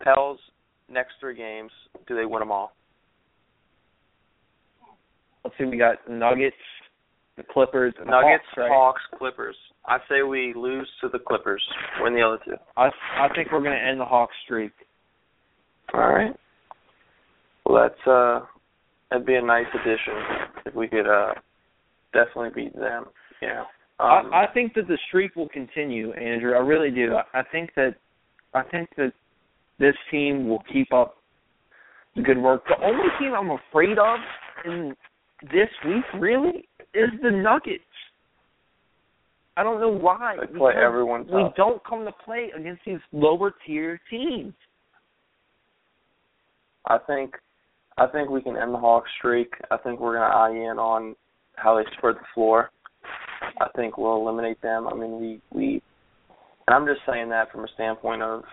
Pels 0.00 0.38
next 0.88 1.14
three 1.18 1.34
games. 1.34 1.72
Do 2.06 2.14
they 2.14 2.24
win 2.24 2.38
them 2.40 2.52
all? 2.52 2.72
Let's 5.44 5.56
see, 5.58 5.64
we 5.64 5.76
got 5.76 6.08
Nuggets, 6.08 6.56
the 7.36 7.42
Clippers, 7.42 7.94
and 7.98 8.06
the 8.06 8.10
Nuggets, 8.12 8.44
Hawks, 8.50 8.56
right? 8.58 8.70
Hawks, 8.70 9.02
Clippers. 9.18 9.56
I 9.88 9.98
say 10.08 10.22
we 10.22 10.52
lose 10.54 10.88
to 11.00 11.08
the 11.08 11.18
Clippers. 11.18 11.62
Win 12.00 12.14
the 12.14 12.22
other 12.22 12.38
two. 12.44 12.56
I 12.76 12.90
I 13.16 13.28
think 13.34 13.50
we're 13.50 13.62
going 13.62 13.78
to 13.78 13.84
end 13.84 13.98
the 14.00 14.04
Hawks 14.04 14.34
streak. 14.44 14.72
All 15.94 16.00
right. 16.00 16.34
Well, 17.64 17.82
that's 17.82 18.06
uh, 18.06 18.40
that'd 19.10 19.26
be 19.26 19.34
a 19.34 19.42
nice 19.42 19.66
addition 19.74 20.14
if 20.66 20.74
we 20.74 20.88
could 20.88 21.06
uh, 21.06 21.32
definitely 22.12 22.64
beat 22.64 22.78
them. 22.78 23.06
Yeah. 23.40 23.62
Um, 24.00 24.30
I, 24.32 24.44
I 24.44 24.46
think 24.52 24.74
that 24.74 24.86
the 24.86 24.98
streak 25.08 25.34
will 25.34 25.48
continue, 25.48 26.12
Andrew. 26.12 26.52
I 26.52 26.58
really 26.58 26.90
do. 26.90 27.14
I, 27.14 27.40
I 27.40 27.42
think 27.50 27.70
that 27.76 27.94
I 28.54 28.62
think 28.62 28.90
that 28.96 29.12
this 29.78 29.94
team 30.10 30.48
will 30.48 30.62
keep 30.72 30.92
up 30.92 31.16
the 32.16 32.22
good 32.22 32.38
work. 32.38 32.62
The 32.68 32.84
only 32.84 33.08
team 33.18 33.32
I'm 33.34 33.50
afraid 33.50 33.98
of 33.98 34.18
in 34.64 34.94
this 35.42 35.68
week 35.86 36.04
really 36.20 36.68
is 36.94 37.10
the 37.22 37.30
Nuggets. 37.30 37.84
I 39.58 39.64
don't 39.64 39.80
know 39.80 39.90
why. 39.90 40.36
they 40.40 40.56
play 40.56 40.74
everyone 40.80 41.26
we 41.26 41.44
don't 41.56 41.84
come 41.84 42.04
to 42.04 42.12
play 42.24 42.52
against 42.56 42.82
these 42.86 43.00
lower 43.10 43.52
tier 43.66 44.00
teams. 44.08 44.54
I 46.86 46.98
think 46.98 47.34
I 47.96 48.06
think 48.06 48.30
we 48.30 48.40
can 48.40 48.56
end 48.56 48.72
the 48.72 48.78
Hawks 48.78 49.10
streak. 49.18 49.52
I 49.72 49.76
think 49.78 49.98
we're 49.98 50.14
gonna 50.14 50.32
eye 50.32 50.50
in 50.50 50.78
on 50.78 51.16
how 51.56 51.76
they 51.76 51.82
spread 51.96 52.14
the 52.14 52.26
floor. 52.34 52.70
I 53.60 53.66
think 53.74 53.98
we'll 53.98 54.16
eliminate 54.16 54.62
them. 54.62 54.86
I 54.86 54.94
mean 54.94 55.20
we 55.20 55.40
we 55.52 55.82
and 56.68 56.76
I'm 56.76 56.86
just 56.86 57.00
saying 57.04 57.28
that 57.30 57.50
from 57.50 57.64
a 57.64 57.68
standpoint 57.74 58.22
of 58.22 58.44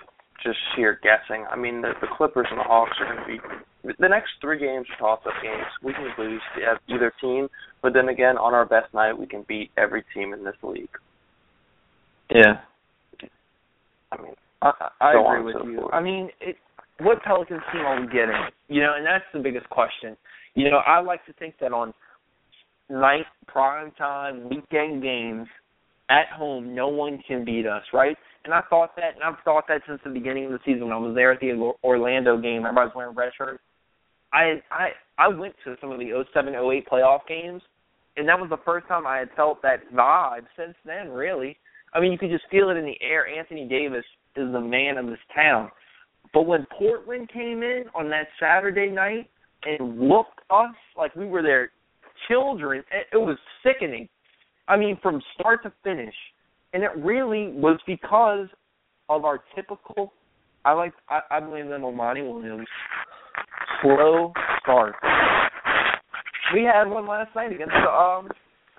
just 0.43 0.57
sheer 0.75 0.99
guessing. 1.03 1.45
I 1.51 1.55
mean 1.55 1.81
the 1.81 1.91
the 2.01 2.07
Clippers 2.17 2.47
and 2.49 2.59
the 2.59 2.63
Hawks 2.63 2.97
are 2.99 3.13
gonna 3.13 3.27
be 3.27 3.39
the 3.99 4.09
next 4.09 4.31
three 4.41 4.59
games 4.59 4.87
are 4.93 4.97
toss 5.15 5.25
up 5.25 5.33
games. 5.43 5.65
We 5.83 5.93
can 5.93 6.09
lose 6.17 6.41
to 6.57 6.93
either 6.93 7.13
team, 7.21 7.47
but 7.81 7.93
then 7.93 8.09
again 8.09 8.37
on 8.37 8.53
our 8.53 8.65
best 8.65 8.93
night 8.93 9.13
we 9.17 9.27
can 9.27 9.45
beat 9.47 9.71
every 9.77 10.03
team 10.13 10.33
in 10.33 10.43
this 10.43 10.55
league. 10.63 10.89
Yeah. 12.29 12.61
I 14.11 14.21
mean 14.21 14.33
I, 14.61 14.71
I 15.01 15.13
So 15.13 15.27
agree 15.27 15.43
with 15.43 15.55
so 15.59 15.67
you. 15.67 15.77
forth. 15.79 15.93
I 15.93 16.01
mean, 16.01 16.29
it, 16.41 16.55
what 16.99 17.21
Pelicans 17.23 17.61
team 17.71 17.81
are 17.81 17.99
we 18.01 18.07
getting? 18.07 18.35
You 18.67 18.81
know, 18.81 18.93
and 18.95 19.05
that's 19.05 19.25
the 19.33 19.39
biggest 19.39 19.69
question. 19.69 20.17
You 20.55 20.71
know, 20.71 20.77
I 20.77 21.01
like 21.01 21.25
to 21.25 21.33
think 21.33 21.55
that 21.61 21.71
on 21.73 21.93
night 22.89 23.25
prime 23.47 23.91
time 23.91 24.49
weekend 24.49 25.03
games 25.03 25.47
at 26.09 26.27
home, 26.35 26.73
no 26.73 26.87
one 26.87 27.19
can 27.27 27.43
beat 27.43 27.65
us, 27.67 27.83
right? 27.93 28.17
And 28.45 28.53
I 28.53 28.61
thought 28.69 28.95
that, 28.95 29.15
and 29.15 29.23
I've 29.23 29.43
thought 29.43 29.65
that 29.67 29.81
since 29.87 29.99
the 30.03 30.11
beginning 30.11 30.45
of 30.45 30.51
the 30.51 30.59
season. 30.65 30.83
When 30.83 30.93
I 30.93 30.97
was 30.97 31.15
there 31.15 31.31
at 31.31 31.39
the 31.39 31.73
Orlando 31.83 32.39
game, 32.39 32.65
everybody's 32.65 32.95
wearing 32.95 33.15
red 33.15 33.31
shirts. 33.37 33.61
I 34.35 34.61
I 34.69 34.89
I 35.17 35.27
went 35.29 35.55
to 35.63 35.75
some 35.79 35.91
of 35.91 35.99
the 35.99 36.25
07, 36.33 36.53
08 36.53 36.87
playoff 36.87 37.25
games, 37.27 37.61
and 38.17 38.27
that 38.27 38.39
was 38.39 38.49
the 38.49 38.59
first 38.65 38.87
time 38.87 39.07
I 39.07 39.17
had 39.17 39.29
felt 39.35 39.61
that 39.61 39.79
vibe 39.93 40.45
since 40.57 40.75
then. 40.85 41.09
Really, 41.09 41.57
I 41.93 42.01
mean, 42.01 42.11
you 42.11 42.17
could 42.17 42.29
just 42.29 42.43
feel 42.51 42.69
it 42.69 42.77
in 42.77 42.85
the 42.85 42.97
air. 43.01 43.25
Anthony 43.27 43.65
Davis 43.67 44.03
is 44.35 44.51
the 44.51 44.59
man 44.59 44.97
of 44.97 45.07
this 45.07 45.19
town. 45.33 45.71
But 46.33 46.45
when 46.45 46.67
Portland 46.77 47.29
came 47.31 47.63
in 47.63 47.85
on 47.95 48.09
that 48.09 48.27
Saturday 48.39 48.89
night 48.89 49.29
and 49.63 49.97
whooped 49.97 50.41
us 50.49 50.75
like 50.97 51.15
we 51.15 51.25
were 51.25 51.41
their 51.41 51.71
children, 52.27 52.83
it, 52.91 53.07
it 53.13 53.17
was 53.17 53.37
sickening. 53.63 54.09
I 54.67 54.75
mean, 54.75 54.99
from 55.01 55.21
start 55.39 55.63
to 55.63 55.71
finish. 55.83 56.13
And 56.73 56.83
it 56.83 56.91
really 56.97 57.53
was 57.53 57.79
because 57.87 58.47
of 59.07 59.23
our 59.23 59.41
typical, 59.55 60.11
I 60.65 60.73
like, 60.73 60.93
I, 61.07 61.21
I 61.31 61.39
blame 61.39 61.69
them 61.69 61.85
on 61.85 61.95
Monty 61.95 62.21
Williams, 62.21 62.67
slow 63.81 64.33
start. 64.61 64.95
We 66.53 66.63
had 66.63 66.85
one 66.85 67.07
last 67.07 67.35
night 67.35 67.51
against 67.51 67.73
the 67.73 67.89
um, 67.89 68.29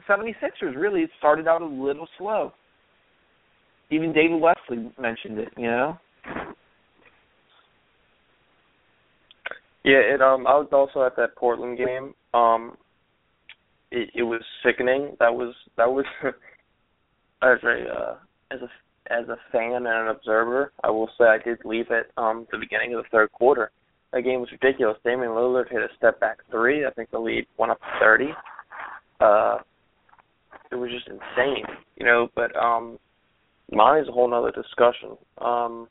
76ers. 0.09 0.76
Really, 0.76 1.00
it 1.02 1.11
started 1.18 1.48
out 1.48 1.62
a 1.62 1.66
little 1.66 2.09
slow. 2.18 2.52
Even 3.90 4.12
David 4.12 4.40
Wesley 4.40 4.90
mentioned 4.98 5.38
it, 5.38 5.48
you 5.56 5.66
know? 5.66 5.98
Yeah, 9.85 9.98
it 9.98 10.20
um 10.20 10.48
I 10.48 10.54
was 10.54 10.68
also 10.72 11.06
at 11.06 11.14
that 11.14 11.37
Portland 11.37 11.78
game. 11.78 12.12
Um 12.35 12.76
it 13.92 14.11
it 14.16 14.24
was 14.24 14.42
sickening. 14.64 15.16
That 15.20 15.32
was 15.32 15.54
that 15.76 15.88
was 15.88 16.04
as 17.42 17.59
a 17.62 17.85
uh 17.88 18.16
as 18.50 18.59
a 18.62 19.12
as 19.12 19.28
a 19.28 19.37
fan 19.52 19.74
and 19.74 19.87
an 19.87 20.09
observer, 20.09 20.72
I 20.82 20.90
will 20.90 21.09
say 21.16 21.26
I 21.26 21.38
did 21.38 21.59
leave 21.64 21.87
at 21.92 22.06
um 22.20 22.48
the 22.50 22.59
beginning 22.59 22.94
of 22.94 23.04
the 23.04 23.09
third 23.11 23.30
quarter. 23.30 23.70
That 24.12 24.22
game 24.22 24.40
was 24.40 24.50
ridiculous. 24.52 24.96
Damian 25.04 25.30
Lillard 25.30 25.70
hit 25.70 25.82
a 25.82 25.88
step 25.96 26.20
back 26.20 26.38
three. 26.50 26.86
I 26.86 26.90
think 26.90 27.10
the 27.10 27.18
lead 27.18 27.46
went 27.58 27.72
up 27.72 27.80
to 27.80 27.86
thirty. 28.00 28.30
Uh 29.20 29.58
it 30.70 30.76
was 30.76 30.90
just 30.90 31.08
insane. 31.08 31.64
You 31.96 32.06
know, 32.06 32.28
but 32.34 32.56
um 32.56 32.98
Monty's 33.72 34.08
a 34.08 34.12
whole 34.12 34.28
nother 34.30 34.52
discussion. 34.52 35.16
Um 35.38 35.88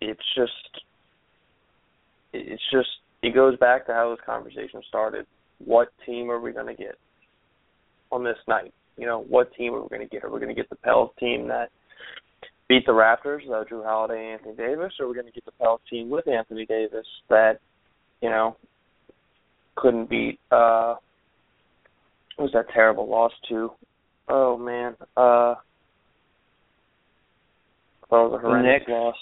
it's 0.00 0.22
just 0.34 0.84
it's 2.32 2.62
just 2.72 2.88
it 3.22 3.34
goes 3.34 3.56
back 3.58 3.86
to 3.86 3.92
how 3.92 4.10
this 4.10 4.24
conversation 4.24 4.82
started. 4.88 5.26
What 5.64 5.88
team 6.04 6.30
are 6.30 6.40
we 6.40 6.52
going 6.52 6.66
to 6.66 6.74
get 6.74 6.96
on 8.10 8.24
this 8.24 8.38
night? 8.48 8.74
You 8.96 9.06
know, 9.06 9.24
what 9.28 9.54
team 9.54 9.74
are 9.74 9.82
we 9.82 9.88
going 9.88 10.02
to 10.02 10.08
get? 10.08 10.24
Are 10.24 10.30
we 10.30 10.40
going 10.40 10.54
to 10.54 10.60
get 10.60 10.68
the 10.68 10.76
Pels 10.76 11.10
team 11.18 11.46
that 11.48 11.70
beat 12.72 12.86
the 12.86 12.92
Raptors, 12.92 13.46
uh, 13.50 13.64
Jrue 13.70 13.84
Holiday, 13.84 14.32
Anthony 14.32 14.54
Davis, 14.56 14.92
or 14.98 15.04
are 15.04 15.08
we 15.08 15.14
going 15.14 15.26
to 15.26 15.32
get 15.32 15.44
the 15.44 15.52
Pels 15.52 15.80
team 15.90 16.08
with 16.08 16.26
Anthony 16.26 16.64
Davis 16.64 17.06
that 17.28 17.58
you 18.20 18.30
know 18.30 18.56
couldn't 19.76 20.08
beat? 20.08 20.38
uh 20.50 20.94
what 22.36 22.44
was 22.44 22.52
that 22.54 22.72
terrible 22.72 23.08
loss 23.08 23.32
to? 23.50 23.70
Oh 24.28 24.56
man, 24.56 24.96
uh, 25.16 25.54
that 28.10 28.16
was 28.16 28.32
a 28.34 28.38
horrendous 28.38 28.80
Knicks. 28.80 28.90
loss. 28.90 29.16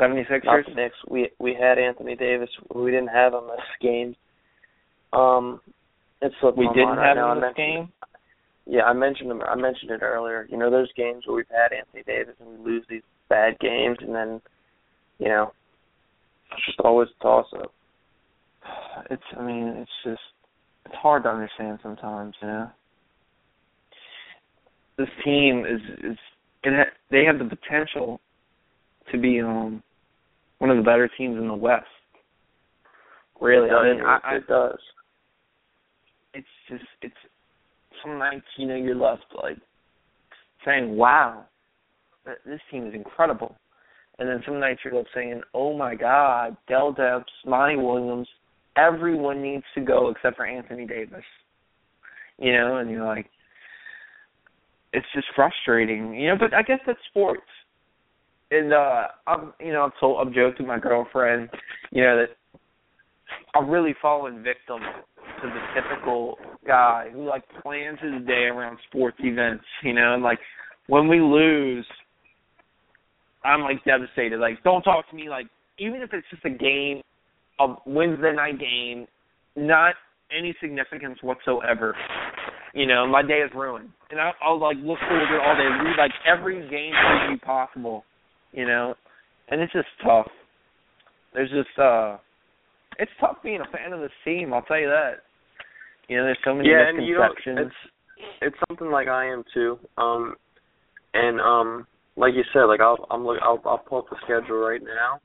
76ers? 0.00 0.44
Not 0.44 0.66
the 0.66 0.74
Knicks. 0.74 0.96
We 1.08 1.30
we 1.38 1.54
had 1.58 1.78
Anthony 1.78 2.16
Davis. 2.16 2.50
We 2.74 2.90
didn't 2.90 3.08
have 3.08 3.32
him 3.32 3.44
this 3.46 3.60
game. 3.80 4.16
Um, 5.12 5.60
it 6.20 6.32
slipped 6.40 6.58
We 6.58 6.66
didn't 6.74 6.96
mind 6.96 6.98
right 6.98 7.16
have 7.16 7.36
him 7.36 7.36
in 7.36 7.42
this 7.42 7.56
game? 7.56 7.92
Yeah, 8.66 8.82
I 8.82 8.92
mentioned 8.92 9.30
him. 9.30 9.42
I 9.42 9.54
mentioned 9.54 9.92
it 9.92 10.02
earlier. 10.02 10.46
You 10.50 10.56
know, 10.58 10.70
those 10.70 10.92
games 10.96 11.24
where 11.26 11.36
we've 11.36 11.46
had 11.50 11.76
Anthony 11.76 12.02
Davis 12.04 12.34
and 12.40 12.58
we 12.58 12.72
lose 12.72 12.84
these 12.88 13.02
bad 13.28 13.58
games, 13.60 13.98
and 14.00 14.14
then, 14.14 14.40
you 15.18 15.28
know, 15.28 15.52
it's 16.52 16.66
just 16.66 16.80
always 16.80 17.08
a 17.20 17.22
toss 17.22 17.46
up. 17.56 17.72
It's, 19.10 19.22
I 19.38 19.42
mean, 19.42 19.68
it's 19.76 19.90
just, 20.04 20.20
it's 20.84 20.94
hard 20.94 21.24
to 21.24 21.28
understand 21.28 21.78
sometimes, 21.82 22.34
you 22.40 22.48
know? 22.48 22.70
This 24.96 25.08
team 25.22 25.64
is, 25.66 25.80
is, 26.02 26.16
it 26.64 26.72
ha- 26.72 26.96
they 27.10 27.24
have 27.24 27.38
the 27.38 27.44
potential 27.44 28.20
to 29.12 29.18
be, 29.18 29.40
um, 29.40 29.82
one 30.58 30.70
of 30.70 30.78
the 30.78 30.82
better 30.82 31.10
teams 31.18 31.36
in 31.38 31.46
the 31.46 31.54
West. 31.54 31.84
Really, 33.40 33.66
it 33.66 33.70
does. 33.70 33.78
I 33.78 33.92
mean, 33.92 34.00
I, 34.00 34.18
I, 34.24 34.36
it 34.36 34.46
does. 34.48 34.78
it's 36.34 36.46
just 36.68 36.84
it's 37.02 37.14
some 38.02 38.18
nights 38.18 38.46
you 38.56 38.66
know 38.66 38.76
you're 38.76 38.94
left 38.94 39.24
like 39.42 39.58
saying 40.64 40.96
wow 40.96 41.44
this 42.44 42.60
team 42.70 42.86
is 42.86 42.94
incredible. 42.94 43.54
And 44.18 44.28
then 44.28 44.42
some 44.46 44.58
nights 44.58 44.80
you're 44.84 44.94
left 44.94 45.08
saying 45.14 45.42
oh 45.54 45.76
my 45.76 45.94
god 45.94 46.56
Dell 46.68 46.94
Demps 46.94 47.24
Monty 47.44 47.76
Williams 47.76 48.28
everyone 48.76 49.42
needs 49.42 49.64
to 49.74 49.80
go 49.80 50.08
except 50.08 50.36
for 50.36 50.46
Anthony 50.46 50.86
Davis. 50.86 51.24
You 52.38 52.52
know 52.52 52.76
and 52.78 52.90
you're 52.90 53.04
like 53.04 53.26
it's 54.92 55.06
just 55.14 55.26
frustrating 55.34 56.14
you 56.14 56.28
know 56.28 56.36
but 56.38 56.54
I 56.54 56.62
guess 56.62 56.80
that's 56.86 56.98
sports. 57.10 57.42
And 58.50 58.72
uh 58.72 59.08
I'm 59.26 59.52
you 59.60 59.72
know 59.72 59.84
I've 59.84 60.00
told 60.00 60.26
I've 60.26 60.34
joked 60.34 60.58
with 60.58 60.68
my 60.68 60.78
girlfriend 60.78 61.50
you 61.90 62.02
know 62.02 62.16
that 62.16 62.36
I've 63.54 63.68
really 63.68 63.94
fallen 64.00 64.42
victim 64.42 64.80
to 65.42 65.48
the 65.48 65.80
typical 65.80 66.36
guy 66.66 67.08
who 67.12 67.28
like 67.28 67.44
plans 67.62 67.98
his 68.00 68.26
day 68.26 68.44
around 68.44 68.78
sports 68.88 69.16
events, 69.20 69.64
you 69.82 69.92
know, 69.92 70.14
and 70.14 70.22
like 70.22 70.38
when 70.88 71.08
we 71.08 71.20
lose 71.20 71.86
I'm 73.44 73.60
like 73.60 73.84
devastated. 73.84 74.38
Like 74.38 74.62
don't 74.64 74.82
talk 74.82 75.08
to 75.10 75.16
me 75.16 75.28
like 75.28 75.46
even 75.78 76.02
if 76.02 76.10
it's 76.12 76.26
just 76.30 76.44
a 76.44 76.50
game 76.50 77.02
a 77.58 77.74
Wednesday 77.86 78.32
night 78.34 78.58
game, 78.58 79.06
not 79.56 79.94
any 80.36 80.54
significance 80.60 81.18
whatsoever. 81.22 81.96
You 82.74 82.86
know, 82.86 83.06
my 83.06 83.22
day 83.22 83.38
is 83.38 83.50
ruined. 83.54 83.90
And 84.10 84.20
I 84.20 84.32
I'll 84.42 84.60
like 84.60 84.76
look 84.78 84.98
forward 85.08 85.26
to 85.28 85.36
it 85.36 85.40
all 85.40 85.56
day, 85.56 85.88
read 85.88 85.96
like 85.98 86.12
every 86.26 86.68
game 86.68 86.92
preview 86.92 87.40
possible, 87.42 88.04
you 88.52 88.66
know. 88.66 88.94
And 89.48 89.60
it's 89.60 89.72
just 89.72 89.88
tough. 90.04 90.28
There's 91.32 91.50
just 91.50 91.78
uh 91.78 92.18
it's 92.98 93.12
tough 93.20 93.36
being 93.42 93.60
a 93.60 93.76
fan 93.76 93.92
of 93.92 94.00
this 94.00 94.10
team, 94.24 94.52
I'll 94.52 94.62
tell 94.62 94.78
you 94.78 94.88
that. 94.88 95.22
You 96.08 96.18
know, 96.18 96.24
there's 96.24 96.38
so 96.44 96.54
many 96.54 96.68
yeah, 96.70 96.88
and 96.88 97.06
you 97.06 97.14
know, 97.14 97.28
misconceptions. 97.28 97.72
it's 97.72 97.92
it's 98.42 98.56
something 98.68 98.90
like 98.90 99.08
I 99.08 99.26
am 99.26 99.44
too. 99.52 99.78
Um, 99.98 100.34
and 101.14 101.40
um, 101.40 101.86
like 102.16 102.34
you 102.34 102.44
said, 102.52 102.64
like 102.64 102.80
I'll 102.80 103.06
I'm 103.10 103.26
look 103.26 103.38
I'll 103.42 103.60
I'll 103.64 103.78
pull 103.78 103.98
up 103.98 104.06
the 104.10 104.16
schedule 104.24 104.58
right 104.58 104.80
now. 104.82 105.20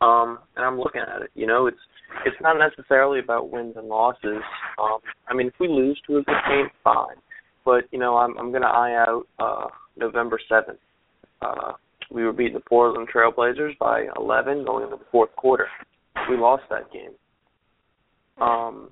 Um, 0.00 0.38
and 0.56 0.64
I'm 0.64 0.78
looking 0.78 1.00
at 1.00 1.22
it. 1.22 1.30
You 1.34 1.46
know, 1.46 1.66
it's 1.66 1.78
it's 2.24 2.36
not 2.40 2.56
necessarily 2.58 3.20
about 3.20 3.50
wins 3.50 3.74
and 3.76 3.88
losses. 3.88 4.42
Um, 4.80 4.98
I 5.28 5.34
mean, 5.34 5.48
if 5.48 5.54
we 5.60 5.68
lose 5.68 6.00
to 6.06 6.18
a 6.18 6.22
good 6.22 6.36
team, 6.48 6.68
fine. 6.84 7.16
But 7.64 7.84
you 7.90 7.98
know, 7.98 8.16
I'm 8.16 8.36
I'm 8.38 8.52
gonna 8.52 8.66
eye 8.66 8.94
out 8.94 9.24
uh, 9.38 9.66
November 9.96 10.38
seventh. 10.48 10.78
Uh, 11.42 11.72
we 12.10 12.24
were 12.24 12.32
beating 12.32 12.54
the 12.54 12.60
Portland 12.60 13.08
Trailblazers 13.14 13.76
by 13.78 14.06
11 14.16 14.64
going 14.64 14.84
into 14.84 14.96
the 14.96 15.04
fourth 15.12 15.34
quarter. 15.36 15.66
We 16.28 16.36
lost 16.36 16.64
that 16.70 16.90
game. 16.92 17.12
Um, 18.40 18.90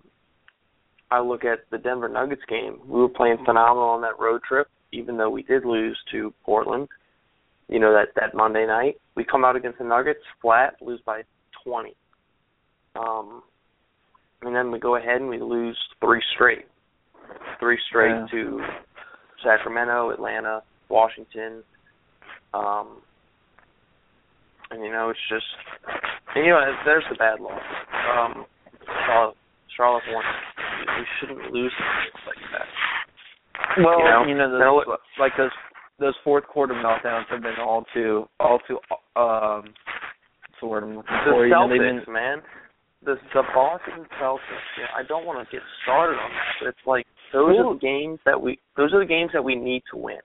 I 1.11 1.21
look 1.21 1.45
at 1.45 1.61
the 1.71 1.79
Denver 1.79 2.09
Nuggets 2.09 2.43
game. 2.49 2.79
We 2.87 3.01
were 3.01 3.09
playing 3.09 3.39
phenomenal 3.45 3.89
on 3.91 4.01
that 4.03 4.19
road 4.19 4.43
trip, 4.43 4.69
even 4.93 5.17
though 5.17 5.31
we 5.31 5.43
did 5.43 5.65
lose 5.65 5.99
to 6.13 6.33
Portland. 6.45 6.89
You 7.69 7.79
know 7.81 7.93
that 7.93 8.09
that 8.21 8.35
Monday 8.35 8.67
night, 8.67 9.01
we 9.17 9.25
come 9.25 9.45
out 9.45 9.57
against 9.57 9.79
the 9.79 9.85
Nuggets 9.85 10.21
flat, 10.41 10.77
lose 10.81 11.01
by 11.05 11.23
20. 11.65 11.95
Um, 12.95 13.43
and 14.43 14.55
then 14.55 14.71
we 14.71 14.79
go 14.79 14.97
ahead 14.97 15.21
and 15.21 15.29
we 15.29 15.41
lose 15.41 15.77
three 16.01 16.23
straight, 16.35 16.67
three 17.59 17.79
straight 17.89 18.11
Yeah. 18.11 18.27
to 18.31 18.65
Sacramento, 19.43 20.11
Atlanta, 20.11 20.63
Washington. 20.89 21.63
Um, 22.55 23.03
and 24.71 24.85
you 24.85 24.91
know 24.91 25.11
it's 25.11 25.21
just, 25.29 25.47
and 26.37 26.45
you 26.45 26.53
know 26.53 26.61
there's 26.85 27.05
the 27.09 27.17
bad 27.17 27.41
loss. 27.41 27.65
Um, 28.13 28.45
Charlotte, 29.07 29.37
Charlotte 29.77 30.05
won. 30.13 30.25
We 30.99 31.05
shouldn't 31.19 31.53
lose 31.53 31.73
like 32.27 32.37
that. 32.53 32.69
Well, 33.83 33.99
you 33.99 34.05
know, 34.05 34.25
you 34.29 34.35
know, 34.37 34.59
Now, 34.59 34.83
those, 34.85 34.97
like 35.19 35.33
those 35.37 35.51
those 35.99 36.15
fourth 36.23 36.45
quarter 36.47 36.75
meltdowns 36.75 37.25
have 37.31 37.43
been 37.43 37.59
all 37.59 37.85
too 37.95 38.29
all 38.39 38.61
too 38.69 38.79
um 39.17 39.65
what's 39.65 40.61
the 40.61 40.67
word 40.67 40.85
I'm 40.85 40.97
looking 40.97 41.17
The 41.25 41.31
for? 41.31 41.47
You 41.47 41.53
know, 41.53 41.69
Celtics, 41.69 42.07
been 42.07 42.13
man. 42.13 42.43
The 43.05 43.17
the 43.35 43.43
Boston 43.55 44.07
Celtics. 44.21 44.67
Yeah, 44.79 44.93
I 44.97 45.03
don't 45.09 45.25
want 45.25 45.47
to 45.47 45.51
get 45.51 45.63
started 45.83 46.19
on 46.19 46.31
that, 46.31 46.55
but 46.61 46.69
it's 46.69 46.87
like 46.87 47.07
those 47.33 47.57
are 47.59 47.75
the 47.75 47.81
games 47.81 48.19
that 48.27 48.41
we 48.41 48.59
those 48.77 48.93
are 48.93 49.01
the 49.01 49.09
games 49.09 49.31
that 49.33 49.43
we 49.43 49.55
need 49.55 49.83
to 49.93 49.99
win. 49.99 50.21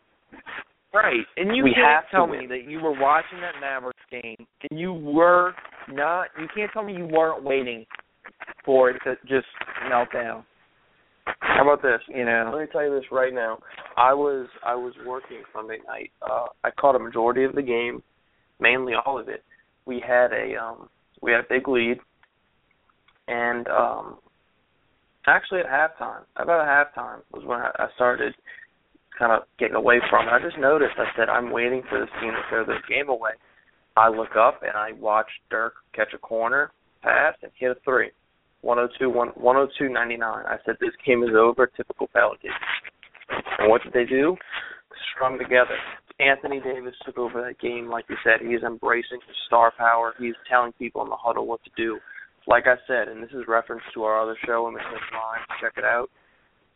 Right. 0.94 1.26
And 1.38 1.56
you 1.56 1.64
We 1.64 1.74
can't 1.74 1.88
have 1.88 2.10
to 2.10 2.12
tell 2.12 2.28
me 2.28 2.48
that 2.48 2.70
you 2.70 2.80
were 2.80 2.98
watching 3.00 3.39
that 3.42 3.60
Mavericks 3.60 4.00
game 4.12 4.46
and 4.70 4.80
you 4.80 4.94
were 4.94 5.54
not 5.89 6.28
you 6.39 6.48
can't 6.56 6.72
tell 6.72 6.84
me 6.84 6.96
you 6.96 7.06
weren't 7.06 7.44
waiting 7.44 7.86
for 8.66 8.89
it 8.89 9.00
to 9.04 9.16
just 9.28 9.48
melt 9.89 10.10
down. 10.14 10.44
How 11.39 11.62
about 11.62 11.82
this? 11.82 12.02
You 12.08 12.26
know. 12.26 12.52
Let 12.54 12.62
me 12.62 12.68
tell 12.72 12.84
you 12.84 12.94
this 12.94 13.10
right 13.12 13.34
now. 13.34 13.60
I 13.98 14.14
was 14.14 14.48
I 14.66 14.76
was 14.76 14.94
working 15.06 15.44
Sunday 15.54 15.78
night. 15.88 16.12
Uh 16.22 16.48
I 16.64 16.72
caught 16.72 16.96
a 16.96 17.00
majority 17.00 17.44
of 17.44 17.54
the 17.54 17.62
game, 17.62 18.04
mainly 18.60 18.94
all 19.06 19.20
of 19.20 19.30
it. 19.30 19.44
We 19.86 20.04
had 20.06 20.32
a 20.34 20.56
um 20.62 20.89
we 21.22 21.32
had 21.32 21.42
a 21.42 21.48
big 21.50 21.68
lead 21.68 22.00
and 23.28 23.68
um 23.68 24.18
actually 25.28 25.60
at 25.60 25.68
halftime, 25.68 26.24
about 26.36 26.68
halftime 26.68 27.20
was 27.32 27.46
when 27.46 27.60
I, 27.60 27.72
I 27.78 27.88
started 27.96 28.34
kind 29.22 29.32
of 29.32 29.44
getting 29.60 29.76
away 29.76 30.00
from 30.10 30.28
it. 30.28 30.32
I 30.32 30.42
just 30.42 30.58
noticed 30.58 30.98
I 30.98 31.06
said 31.16 31.30
I'm 31.30 31.52
waiting 31.52 31.84
for 31.88 32.00
this 32.00 32.10
team 32.20 32.32
to 32.32 32.42
throw 32.50 32.66
this 32.66 32.82
game 32.90 33.08
away. 33.08 33.38
I 33.96 34.10
look 34.10 34.36
up 34.36 34.62
and 34.64 34.74
I 34.74 34.94
watch 34.94 35.28
Dirk 35.52 35.74
catch 35.94 36.14
a 36.16 36.18
corner, 36.18 36.72
pass, 37.04 37.36
and 37.44 37.52
hit 37.60 37.70
a 37.70 37.76
three. 37.86 38.10
102 38.62 39.10
102.99. 39.40 40.24
I 40.24 40.58
said 40.66 40.76
this 40.80 40.90
game 41.06 41.24
is 41.24 41.36
over. 41.38 41.68
Typical 41.68 42.08
Pelicans. 42.08 42.54
And 43.60 43.70
what 43.70 43.84
did 43.84 43.94
they 43.94 44.06
do? 44.06 44.36
Strung 45.16 45.38
together. 45.38 45.78
Anthony 46.20 46.60
Davis 46.60 46.94
took 47.06 47.18
over 47.18 47.42
that 47.42 47.60
game, 47.60 47.90
like 47.90 48.06
you 48.10 48.16
said. 48.24 48.46
He 48.46 48.54
is 48.54 48.64
embracing 48.64 49.20
his 49.28 49.36
star 49.48 49.74
power. 49.78 50.14
He's 50.20 50.36
telling 50.50 50.74
people 50.74 51.04
in 51.04 51.10
the 51.10 51.16
huddle 51.16 51.48
what 51.48 51.64
to 51.64 51.72
do. 51.76 52.00
Like 52.48 52.66
I 52.66 52.76
said, 52.88 53.08
and 53.08 53.22
this 53.22 53.32
is 53.32 53.46
reference 53.48 53.84
to 53.94 54.04
our 54.04 54.22
other 54.22 54.38
show, 54.46 54.68
in 54.68 54.74
the 54.74 54.80
Line. 54.80 55.42
Check 55.60 55.74
it 55.78 55.84
out. 55.84 56.10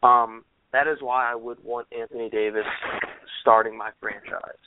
Um, 0.02 0.44
that 0.76 0.88
is 0.88 0.98
why 1.02 1.32
I 1.32 1.36
would 1.36 1.58
want 1.64 1.88
Anthony 1.98 2.30
Davis 2.30 2.66
starting 3.42 3.78
my 3.78 3.92
franchise. 4.02 4.66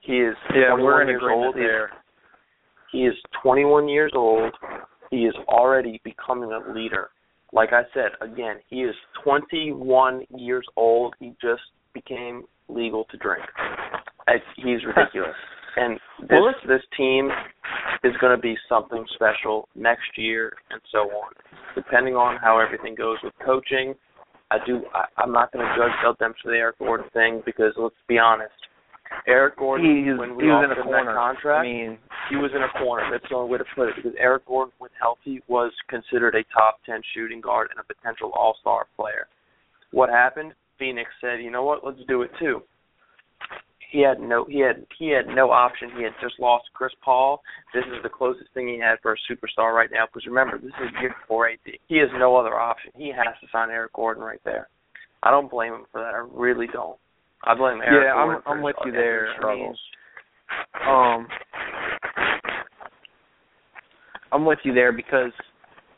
He 0.00 0.18
is 0.20 0.36
Yeah, 0.54 0.68
21 0.70 0.82
we're 0.84 1.02
in 1.02 1.08
years 1.08 1.22
old. 1.24 1.54
He 1.56 1.60
is- 1.62 1.66
there. 1.66 1.90
He 2.92 3.06
is 3.06 3.14
21 3.42 3.88
years 3.88 4.12
old. 4.14 4.54
He 5.10 5.26
is 5.26 5.34
already 5.48 6.00
becoming 6.04 6.52
a 6.52 6.60
leader. 6.72 7.10
Like 7.52 7.72
I 7.72 7.82
said, 7.92 8.12
again, 8.20 8.60
he 8.68 8.84
is 8.84 8.94
21 9.24 10.24
years 10.36 10.66
old. 10.76 11.14
He 11.18 11.34
just 11.42 11.62
became 11.92 12.44
legal 12.68 13.04
to 13.06 13.16
drink. 13.16 13.44
It's, 14.28 14.44
he's 14.56 14.84
ridiculous. 14.86 15.34
And 15.76 15.98
this 16.20 16.28
Well, 16.40 16.54
this 16.68 16.82
team 16.96 17.30
is 18.04 18.12
going 18.20 18.36
to 18.36 18.40
be 18.40 18.56
something 18.68 19.04
special 19.14 19.68
next 19.74 20.16
year 20.16 20.52
and 20.70 20.80
so 20.92 21.10
on. 21.10 21.32
Depending 21.74 22.14
on 22.14 22.36
how 22.36 22.60
everything 22.60 22.94
goes 22.94 23.18
with 23.24 23.32
coaching, 23.44 23.94
I 24.50 24.58
do. 24.66 24.82
I, 24.94 25.06
I'm 25.18 25.32
not 25.32 25.52
going 25.52 25.64
to 25.64 25.74
judge 25.76 25.92
Dell 26.02 26.14
Demps 26.16 26.40
for 26.42 26.50
the 26.50 26.58
Eric 26.58 26.78
Gordon 26.78 27.06
thing 27.12 27.42
because 27.44 27.72
let's 27.76 27.94
be 28.08 28.18
honest, 28.18 28.54
Eric 29.26 29.56
Gordon 29.56 30.04
he's, 30.04 30.18
when 30.18 30.36
we 30.36 30.44
he 30.44 30.50
was 30.50 30.64
in 30.64 30.70
a 30.70 30.80
him 30.80 30.90
that 30.90 31.04
corner. 31.04 31.14
contract, 31.14 31.60
I 31.60 31.62
mean, 31.62 31.98
he 32.30 32.36
was 32.36 32.50
in 32.54 32.62
a 32.62 32.68
corner. 32.78 33.08
That's 33.10 33.24
the 33.28 33.36
only 33.36 33.52
way 33.52 33.58
to 33.58 33.64
put 33.74 33.88
it. 33.88 33.96
Because 33.96 34.12
Eric 34.18 34.46
Gordon, 34.46 34.72
when 34.78 34.90
healthy, 35.00 35.42
was 35.48 35.72
considered 35.88 36.34
a 36.34 36.44
top 36.52 36.80
ten 36.86 37.00
shooting 37.14 37.40
guard 37.40 37.68
and 37.70 37.80
a 37.80 37.84
potential 37.84 38.32
All 38.34 38.56
Star 38.60 38.86
player. 38.96 39.28
What 39.92 40.10
happened? 40.10 40.54
Phoenix 40.78 41.10
said, 41.20 41.40
"You 41.40 41.50
know 41.50 41.64
what? 41.64 41.84
Let's 41.84 42.00
do 42.08 42.22
it 42.22 42.30
too." 42.38 42.62
He 43.94 44.00
had 44.00 44.18
no 44.18 44.44
he 44.50 44.58
had 44.58 44.84
he 44.98 45.10
had 45.10 45.28
no 45.28 45.52
option. 45.52 45.88
He 45.96 46.02
had 46.02 46.14
just 46.20 46.34
lost 46.40 46.64
Chris 46.74 46.90
Paul. 47.04 47.40
This 47.72 47.84
is 47.86 48.02
the 48.02 48.08
closest 48.08 48.52
thing 48.52 48.66
he 48.66 48.76
had 48.76 48.96
for 49.00 49.12
a 49.12 49.16
superstar 49.30 49.72
right 49.72 49.88
now. 49.92 50.06
Because 50.06 50.26
remember, 50.26 50.58
this 50.58 50.72
is 50.82 50.90
year 51.00 51.14
four 51.28 51.48
AD. 51.48 51.58
He 51.86 51.98
has 51.98 52.08
no 52.18 52.34
other 52.34 52.58
option. 52.58 52.90
He 52.96 53.12
has 53.14 53.34
to 53.40 53.46
sign 53.52 53.70
Eric 53.70 53.92
Gordon 53.92 54.24
right 54.24 54.40
there. 54.44 54.66
I 55.22 55.30
don't 55.30 55.48
blame 55.48 55.74
him 55.74 55.84
for 55.92 56.00
that. 56.00 56.12
I 56.12 56.26
really 56.36 56.66
don't. 56.66 56.98
I 57.44 57.54
blame 57.54 57.78
Eric 57.86 58.04
Yeah, 58.04 58.14
I'm- 58.16 58.42
for 58.42 58.48
I'm 58.50 58.62
with 58.62 58.74
you 58.84 58.90
there. 58.90 59.28
I 59.28 59.54
mean, 59.54 59.76
Struggles. 59.76 59.80
um, 60.88 61.28
I'm 64.32 64.44
with 64.44 64.58
you 64.64 64.74
there 64.74 64.90
because 64.90 65.30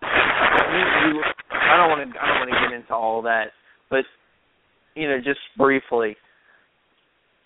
you, 0.02 0.78
you, 1.08 1.22
I 1.50 1.76
don't 1.78 1.88
want 1.88 2.12
to. 2.12 2.20
I 2.20 2.26
don't 2.28 2.40
want 2.40 2.50
to 2.50 2.68
get 2.68 2.76
into 2.78 2.94
all 2.94 3.22
that, 3.22 3.52
but 3.88 4.04
you 4.94 5.08
know, 5.08 5.16
just 5.16 5.40
briefly, 5.56 6.14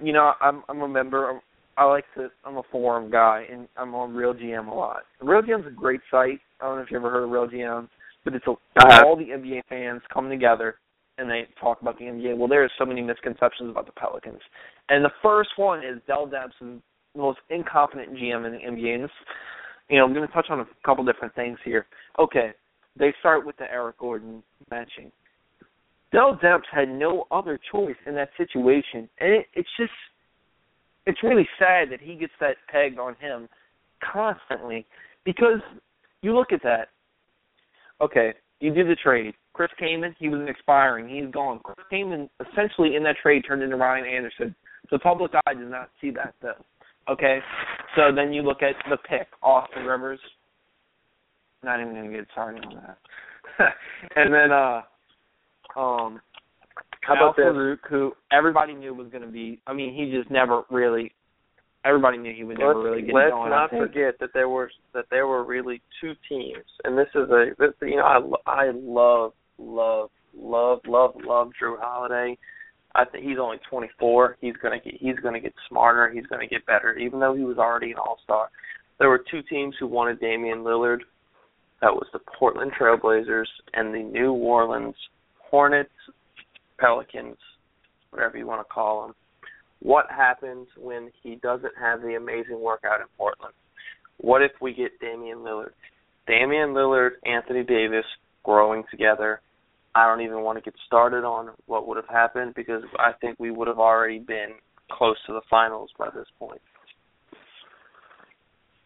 you 0.03 0.13
know, 0.13 0.33
I'm 0.41 0.63
I'm 0.69 0.81
a 0.83 0.89
member. 0.89 1.41
I 1.77 1.85
like 1.85 2.05
to. 2.17 2.29
I'm 2.45 2.57
a 2.57 2.63
forum 2.71 3.11
guy, 3.11 3.47
and 3.51 3.69
I'm 3.77 3.95
on 3.95 4.15
Real 4.15 4.35
GM 4.35 4.69
a 4.69 4.75
lot. 4.75 5.03
Real 5.21 5.43
GM's 5.43 5.67
a 5.67 5.71
great 5.71 6.01
site. 6.11 6.41
I 6.61 6.67
don't 6.67 6.77
know 6.77 6.83
if 6.83 6.91
you 6.91 6.97
ever 6.97 7.11
heard 7.11 7.25
of 7.25 7.31
Real 7.31 7.49
GM, 7.49 7.89
but 8.25 8.35
it's 8.35 8.47
a, 8.47 8.55
have. 8.87 9.05
all 9.05 9.17
the 9.17 9.25
NBA 9.25 9.63
fans 9.69 10.03
come 10.13 10.29
together 10.29 10.77
and 11.19 11.29
they 11.29 11.47
talk 11.61 11.81
about 11.83 11.99
the 11.99 12.05
NBA. 12.05 12.37
Well, 12.37 12.49
there 12.49 12.65
are 12.65 12.71
so 12.79 12.85
many 12.85 13.03
misconceptions 13.03 13.71
about 13.71 13.87
the 13.87 13.93
Pelicans, 13.93 14.41
and 14.89 15.05
the 15.05 15.11
first 15.23 15.51
one 15.57 15.81
is 15.81 16.01
Dell 16.07 16.27
Demps 16.27 16.49
is 16.61 16.81
the 17.15 17.21
most 17.21 17.39
incompetent 17.51 18.17
GM 18.17 18.47
in 18.47 18.53
the 18.53 18.59
NBA. 18.59 18.95
And 18.95 19.05
this, 19.05 19.11
you 19.89 19.99
know, 19.99 20.05
I'm 20.05 20.15
going 20.15 20.27
to 20.27 20.33
touch 20.33 20.47
on 20.51 20.61
a 20.61 20.67
couple 20.85 21.05
different 21.05 21.35
things 21.35 21.59
here. 21.65 21.87
Okay, 22.19 22.53
they 22.99 23.13
start 23.21 23.45
with 23.45 23.57
the 23.57 23.71
Eric 23.71 23.99
Gordon 23.99 24.43
benching. 24.71 25.11
Dell 26.13 26.39
Demps 26.43 26.63
had 26.73 26.89
no 26.89 27.27
other 27.31 27.59
choice 27.71 27.97
in 28.07 28.15
that 28.17 28.31
situation, 28.37 29.09
and 29.21 29.33
it, 29.33 29.47
it's 29.55 29.69
just 29.79 29.93
it's 31.07 31.23
really 31.23 31.49
sad 31.59 31.91
that 31.91 32.01
he 32.01 32.15
gets 32.15 32.33
that 32.41 32.57
pegged 32.71 32.99
on 32.99 33.15
him 33.21 33.49
constantly 34.13 34.87
because 35.25 35.61
you 36.23 36.35
look 36.35 36.53
at 36.53 36.63
that. 36.63 36.89
Okay, 38.01 38.33
you 38.61 38.75
do 38.75 38.87
the 38.87 38.97
trade. 38.97 39.35
Chris 39.53 39.71
Kaman, 39.79 40.15
he 40.19 40.29
was 40.29 40.47
expiring. 40.49 41.09
He's 41.09 41.33
gone. 41.33 41.61
Chris 41.63 41.87
Kaman 41.91 42.29
essentially 42.41 42.97
in 42.97 43.03
that 43.05 43.17
trade 43.23 43.45
turned 43.47 43.63
into 43.63 43.77
Ryan 43.77 44.07
Anderson. 44.07 44.55
The 44.91 44.99
public 44.99 45.33
eye 45.47 45.55
did 45.55 45.71
not 45.71 45.91
see 46.01 46.11
that 46.13 46.35
though. 46.43 46.65
Okay, 47.09 47.41
so 47.97 48.15
then 48.15 48.33
you 48.33 48.43
look 48.43 48.63
at 48.63 48.75
the 48.89 48.97
pick, 49.09 49.29
Austin 49.43 49.85
Rivers. 49.85 50.21
Not 51.63 51.81
even 51.81 51.95
gonna 51.95 52.11
get 52.11 52.27
started 52.33 52.65
on 52.65 52.75
that. 52.77 52.99
and 54.17 54.33
then 54.33 54.53
uh, 54.53 54.83
um, 55.77 56.21
How 57.03 57.15
about 57.15 57.39
Al? 57.39 57.53
Farouq, 57.53 57.79
who 57.89 58.13
everybody 58.33 58.75
knew 58.75 58.95
was 58.95 59.09
going 59.11 59.25
to 59.25 59.31
be. 59.31 59.61
I 59.67 59.73
mean, 59.73 59.95
he 59.95 60.17
just 60.17 60.31
never 60.31 60.63
really. 60.71 61.13
Everybody 61.85 62.19
knew 62.19 62.35
he 62.35 62.45
would 62.45 62.59
never 62.59 62.75
let's, 62.75 62.85
really 62.85 63.03
get 63.03 63.15
let's 63.15 63.31
going. 63.31 63.53
I 63.53 63.57
not 63.57 63.71
forget 63.71 64.15
that 64.21 64.31
there 64.35 64.49
were 64.49 64.71
that 64.93 65.07
there 65.11 65.27
were 65.27 65.45
really 65.45 65.81
two 66.01 66.13
teams, 66.29 66.65
and 66.85 66.97
this 66.97 67.09
is 67.15 67.31
a 67.31 67.47
this 67.59 67.71
you 67.81 67.97
know 67.97 68.37
I 68.47 68.51
I 68.51 68.71
love 68.75 69.33
love 69.59 70.11
love 70.37 70.81
love 70.87 71.13
love 71.25 71.51
Jrue 71.61 71.81
Holiday. 71.81 72.37
I 72.95 73.05
think 73.05 73.25
he's 73.25 73.39
only 73.41 73.59
24. 73.71 74.37
He's 74.41 74.57
gonna 74.63 74.81
get 74.81 74.95
he's 75.01 75.17
gonna 75.23 75.41
get 75.41 75.55
smarter. 75.69 76.11
He's 76.13 76.27
gonna 76.27 76.47
get 76.47 76.67
better. 76.67 76.95
Even 76.99 77.21
though 77.21 77.35
he 77.35 77.45
was 77.45 77.57
already 77.57 77.93
an 77.93 77.99
All 77.99 78.19
Star, 78.25 78.51
there 78.99 79.09
were 79.09 79.25
two 79.31 79.43
teams 79.43 79.75
who 79.79 79.87
wanted 79.87 80.21
Damian 80.21 80.59
Lillard. 80.59 81.01
that 81.81 81.95
was 81.95 82.07
the 82.13 82.21
Portland 82.39 82.73
Trailblazers 82.79 83.47
and 83.75 83.95
the 83.95 84.03
New 84.03 84.33
Orleans 84.33 84.97
Hornets, 85.51 85.91
Pelicans, 86.79 87.37
whatever 88.11 88.39
you 88.39 88.47
want 88.47 88.67
to 88.67 88.73
call 88.73 89.03
them. 89.03 89.15
What 89.81 90.07
happens 90.11 90.69
when 90.77 91.11
he 91.23 91.37
doesn't 91.37 91.73
have 91.81 92.03
the 92.03 92.15
amazing 92.17 92.61
workout 92.61 93.01
in 93.01 93.07
Portland? 93.17 93.55
What 94.19 94.43
if 94.43 94.53
we 94.61 94.75
get 94.75 94.99
Damian 95.01 95.39
Lillard? 95.39 95.73
Damian 96.27 96.71
Lillard, 96.71 97.13
Anthony 97.25 97.65
Davis 97.65 98.05
growing 98.45 98.85
together. 98.91 99.41
I 99.95 100.07
don't 100.07 100.21
even 100.21 100.43
want 100.43 100.59
to 100.59 100.63
get 100.63 100.75
started 100.87 101.25
on 101.25 101.51
what 101.67 101.89
would 101.89 101.97
have 101.97 102.09
happened 102.09 102.55
because 102.55 102.83
I 102.99 103.13
think 103.21 103.41
we 103.41 103.51
would 103.51 103.69
have 103.69 103.79
already 103.79 104.19
been 104.19 104.51
close 104.93 105.17
to 105.27 105.33
the 105.33 105.41
finals 105.49 105.91
by 105.99 106.11
this 106.15 106.27
point. 106.39 106.61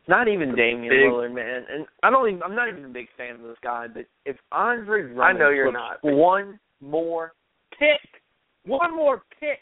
Not 0.06 0.28
even 0.28 0.54
Damian 0.54 0.90
big- 0.90 1.10
Lillard, 1.10 1.34
man. 1.34 1.64
And 1.72 1.86
I 2.02 2.10
don't 2.10 2.28
even 2.28 2.42
I'm 2.42 2.54
not 2.54 2.68
even 2.68 2.84
a 2.84 2.88
big 2.88 3.06
fan 3.16 3.36
of 3.36 3.42
this 3.42 3.56
guy, 3.62 3.86
but 3.92 4.04
if 4.26 4.36
Andre 4.52 5.02
Drummond 5.02 5.20
I 5.20 5.32
know 5.32 5.50
you're 5.50 5.72
not, 5.72 5.98
one 6.02 6.58
more 6.80 7.32
pick. 7.78 8.00
One 8.66 8.94
more 8.94 9.22
pick. 9.40 9.60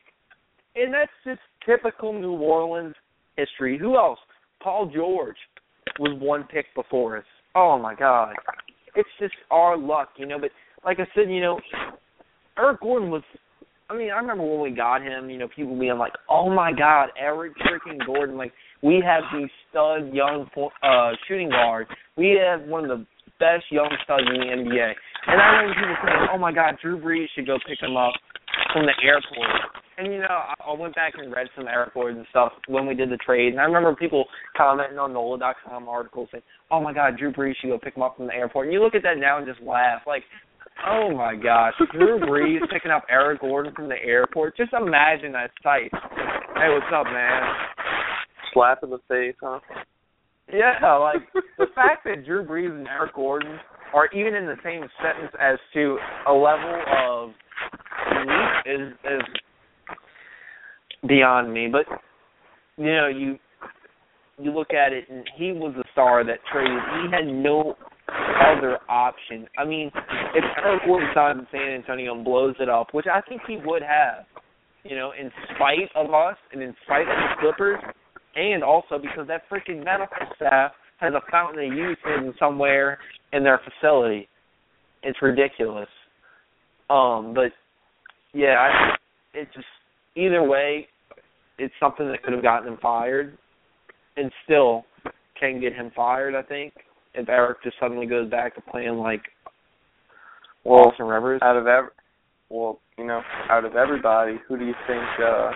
And 0.74 0.92
that's 0.92 1.10
just 1.24 1.40
typical 1.66 2.12
New 2.12 2.32
Orleans 2.32 2.94
history. 3.36 3.78
Who 3.78 3.96
else? 3.96 4.18
Paul 4.62 4.90
George 4.92 5.36
was 5.98 6.18
one 6.20 6.44
pick 6.44 6.66
before 6.74 7.18
us. 7.18 7.24
Oh 7.54 7.78
my 7.78 7.94
God. 7.94 8.34
It's 8.94 9.08
just 9.20 9.34
our 9.50 9.76
luck, 9.76 10.10
you 10.16 10.26
know, 10.26 10.38
but 10.38 10.50
like 10.84 10.98
I 10.98 11.06
said, 11.14 11.30
you 11.30 11.40
know, 11.40 11.60
Eric 12.58 12.80
Gordon 12.80 13.10
was 13.10 13.22
I 13.92 13.96
mean, 13.96 14.10
I 14.10 14.16
remember 14.16 14.44
when 14.44 14.60
we 14.60 14.70
got 14.70 15.02
him, 15.02 15.28
you 15.28 15.36
know, 15.38 15.48
people 15.54 15.78
being 15.78 15.98
like, 15.98 16.14
"Oh 16.28 16.48
my 16.48 16.72
God, 16.72 17.10
Eric 17.18 17.52
freaking 17.58 18.04
Gordon!" 18.06 18.38
Like, 18.38 18.52
we 18.82 19.02
have 19.04 19.22
these 19.34 19.50
stud 19.70 20.12
young 20.12 20.46
uh 20.82 21.10
shooting 21.26 21.50
guards. 21.50 21.90
We 22.16 22.38
have 22.42 22.62
one 22.68 22.88
of 22.88 22.98
the 22.98 23.06
best 23.38 23.64
young 23.70 23.90
studs 24.04 24.24
in 24.26 24.40
the 24.40 24.46
NBA. 24.46 24.92
And 25.26 25.40
I 25.40 25.46
remember 25.46 25.74
people 25.74 25.96
saying, 26.04 26.26
"Oh 26.32 26.38
my 26.38 26.52
God, 26.52 26.76
Drew 26.82 27.00
Brees 27.00 27.26
should 27.34 27.46
go 27.46 27.58
pick 27.66 27.80
him 27.80 27.96
up 27.96 28.12
from 28.72 28.86
the 28.86 28.94
airport." 29.02 29.50
And 29.98 30.12
you 30.12 30.18
know, 30.18 30.26
I, 30.30 30.54
I 30.66 30.72
went 30.74 30.94
back 30.94 31.14
and 31.16 31.32
read 31.32 31.46
some 31.54 31.68
Eric 31.68 31.94
Gordon 31.94 32.26
stuff 32.30 32.52
when 32.66 32.86
we 32.86 32.94
did 32.94 33.10
the 33.10 33.18
trade, 33.18 33.52
and 33.52 33.60
I 33.60 33.64
remember 33.64 33.94
people 33.94 34.24
commenting 34.56 34.98
on 34.98 35.12
NOLA.com 35.12 35.88
articles 35.88 36.28
saying, 36.32 36.42
"Oh 36.70 36.80
my 36.80 36.92
God, 36.92 37.16
Drew 37.16 37.32
Brees 37.32 37.54
should 37.60 37.70
go 37.70 37.78
pick 37.78 37.96
him 37.96 38.02
up 38.02 38.16
from 38.16 38.26
the 38.26 38.34
airport." 38.34 38.66
And 38.66 38.72
you 38.72 38.82
look 38.82 38.94
at 38.94 39.02
that 39.02 39.18
now 39.18 39.38
and 39.38 39.46
just 39.46 39.60
laugh, 39.62 40.02
like, 40.06 40.24
"Oh 40.86 41.14
my 41.14 41.36
gosh, 41.36 41.74
Drew 41.92 42.18
Brees 42.18 42.60
picking 42.72 42.90
up 42.90 43.04
Eric 43.08 43.42
Gordon 43.42 43.72
from 43.74 43.88
the 43.88 44.02
airport." 44.02 44.56
Just 44.56 44.72
imagine 44.72 45.32
that 45.32 45.50
sight. 45.62 45.90
Hey, 46.58 46.68
what's 46.68 46.92
up, 46.92 47.06
man? 47.06 47.42
Slap 48.52 48.82
in 48.82 48.90
the 48.90 48.98
face, 49.08 49.34
huh? 49.40 49.60
Yeah, 50.52 50.96
like 50.96 51.22
the 51.58 51.66
fact 51.74 52.04
that 52.04 52.26
Drew 52.26 52.44
Brees 52.44 52.70
and 52.70 52.86
Eric 52.86 53.14
Gordon 53.14 53.58
are 53.94 54.08
even 54.08 54.34
in 54.34 54.46
the 54.46 54.56
same 54.64 54.82
sentence 55.02 55.32
as 55.40 55.58
to 55.74 55.98
a 56.28 56.32
level 56.32 56.82
of 56.98 57.30
is 58.66 58.92
is 59.04 59.22
beyond 61.08 61.52
me. 61.52 61.68
But 61.68 61.86
you 62.76 62.94
know, 62.94 63.08
you 63.08 63.38
you 64.38 64.52
look 64.52 64.72
at 64.72 64.92
it, 64.92 65.08
and 65.08 65.24
he 65.36 65.52
was 65.52 65.74
the 65.76 65.84
star 65.92 66.24
that 66.24 66.38
traded. 66.52 66.78
He 67.02 67.10
had 67.10 67.26
no 67.26 67.76
other 68.08 68.78
option. 68.88 69.46
I 69.58 69.64
mean, 69.64 69.90
if 70.34 70.44
Eric 70.64 70.82
Gordon 70.86 71.08
signed 71.14 71.40
in 71.40 71.46
San 71.50 71.60
Antonio 71.60 72.14
and 72.14 72.24
blows 72.24 72.56
it 72.60 72.68
up, 72.68 72.88
which 72.92 73.06
I 73.06 73.20
think 73.22 73.42
he 73.46 73.58
would 73.64 73.82
have, 73.82 74.24
you 74.84 74.96
know, 74.96 75.12
in 75.18 75.30
spite 75.54 75.90
of 75.94 76.12
us 76.12 76.36
and 76.52 76.62
in 76.62 76.74
spite 76.84 77.02
of 77.02 77.06
the 77.06 77.40
Clippers, 77.40 77.78
and 78.34 78.62
also 78.62 78.98
because 78.98 79.26
that 79.28 79.42
freaking 79.50 79.84
medical 79.84 80.26
staff 80.36 80.72
has 80.98 81.12
a 81.14 81.30
fountain 81.30 81.70
of 81.70 81.76
youth 81.76 81.98
hidden 82.04 82.32
somewhere 82.38 82.98
in 83.32 83.42
their 83.42 83.60
facility. 83.64 84.28
It's 85.02 85.20
ridiculous. 85.20 85.88
Um, 86.88 87.32
but 87.34 87.52
yeah, 88.32 88.56
I, 88.58 88.94
it's 89.34 89.52
just 89.54 89.66
either 90.16 90.42
way, 90.42 90.86
it's 91.58 91.74
something 91.80 92.08
that 92.08 92.22
could 92.22 92.32
have 92.32 92.42
gotten 92.42 92.72
him 92.72 92.78
fired, 92.80 93.36
and 94.16 94.30
still 94.44 94.84
can 95.38 95.60
get 95.60 95.74
him 95.74 95.90
fired. 95.94 96.34
I 96.34 96.42
think 96.42 96.72
if 97.14 97.28
Eric 97.28 97.58
just 97.64 97.76
suddenly 97.80 98.06
goes 98.06 98.30
back 98.30 98.54
to 98.54 98.60
playing 98.70 98.96
like 98.98 99.22
Well, 100.64 100.88
Austin 100.88 101.06
Rivers. 101.06 101.40
out 101.42 101.56
of 101.56 101.66
every, 101.66 101.90
well, 102.48 102.78
you 102.98 103.06
know, 103.06 103.22
out 103.50 103.64
of 103.64 103.74
everybody, 103.74 104.36
who 104.46 104.58
do 104.58 104.64
you 104.64 104.74
think? 104.86 105.02
uh 105.24 105.50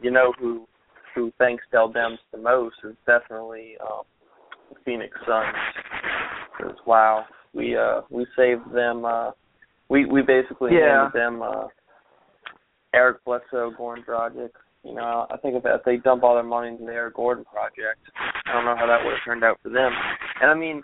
You 0.00 0.10
know 0.10 0.32
who 0.38 0.66
who 1.14 1.32
thanks 1.38 1.64
Dell 1.72 1.92
Demps 1.92 2.18
the 2.32 2.38
most 2.38 2.76
is 2.84 2.94
definitely 3.06 3.76
um, 3.80 4.02
Phoenix 4.84 5.16
Suns. 5.26 5.54
'Cause, 6.58 6.76
wow, 6.86 7.24
we 7.54 7.76
uh 7.76 8.02
we 8.10 8.26
saved 8.36 8.72
them. 8.72 9.04
uh 9.04 9.30
We 9.88 10.04
we 10.06 10.22
basically 10.22 10.74
Yeah. 10.74 11.02
named 11.02 11.12
them 11.12 11.42
uh 11.42 11.68
Eric 12.94 13.24
Bledsoe 13.24 13.70
Gordon 13.76 14.04
Project. 14.04 14.56
You 14.84 14.94
know, 14.94 15.26
I 15.30 15.36
think 15.38 15.54
if, 15.54 15.62
if 15.64 15.84
they 15.84 15.96
dump 15.98 16.24
all 16.24 16.34
their 16.34 16.42
money 16.42 16.68
into 16.68 16.84
the 16.84 16.92
Eric 16.92 17.14
Gordon 17.14 17.44
project, 17.44 18.00
I 18.46 18.52
don't 18.52 18.64
know 18.64 18.74
how 18.76 18.86
that 18.86 19.04
would 19.04 19.14
have 19.14 19.24
turned 19.24 19.44
out 19.44 19.58
for 19.62 19.68
them. 19.70 19.92
And 20.40 20.50
I 20.50 20.54
mean, 20.54 20.82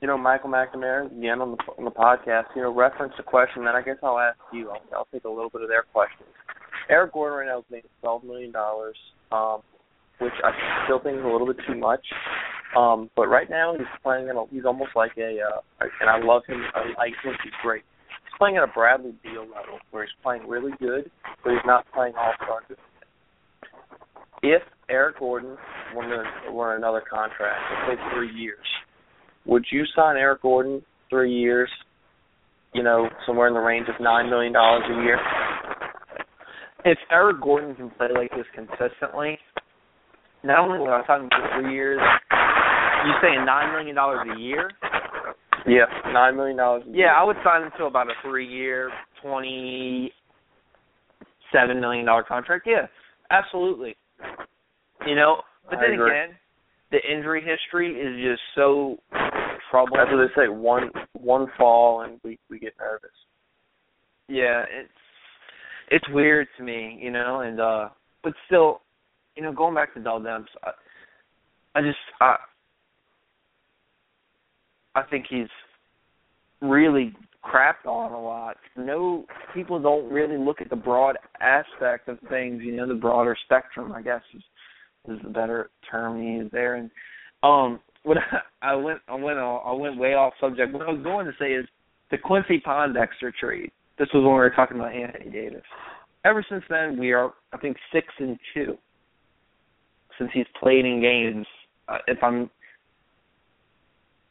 you 0.00 0.06
know, 0.06 0.18
Michael 0.18 0.50
McNamara 0.50 1.06
again 1.06 1.40
on 1.40 1.52
the 1.52 1.58
on 1.78 1.84
the 1.84 1.90
podcast, 1.90 2.46
you 2.54 2.62
know, 2.62 2.72
referenced 2.72 3.18
a 3.18 3.22
question 3.22 3.64
that 3.64 3.74
I 3.74 3.82
guess 3.82 3.96
I'll 4.02 4.18
ask 4.18 4.38
you. 4.52 4.70
I'll, 4.70 4.82
I'll 4.94 5.08
take 5.12 5.24
a 5.24 5.28
little 5.28 5.50
bit 5.50 5.62
of 5.62 5.68
their 5.68 5.82
questions. 5.92 6.28
Eric 6.88 7.12
Gordon 7.12 7.38
right 7.38 7.46
now 7.46 7.58
is 7.58 7.64
making 7.70 7.90
twelve 8.00 8.22
million 8.22 8.52
dollars, 8.52 8.96
um, 9.32 9.60
which 10.18 10.32
I 10.44 10.50
still 10.84 11.00
think 11.00 11.18
is 11.18 11.24
a 11.24 11.28
little 11.28 11.46
bit 11.46 11.56
too 11.66 11.76
much. 11.76 12.04
Um, 12.76 13.10
but 13.16 13.28
right 13.28 13.48
now 13.48 13.74
he's 13.76 13.86
playing 14.02 14.28
at 14.28 14.36
a, 14.36 14.44
he's 14.50 14.64
almost 14.64 14.90
like 14.94 15.12
a 15.16 15.38
uh, 15.40 15.86
and 16.00 16.10
I 16.10 16.18
love 16.22 16.42
him. 16.46 16.62
I, 16.74 16.80
I 17.00 17.06
think 17.24 17.36
he's 17.42 17.52
great. 17.62 17.82
He's 18.08 18.36
playing 18.36 18.56
at 18.56 18.62
a 18.62 18.66
Bradley 18.66 19.14
Beal 19.22 19.42
level 19.42 19.78
where 19.90 20.04
he's 20.04 20.12
playing 20.22 20.46
really 20.46 20.72
good, 20.78 21.10
but 21.42 21.52
he's 21.52 21.64
not 21.64 21.86
playing 21.94 22.14
all 22.18 22.32
star. 22.36 22.60
If 24.42 24.62
Eric 24.90 25.18
Gordon 25.18 25.56
in, 25.92 26.54
were 26.54 26.74
in 26.74 26.82
another 26.82 27.02
contract, 27.08 27.58
let's 27.88 27.98
say 27.98 28.14
three 28.14 28.32
years, 28.34 28.66
would 29.46 29.64
you 29.72 29.84
sign 29.96 30.16
Eric 30.16 30.42
Gordon 30.42 30.82
three 31.10 31.32
years? 31.32 31.70
You 32.74 32.82
know, 32.82 33.08
somewhere 33.26 33.48
in 33.48 33.54
the 33.54 33.60
range 33.60 33.88
of 33.88 33.94
nine 33.98 34.28
million 34.28 34.52
dollars 34.52 34.84
a 34.90 35.02
year. 35.02 35.18
If 36.84 36.98
Eric 37.10 37.40
Gordon 37.40 37.74
can 37.74 37.90
play 37.90 38.08
like 38.14 38.30
this 38.30 38.46
consistently, 38.54 39.38
not 40.44 40.60
only 40.60 40.78
will 40.78 40.88
I 40.88 41.00
him 41.00 41.28
for 41.30 41.60
three 41.60 41.74
years, 41.74 42.00
you 43.06 43.12
saying 43.22 43.44
nine 43.44 43.72
million 43.72 43.94
dollars 43.94 44.26
a 44.34 44.38
year? 44.38 44.70
Yeah, 45.66 45.86
nine 46.12 46.36
million 46.36 46.56
dollars. 46.56 46.84
Yeah, 46.88 47.14
I 47.18 47.24
would 47.24 47.36
sign 47.44 47.62
him 47.62 47.70
to 47.78 47.84
about 47.86 48.08
a 48.08 48.14
three-year, 48.22 48.90
twenty-seven 49.22 50.12
million 51.80 52.06
dollar 52.06 52.22
contract. 52.22 52.66
Yeah, 52.66 52.86
absolutely. 53.30 53.96
You 55.06 55.14
know, 55.16 55.42
but 55.68 55.78
I 55.78 55.82
then 55.82 55.92
agree. 55.94 56.10
again, 56.10 56.36
the 56.90 56.98
injury 57.10 57.42
history 57.44 57.92
is 57.92 58.22
just 58.22 58.42
so 58.54 58.98
troubling. 59.70 60.00
That's 60.00 60.10
what 60.12 60.28
they 60.28 60.34
say. 60.42 60.48
One 60.48 60.90
one 61.14 61.48
fall 61.58 62.02
and 62.02 62.20
we 62.22 62.38
we 62.48 62.58
get 62.58 62.74
nervous. 62.78 63.10
yeah, 64.28 64.64
it's 64.70 64.92
it's 65.90 66.08
weird 66.10 66.48
to 66.56 66.62
me, 66.62 66.98
you 67.00 67.10
know, 67.10 67.40
and 67.40 67.60
uh 67.60 67.88
but 68.22 68.32
still, 68.46 68.82
you 69.36 69.42
know, 69.42 69.52
going 69.52 69.74
back 69.74 69.94
to 69.94 70.00
Dell 70.00 70.20
Demps, 70.20 70.46
I, 70.64 70.70
I 71.76 71.82
just 71.82 71.98
I 72.20 72.36
I 74.94 75.02
think 75.04 75.26
he's 75.28 75.48
really 76.60 77.14
crapped 77.44 77.86
on 77.86 78.12
a 78.12 78.20
lot. 78.20 78.56
No 78.76 79.24
people 79.54 79.80
don't 79.80 80.10
really 80.12 80.36
look 80.36 80.60
at 80.60 80.70
the 80.70 80.76
broad 80.76 81.16
aspect 81.40 82.08
of 82.08 82.18
things, 82.28 82.62
you 82.62 82.74
know, 82.74 82.86
the 82.86 82.94
broader 82.94 83.36
spectrum, 83.44 83.92
I 83.92 84.02
guess 84.02 84.22
is 84.34 84.42
is 85.08 85.18
the 85.22 85.30
better 85.30 85.70
term 85.90 86.18
to 86.18 86.24
use 86.24 86.50
there. 86.52 86.74
And 86.74 86.90
um 87.42 87.80
what 88.02 88.18
I, 88.62 88.72
I 88.72 88.74
went 88.74 88.98
I 89.08 89.14
went 89.14 89.38
I 89.38 89.72
went 89.72 89.98
way 89.98 90.14
off 90.14 90.34
subject. 90.40 90.72
What 90.72 90.88
I 90.88 90.92
was 90.92 91.02
going 91.02 91.26
to 91.26 91.32
say 91.38 91.52
is 91.52 91.66
the 92.10 92.18
Quincy 92.18 92.60
Pondexter 92.64 93.32
trade. 93.38 93.70
This 93.98 94.08
was 94.14 94.22
when 94.22 94.32
we 94.32 94.38
were 94.38 94.50
talking 94.50 94.78
about 94.78 94.92
Anthony 94.94 95.30
Davis. 95.30 95.62
Ever 96.24 96.44
since 96.48 96.64
then, 96.68 96.98
we 96.98 97.12
are 97.12 97.32
I 97.52 97.58
think 97.58 97.76
six 97.92 98.06
and 98.18 98.38
two. 98.54 98.76
Since 100.18 100.30
he's 100.34 100.46
played 100.60 100.84
in 100.84 101.00
games, 101.00 101.46
uh, 101.88 101.98
if 102.08 102.18
I'm, 102.22 102.50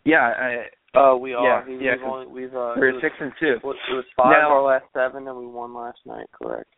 yeah, 0.03 0.65
I, 0.95 0.99
Uh, 0.99 1.15
we 1.15 1.33
are. 1.33 1.65
Yeah, 1.69 1.77
yeah, 1.79 1.91
We've, 1.95 2.03
only, 2.03 2.27
we've 2.27 2.55
uh, 2.55 2.73
we're 2.77 2.93
was, 2.93 3.01
six 3.01 3.15
and 3.21 3.31
two. 3.39 3.53
It 3.55 3.63
was, 3.63 4.05
five 4.17 4.31
Now- 4.31 4.47
of 4.47 4.51
our 4.51 4.63
last 4.63 4.85
seven, 4.93 5.27
and 5.27 5.37
we 5.37 5.45
won 5.47 5.73
last 5.73 5.99
night. 6.05 6.27
Correct. 6.31 6.69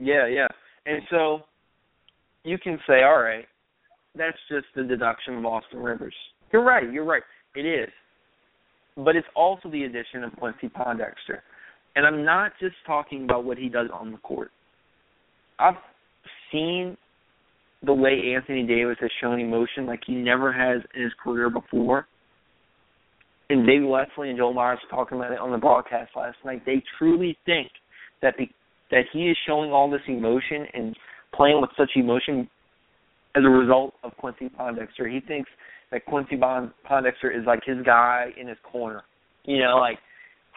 Yeah, 0.00 0.26
yeah. 0.26 0.46
And 0.86 1.02
so 1.10 1.40
you 2.44 2.56
can 2.56 2.78
say, 2.86 3.02
all 3.02 3.20
right, 3.20 3.44
that's 4.14 4.38
just 4.48 4.66
the 4.74 4.84
deduction 4.84 5.36
of 5.36 5.44
Austin 5.44 5.80
Rivers. 5.80 6.14
You're 6.52 6.64
right. 6.64 6.90
You're 6.90 7.04
right. 7.04 7.22
It 7.54 7.66
is. 7.66 7.90
But 8.96 9.14
it's 9.14 9.28
also 9.36 9.68
the 9.68 9.84
addition 9.84 10.24
of 10.24 10.34
Quincy 10.36 10.68
Pondexter. 10.68 11.40
And 11.98 12.06
I'm 12.06 12.24
not 12.24 12.52
just 12.60 12.76
talking 12.86 13.24
about 13.24 13.44
what 13.44 13.58
he 13.58 13.68
does 13.68 13.88
on 13.92 14.12
the 14.12 14.18
court. 14.18 14.52
I've 15.58 15.74
seen 16.52 16.96
the 17.84 17.92
way 17.92 18.34
Anthony 18.36 18.64
Davis 18.64 18.98
has 19.00 19.10
shown 19.20 19.40
emotion 19.40 19.84
like 19.84 20.02
he 20.06 20.14
never 20.14 20.52
has 20.52 20.80
in 20.94 21.02
his 21.02 21.12
career 21.20 21.50
before. 21.50 22.06
and 23.50 23.66
David 23.66 23.88
Wesley 23.88 24.28
and 24.28 24.38
Joel 24.38 24.54
Meyers 24.54 24.78
were 24.88 24.96
talking 24.96 25.18
about 25.18 25.32
it 25.32 25.40
on 25.40 25.50
the 25.50 25.58
broadcast 25.58 26.12
last 26.14 26.36
night. 26.44 26.62
They 26.64 26.84
truly 26.98 27.36
think 27.44 27.66
that 28.22 28.34
the 28.38 28.46
that 28.92 29.06
he 29.12 29.28
is 29.28 29.36
showing 29.44 29.72
all 29.72 29.90
this 29.90 30.00
emotion 30.06 30.66
and 30.74 30.96
playing 31.34 31.60
with 31.60 31.70
such 31.76 31.90
emotion 31.96 32.48
as 33.34 33.42
a 33.44 33.48
result 33.48 33.94
of 34.04 34.16
Quincy 34.18 34.48
Pondexter. 34.56 35.12
He 35.12 35.18
thinks 35.18 35.50
that 35.90 36.06
Quincy 36.06 36.36
Pondexter 36.36 37.36
is 37.36 37.44
like 37.44 37.64
his 37.66 37.78
guy 37.84 38.26
in 38.40 38.46
his 38.46 38.56
corner, 38.62 39.02
you 39.44 39.58
know, 39.58 39.78
like 39.78 39.98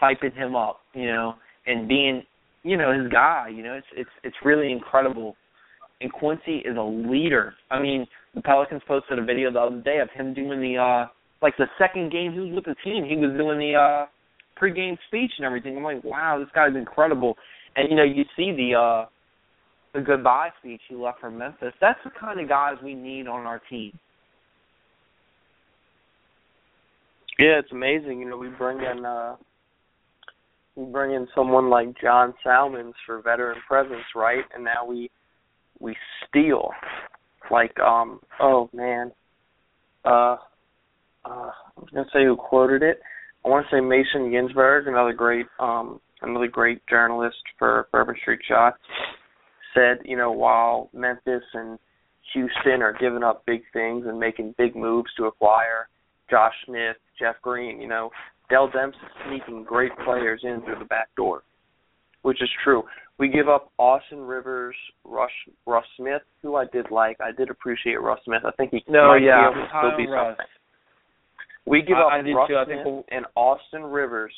hyping 0.02 0.36
him 0.36 0.56
up, 0.56 0.80
you 0.93 1.06
know, 1.06 1.36
and 1.68 1.88
being, 1.88 2.24
you 2.64 2.78
know, 2.78 2.91
his 2.91 3.12
guy. 3.12 3.49
You 3.54 3.64
know, 3.64 3.74
it's 3.74 3.88
it's 3.95 4.10
it's 4.24 4.36
really 4.43 4.72
incredible. 4.72 5.36
And 6.02 6.12
Quincy 6.12 6.58
is 6.66 6.78
a 6.78 6.82
leader. 6.82 7.54
I 7.70 7.80
mean, 7.80 8.08
the 8.34 8.41
Pelicans 8.41 8.82
posted 8.88 9.20
a 9.20 9.24
video 9.24 9.52
the 9.52 9.60
other 9.60 9.82
day 9.82 9.99
of 9.99 10.10
him 10.12 10.34
doing 10.34 10.60
the 10.60 10.78
uh 10.78 11.08
like 11.41 11.58
the 11.58 11.68
second 11.78 12.12
game 12.12 12.34
he 12.34 12.39
was 12.39 12.52
with 12.54 12.66
the 12.66 12.76
team, 12.84 13.06
he 13.06 13.16
was 13.16 13.36
doing 13.38 13.60
the 13.60 13.76
uh 13.76 14.06
pregame 14.62 14.97
speech 15.08 15.32
and 15.38 15.45
everything. 15.45 15.78
I'm 15.78 15.84
like, 15.84 16.04
wow, 16.04 16.38
this 16.39 16.49
guy's 16.54 16.76
incredible. 16.76 17.36
And 17.76 17.89
you 17.89 17.95
know, 17.95 18.04
you 18.04 18.24
see 18.36 18.52
the 18.52 18.78
uh 18.78 19.06
the 19.93 20.02
goodbye 20.02 20.49
speech 20.60 20.82
he 20.88 20.95
left 20.95 21.20
for 21.20 21.30
Memphis. 21.30 21.74
That's 21.82 21.99
the 22.04 22.12
kind 22.20 22.39
of 22.39 22.47
guys 22.47 22.76
we 22.84 22.93
need 22.93 23.28
on 23.28 23.45
our 23.45 23.62
team. 23.70 23.97
Yeah, 27.39 27.60
it's 27.60 27.72
amazing. 27.72 28.20
You 28.20 28.30
know, 28.30 28.38
we 28.38 28.49
bring 28.49 28.80
in 28.80 29.06
uh 29.06 29.36
we 30.82 30.92
bring 30.92 31.14
in 31.14 31.28
someone 31.36 31.70
like 31.70 32.00
John 32.02 32.34
Salmons 32.44 32.96
for 33.06 33.22
veteran 33.22 33.58
presence, 33.68 34.04
right? 34.16 34.44
And 34.54 34.64
now 34.64 34.86
we 34.88 35.10
we 35.80 35.96
steal. 36.28 36.70
Like 37.50 37.78
um 37.80 38.20
oh 38.40 38.70
man. 38.74 39.12
Uh 40.06 40.38
uh 41.26 41.52
I 41.52 41.78
was 41.78 41.90
gonna 41.94 42.06
say 42.14 42.26
who 42.26 42.36
quoted 42.36 42.84
it. 42.84 43.02
I 43.46 43.50
wanna 43.50 43.68
say 43.72 43.80
Mason 43.80 44.32
Ginsberg, 44.32 44.88
another 44.88 45.14
great 45.14 45.46
um 45.60 46.00
another 46.22 46.48
great 46.48 46.82
journalist 46.88 47.38
for 47.58 47.88
Bourbon 47.92 48.16
Street 48.22 48.42
Shots, 48.48 48.78
said, 49.74 50.00
you 50.06 50.16
know, 50.16 50.32
while 50.32 50.90
Memphis 50.94 51.44
and 51.54 51.80
Houston 52.34 52.82
are 52.82 52.96
giving 53.00 53.24
up 53.24 53.46
big 53.46 53.62
things 53.74 54.06
and 54.08 54.20
making 54.20 54.56
big 54.58 54.76
moves 54.76 55.10
to 55.18 55.26
acquire 55.26 55.90
Josh 56.30 56.54
Smith, 56.66 56.98
Jeff 57.20 57.36
Green, 57.42 57.82
you 57.82 57.88
know, 57.88 58.10
Dell 58.52 58.70
Demps 58.70 58.89
is 58.89 59.12
sneaking 59.28 59.64
great 59.64 59.91
players 60.06 60.41
in 60.43 60.62
through 60.64 60.78
the 60.80 60.86
back 60.86 61.08
door, 61.16 61.41
which 62.22 62.41
is 62.41 62.49
true. 62.64 62.84
We 63.18 63.30
give 63.30 63.47
up 63.47 63.72
Austin 63.78 64.20
Rivers, 64.20 64.76
Rush, 65.06 65.32
Russ 65.66 65.86
Smith, 65.97 66.22
who 66.41 66.56
I 66.56 66.66
did 66.66 66.91
like. 66.91 67.18
I 67.22 67.32
did 67.32 67.49
appreciate 67.49 68.02
Russ 68.02 68.20
Smith. 68.26 68.41
I 68.45 68.52
think 68.52 68.72
he 68.72 68.84
no, 68.88 69.10
might 69.10 69.22
yeah, 69.24 69.49
be 69.52 69.58
able 69.58 69.68
to 69.68 69.70
still 69.80 69.97
be 69.97 70.08
Russ. 70.12 70.30
something. 70.38 70.45
We 71.66 71.82
give 71.82 71.97
I- 71.97 72.02
up 72.02 72.12
I 72.12 72.32
Russ 72.32 72.47
too. 72.49 72.58
I 72.58 72.66
Smith 72.66 72.76
think 72.78 72.86
we'll- 72.86 73.06
and 73.10 73.26
Austin 73.36 73.84
Rivers 73.84 74.34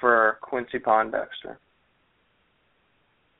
for 0.00 0.38
Quincy 0.42 0.78
Pondexter. 0.78 1.56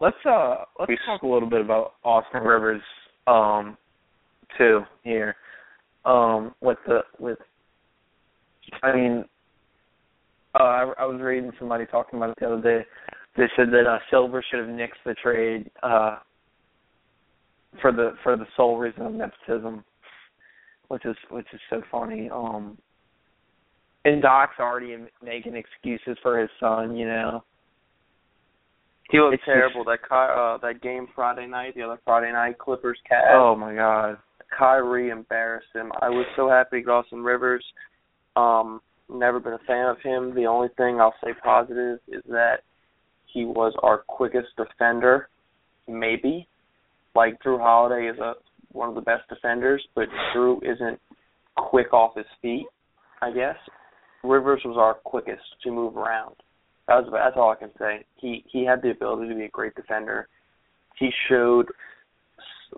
Let's 0.01 0.17
uh 0.25 0.65
let's 0.79 0.89
We- 0.89 0.99
talk 1.05 1.23
a 1.23 1.27
little 1.27 1.49
bit 1.49 1.61
about 1.61 1.95
Austin 2.05 2.43
Rivers 2.43 2.83
um 3.27 3.77
too 4.57 4.87
here. 5.03 5.37
Um 6.05 6.55
with 6.61 6.79
the 6.87 7.05
with 7.19 7.39
I 8.83 8.95
mean 8.95 9.25
uh 10.59 10.63
I, 10.63 10.93
I 11.01 11.05
was 11.07 11.21
reading 11.21 11.53
somebody 11.59 11.87
talking 11.87 12.19
about 12.19 12.31
it 12.31 12.37
the 12.41 12.47
other 12.47 12.63
day. 12.63 12.87
They 13.37 13.47
said 13.57 13.69
that 13.73 13.87
uh 13.87 13.99
Silver 14.11 14.45
should 14.49 14.61
have 14.61 14.69
nixed 14.69 15.03
the 15.05 15.15
trade 15.15 15.71
uh 15.83 16.19
for 17.81 17.93
the 17.93 18.13
for 18.23 18.37
the 18.37 18.47
sole 18.57 18.79
reason 18.79 19.03
of 19.03 19.13
nepotism. 19.13 19.85
Which 20.89 21.05
is 21.07 21.17
which 21.31 21.47
is 21.53 21.61
so 21.71 21.83
funny. 21.91 22.31
Um 22.33 22.79
and 24.05 24.21
Doc's 24.21 24.59
already 24.61 24.97
making 25.23 25.57
excuses 25.57 26.19
for 26.23 26.39
his 26.39 26.51
son, 26.61 26.95
you 26.95 27.07
know. 27.07 27.43
He 29.11 29.19
looked 29.19 29.35
It's 29.35 29.41
just- 29.43 29.47
terrible. 29.55 29.85
That 29.85 30.01
Ky- 30.03 30.15
uh, 30.15 30.59
that 30.59 30.83
game 30.83 31.09
Friday 31.15 31.47
night, 31.47 31.75
the 31.75 31.83
other 31.83 31.99
Friday 32.05 32.31
night, 32.33 32.59
Clippers 32.59 32.99
Cavs. 33.11 33.33
Oh 33.33 33.55
my 33.57 33.75
god. 33.75 34.19
Kyrie 34.57 35.11
embarrassed 35.11 35.69
him. 35.75 35.91
I 36.01 36.09
was 36.11 36.27
so 36.37 36.49
happy 36.49 36.85
Austin 36.87 37.23
Rivers. 37.25 37.65
Um, 38.37 38.81
never 39.09 39.41
been 39.41 39.53
a 39.53 39.59
fan 39.67 39.87
of 39.87 39.97
him. 40.03 40.35
The 40.35 40.47
only 40.47 40.69
thing 40.77 41.01
I'll 41.01 41.15
say 41.23 41.33
positive 41.43 41.99
is 42.09 42.23
that 42.29 42.61
he 43.33 43.45
was 43.45 43.73
our 43.83 43.99
quickest 43.99 44.49
defender, 44.57 45.29
maybe. 45.89 46.49
Like 47.15 47.41
Jrue 47.43 47.61
Holiday 47.61 48.09
is 48.09 48.19
a 48.19 48.35
one 48.73 48.89
of 48.89 48.97
the 48.97 49.01
best 49.01 49.23
defenders, 49.29 49.83
but 49.95 50.09
Jrue 50.35 50.59
isn't 50.65 51.01
quick 51.57 51.93
off 51.93 52.17
his 52.17 52.27
feet. 52.43 52.67
I 53.23 53.31
guess 53.31 53.57
Rivers 54.25 54.63
was 54.65 54.77
our 54.77 54.95
quickest 54.95 55.43
to 55.63 55.71
move 55.71 55.97
around. 55.97 56.35
That 56.89 56.97
was 56.97 57.09
that's 57.13 57.37
all 57.37 57.51
I 57.51 57.57
can 57.57 57.71
say. 57.79 58.05
He 58.17 58.45
he 58.51 58.65
had 58.65 58.83
the 58.83 58.91
ability 58.91 59.29
to 59.29 59.35
be 59.35 59.45
a 59.45 59.49
great 59.49 59.75
defender. 59.75 60.29
He 60.99 61.11
showed 61.29 61.67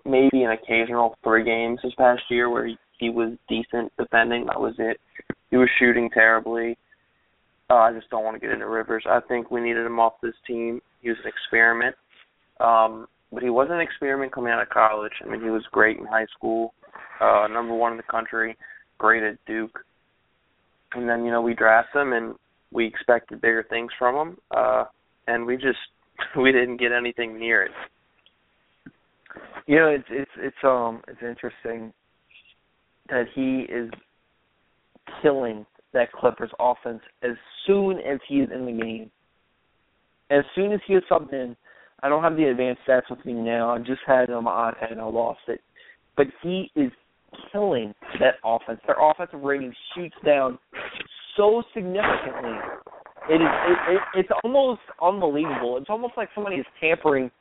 maybe 0.05 0.43
an 0.43 0.51
occasional 0.51 1.15
three 1.23 1.43
games 1.43 1.79
this 1.83 1.93
past 1.97 2.21
year 2.29 2.49
where 2.49 2.67
he, 2.67 2.77
he 2.99 3.09
was 3.09 3.33
decent 3.49 3.91
defending. 3.97 4.45
That 4.45 4.59
was 4.59 4.75
it. 4.77 4.99
He 5.49 5.57
was 5.57 5.69
shooting 5.79 6.09
terribly. 6.13 6.77
Uh, 7.69 7.75
I 7.75 7.93
just 7.93 8.09
don't 8.09 8.23
want 8.23 8.35
to 8.35 8.39
get 8.39 8.51
into 8.53 8.67
Rivers. 8.67 9.03
I 9.09 9.19
think 9.27 9.51
we 9.51 9.61
needed 9.61 9.85
him 9.85 9.99
off 9.99 10.13
this 10.21 10.35
team. 10.45 10.81
He 11.01 11.09
was 11.09 11.17
an 11.23 11.29
experiment, 11.29 11.95
um, 12.59 13.07
but 13.31 13.43
he 13.43 13.49
wasn't 13.49 13.75
an 13.75 13.81
experiment 13.81 14.31
coming 14.33 14.51
out 14.51 14.61
of 14.61 14.69
college. 14.69 15.11
I 15.23 15.29
mean, 15.29 15.41
he 15.41 15.49
was 15.49 15.63
great 15.71 15.97
in 15.97 16.05
high 16.05 16.27
school, 16.37 16.73
uh, 17.21 17.47
number 17.51 17.73
one 17.73 17.91
in 17.91 17.97
the 17.97 18.03
country, 18.03 18.55
great 18.97 19.23
at 19.23 19.37
Duke, 19.45 19.79
and 20.93 21.09
then 21.09 21.25
you 21.25 21.31
know 21.31 21.41
we 21.41 21.53
draft 21.53 21.93
him 21.93 22.13
and 22.13 22.35
we 22.71 22.85
expected 22.85 23.41
bigger 23.41 23.65
things 23.69 23.91
from 23.99 24.15
him, 24.15 24.37
uh, 24.55 24.85
and 25.27 25.45
we 25.45 25.55
just 25.55 25.79
we 26.37 26.51
didn't 26.51 26.77
get 26.77 26.91
anything 26.91 27.37
near 27.37 27.63
it. 27.63 27.71
You 29.65 29.75
know, 29.75 29.87
it's 29.87 30.07
it's 30.09 30.31
it's 30.37 30.63
um 30.63 31.01
it's 31.07 31.21
interesting 31.21 31.91
that 33.09 33.25
he 33.35 33.65
is 33.69 33.89
killing 35.21 35.65
that 35.93 36.11
Clippers 36.11 36.51
offense 36.59 37.01
as 37.23 37.35
soon 37.65 37.99
as 37.99 38.19
he's 38.27 38.47
in 38.53 38.65
the 38.65 38.71
game. 38.71 39.11
As 40.29 40.43
soon 40.55 40.73
as 40.73 40.79
he 40.85 40.93
is 40.93 41.03
subbed 41.09 41.33
in, 41.33 41.55
I 42.03 42.09
don't 42.09 42.21
have 42.21 42.35
the 42.35 42.45
advanced 42.45 42.81
stats 42.87 43.09
with 43.09 43.25
me 43.25 43.33
now. 43.33 43.73
I 43.73 43.79
just 43.79 44.01
had 44.05 44.23
it 44.23 44.31
on 44.31 44.43
my 44.43 44.71
iPad 44.71 44.91
and 44.91 45.01
I 45.01 45.05
lost 45.05 45.39
it. 45.47 45.61
But 46.15 46.27
he 46.43 46.69
is 46.75 46.91
killing 47.51 47.93
that 48.19 48.35
offense. 48.43 48.79
Their 48.85 48.97
offensive 48.99 49.41
rating 49.41 49.73
shoots 49.95 50.15
down 50.25 50.59
so 51.35 51.63
significantly. 51.73 52.57
It 53.29 53.41
is 53.41 53.47
it, 53.67 53.93
it 53.93 54.01
it's 54.15 54.29
almost 54.43 54.81
unbelievable. 55.01 55.77
It's 55.77 55.89
almost 55.89 56.13
like 56.17 56.29
somebody 56.33 56.57
is 56.57 56.65
tampering 56.79 57.31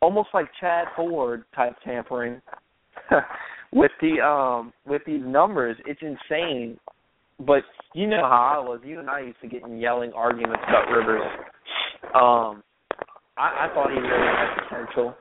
almost 0.00 0.28
like 0.34 0.46
Chad 0.60 0.86
Ford 0.94 1.44
type 1.54 1.74
tampering 1.82 2.40
with 3.74 3.90
the 4.00 4.20
um 4.24 4.72
with 4.86 5.02
these 5.06 5.22
numbers. 5.24 5.76
It's 5.86 6.00
insane. 6.00 6.78
But 7.40 7.64
you 7.94 8.06
know 8.06 8.22
how 8.22 8.62
I 8.62 8.68
was. 8.68 8.80
You 8.84 9.00
and 9.00 9.10
I 9.10 9.20
used 9.20 9.40
to 9.42 9.48
get 9.48 9.62
in 9.64 9.78
yelling 9.78 10.12
arguments 10.14 10.62
about 10.68 10.88
Rivers. 10.90 11.22
Um 12.14 12.62
I, 13.36 13.66
I 13.68 13.70
thought 13.74 13.90
he 13.90 13.98
really 13.98 14.26
had 14.26 14.68
potential. 14.68 15.14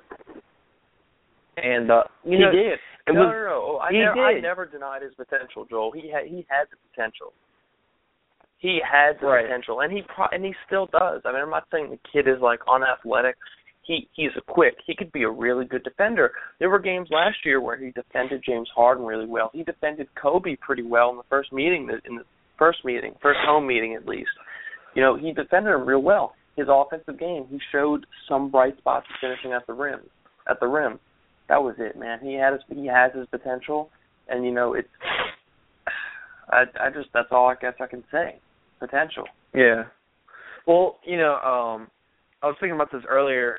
And 1.57 1.91
uh 1.91 2.03
you 2.23 2.39
know 2.39 2.51
he 2.51 2.57
did. 2.57 2.73
it 3.07 3.13
no, 3.13 3.21
was- 3.21 3.33
no, 3.33 3.45
no. 3.49 3.77
I 3.79 3.91
he 3.91 3.97
never, 3.99 4.21
I 4.25 4.39
never 4.39 4.65
denied 4.65 5.01
his 5.01 5.13
potential, 5.15 5.65
Joel. 5.69 5.91
He 5.91 6.09
had 6.11 6.25
he 6.27 6.45
had 6.49 6.65
the 6.71 6.77
potential. 6.89 7.33
He 8.59 8.79
had 8.79 9.19
the 9.19 9.27
Right. 9.27 9.45
potential, 9.45 9.81
and 9.81 9.91
he 9.91 10.03
pro- 10.03 10.29
and 10.31 10.45
he 10.45 10.53
still 10.65 10.85
does. 10.87 11.21
I 11.25 11.33
mean, 11.33 11.41
I'm 11.41 11.49
not 11.49 11.67
saying 11.69 11.89
the 11.89 11.99
kid 12.09 12.29
is 12.29 12.39
like 12.41 12.59
unathletic. 12.67 13.35
He 13.84 14.07
he's 14.13 14.31
a 14.38 14.51
quick. 14.51 14.75
He 14.86 14.95
could 14.95 15.11
be 15.11 15.23
a 15.23 15.29
really 15.29 15.65
good 15.65 15.84
defender. 15.84 16.31
There 16.59 16.69
were 16.69 16.79
games 16.79 17.09
last 17.11 17.38
year 17.43 17.59
where 17.59 17.77
he 17.77 17.91
defended 17.91 18.43
James 18.45 18.69
Harden 18.75 19.05
really 19.05 19.25
well. 19.25 19.51
He 19.53 19.63
defended 19.63 20.07
Kobe 20.19 20.55
pretty 20.55 20.84
well 20.84 21.09
in 21.09 21.17
the 21.17 21.23
first 21.29 21.51
meeting. 21.51 21.89
In 22.05 22.15
the 22.15 22.23
first 22.57 22.86
meeting, 22.86 23.15
first 23.21 23.39
home 23.45 23.67
meeting 23.67 23.95
at 23.95 24.07
least. 24.07 24.31
You 24.95 25.01
know, 25.01 25.17
he 25.17 25.34
defended 25.34 25.73
him 25.73 25.86
real 25.86 26.01
well. 26.01 26.34
His 26.55 26.67
offensive 26.69 27.19
game, 27.19 27.47
he 27.49 27.59
showed 27.71 28.05
some 28.29 28.51
bright 28.51 28.77
spots 28.77 29.07
finishing 29.19 29.53
at 29.53 29.65
the 29.65 29.73
rim. 29.73 30.01
At 30.47 30.59
the 30.59 30.67
rim, 30.67 30.99
that 31.49 31.61
was 31.61 31.75
it, 31.79 31.97
man. 31.97 32.19
He 32.21 32.36
had 32.36 32.53
his 32.53 32.61
he 32.69 32.86
has 32.88 33.11
his 33.13 33.27
potential, 33.27 33.89
and 34.29 34.45
you 34.45 34.51
know 34.51 34.73
it's. 34.73 34.88
I 36.49 36.63
I 36.79 36.89
just 36.89 37.09
that's 37.13 37.29
all 37.31 37.49
I 37.49 37.55
guess 37.55 37.73
I 37.81 37.88
can 37.88 38.03
say. 38.11 38.39
Potential. 38.79 39.23
Yeah. 39.53 39.84
Well, 40.67 40.99
you 41.05 41.17
know, 41.17 41.34
um 41.36 41.88
I 42.41 42.47
was 42.47 42.55
thinking 42.59 42.75
about 42.75 42.91
this 42.91 43.03
earlier 43.09 43.57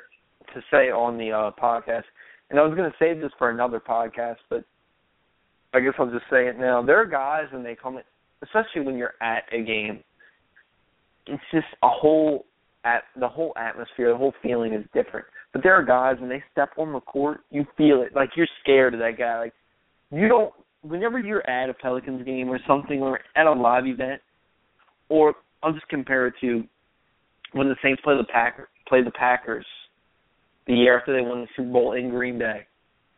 to 0.55 0.61
say 0.71 0.91
on 0.91 1.19
the 1.19 1.31
uh 1.31 1.51
podcast 1.61 2.05
and 2.51 2.59
I 2.59 2.63
was 2.63 2.77
gonna 2.77 2.95
save 2.99 3.21
this 3.21 3.33
for 3.39 3.51
another 3.51 3.81
podcast, 3.81 4.37
but 4.49 4.65
I 5.73 5.81
guess 5.81 5.95
I'll 5.99 6.11
just 6.11 6.25
say 6.31 6.47
it 6.47 6.59
now. 6.59 6.83
There 6.83 7.01
are 7.01 7.07
guys 7.07 7.47
when 7.53 7.63
they 7.63 7.75
come 7.75 7.99
especially 8.43 8.83
when 8.83 8.97
you're 8.97 9.15
at 9.21 9.45
a 9.53 9.63
game, 9.63 10.03
it's 11.27 11.43
just 11.53 11.67
a 11.83 11.89
whole 11.89 12.45
at 12.85 13.05
the 13.19 13.29
whole 13.29 13.55
atmosphere, 13.57 14.11
the 14.13 14.17
whole 14.17 14.35
feeling 14.43 14.75
is 14.75 14.85
different. 14.93 15.27
But 15.53 15.63
there 15.63 15.75
are 15.75 15.83
guys 15.83 16.21
when 16.21 16.29
they 16.29 16.43
step 16.53 16.71
on 16.77 16.93
the 16.93 17.01
court, 17.01 17.41
you 17.51 17.65
feel 17.77 18.03
it. 18.03 18.15
Like 18.15 18.31
you're 18.37 18.49
scared 18.63 18.95
of 18.95 19.01
that 19.01 19.19
guy. 19.19 19.39
Like 19.39 19.55
you 20.11 20.29
don't 20.29 20.53
whenever 20.83 21.19
you're 21.19 21.49
at 21.49 21.71
a 21.71 21.75
Pelicans 21.75 22.25
game 22.25 22.49
or 22.49 22.61
something, 22.67 23.01
or 23.01 23.21
at 23.37 23.47
a 23.47 23.53
live 23.53 23.87
event, 23.87 24.21
or 25.09 25.35
I'll 25.63 25.73
just 25.73 25.89
compare 25.89 26.27
it 26.27 26.35
to 26.43 26.65
when 27.53 27.69
the 27.69 27.77
Saints 27.83 28.03
play 28.05 28.17
the 28.17 28.25
Packer 28.25 28.69
play 28.87 29.03
the 29.03 29.11
Packers 29.13 29.67
the 30.67 30.75
year 30.75 30.99
after 30.99 31.13
they 31.13 31.21
won 31.21 31.43
the 31.43 31.49
Super 31.57 31.71
Bowl 31.71 31.93
in 31.93 32.11
Green 32.11 32.39
Bay. 32.39 32.67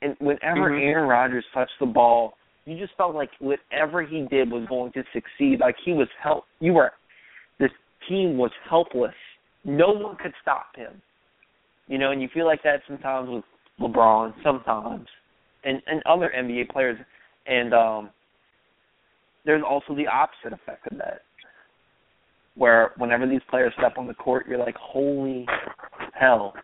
And 0.03 0.17
whenever 0.19 0.71
Mhm. 0.71 0.83
Aaron 0.83 1.09
Rodgers 1.09 1.45
touched 1.53 1.79
the 1.79 1.87
ball, 1.87 2.37
you 2.65 2.77
just 2.77 2.95
felt 2.97 3.15
like 3.15 3.31
whatever 3.39 4.03
he 4.03 4.23
did 4.23 4.51
was 4.51 4.67
going 4.67 4.93
to 4.93 5.05
succeed. 5.13 5.61
Like 5.61 5.77
he 5.79 5.93
was 5.93 6.09
help 6.21 6.47
you 6.61 6.75
were 6.75 6.93
this 7.59 7.71
team 8.09 8.37
was 8.37 8.51
helpless. 8.69 9.15
No 9.65 9.91
one 9.91 10.17
could 10.17 10.35
stop 10.43 10.75
him. 10.77 11.01
You 11.89 11.99
know, 11.99 12.11
and 12.11 12.21
you 12.21 12.29
feel 12.29 12.47
like 12.47 12.63
that 12.65 12.83
sometimes 12.87 13.29
with 13.31 13.45
LeBron, 13.81 14.35
sometimes. 14.43 15.09
And 15.65 15.83
and 15.87 16.03
other 16.07 16.31
NBA 16.31 16.65
players. 16.65 16.99
And 17.47 17.73
um 17.73 18.11
there's 19.45 19.63
also 19.63 19.95
the 19.95 20.09
opposite 20.09 20.53
effect 20.53 20.87
of 20.91 20.99
that. 20.99 21.23
Where 22.57 22.93
whenever 22.97 23.27
these 23.27 23.43
players 23.49 23.73
step 23.79 23.97
on 23.97 24.07
the 24.09 24.15
court, 24.15 24.47
you're 24.49 24.59
like, 24.59 24.77
Holy 24.77 25.47
hell. 26.15 26.55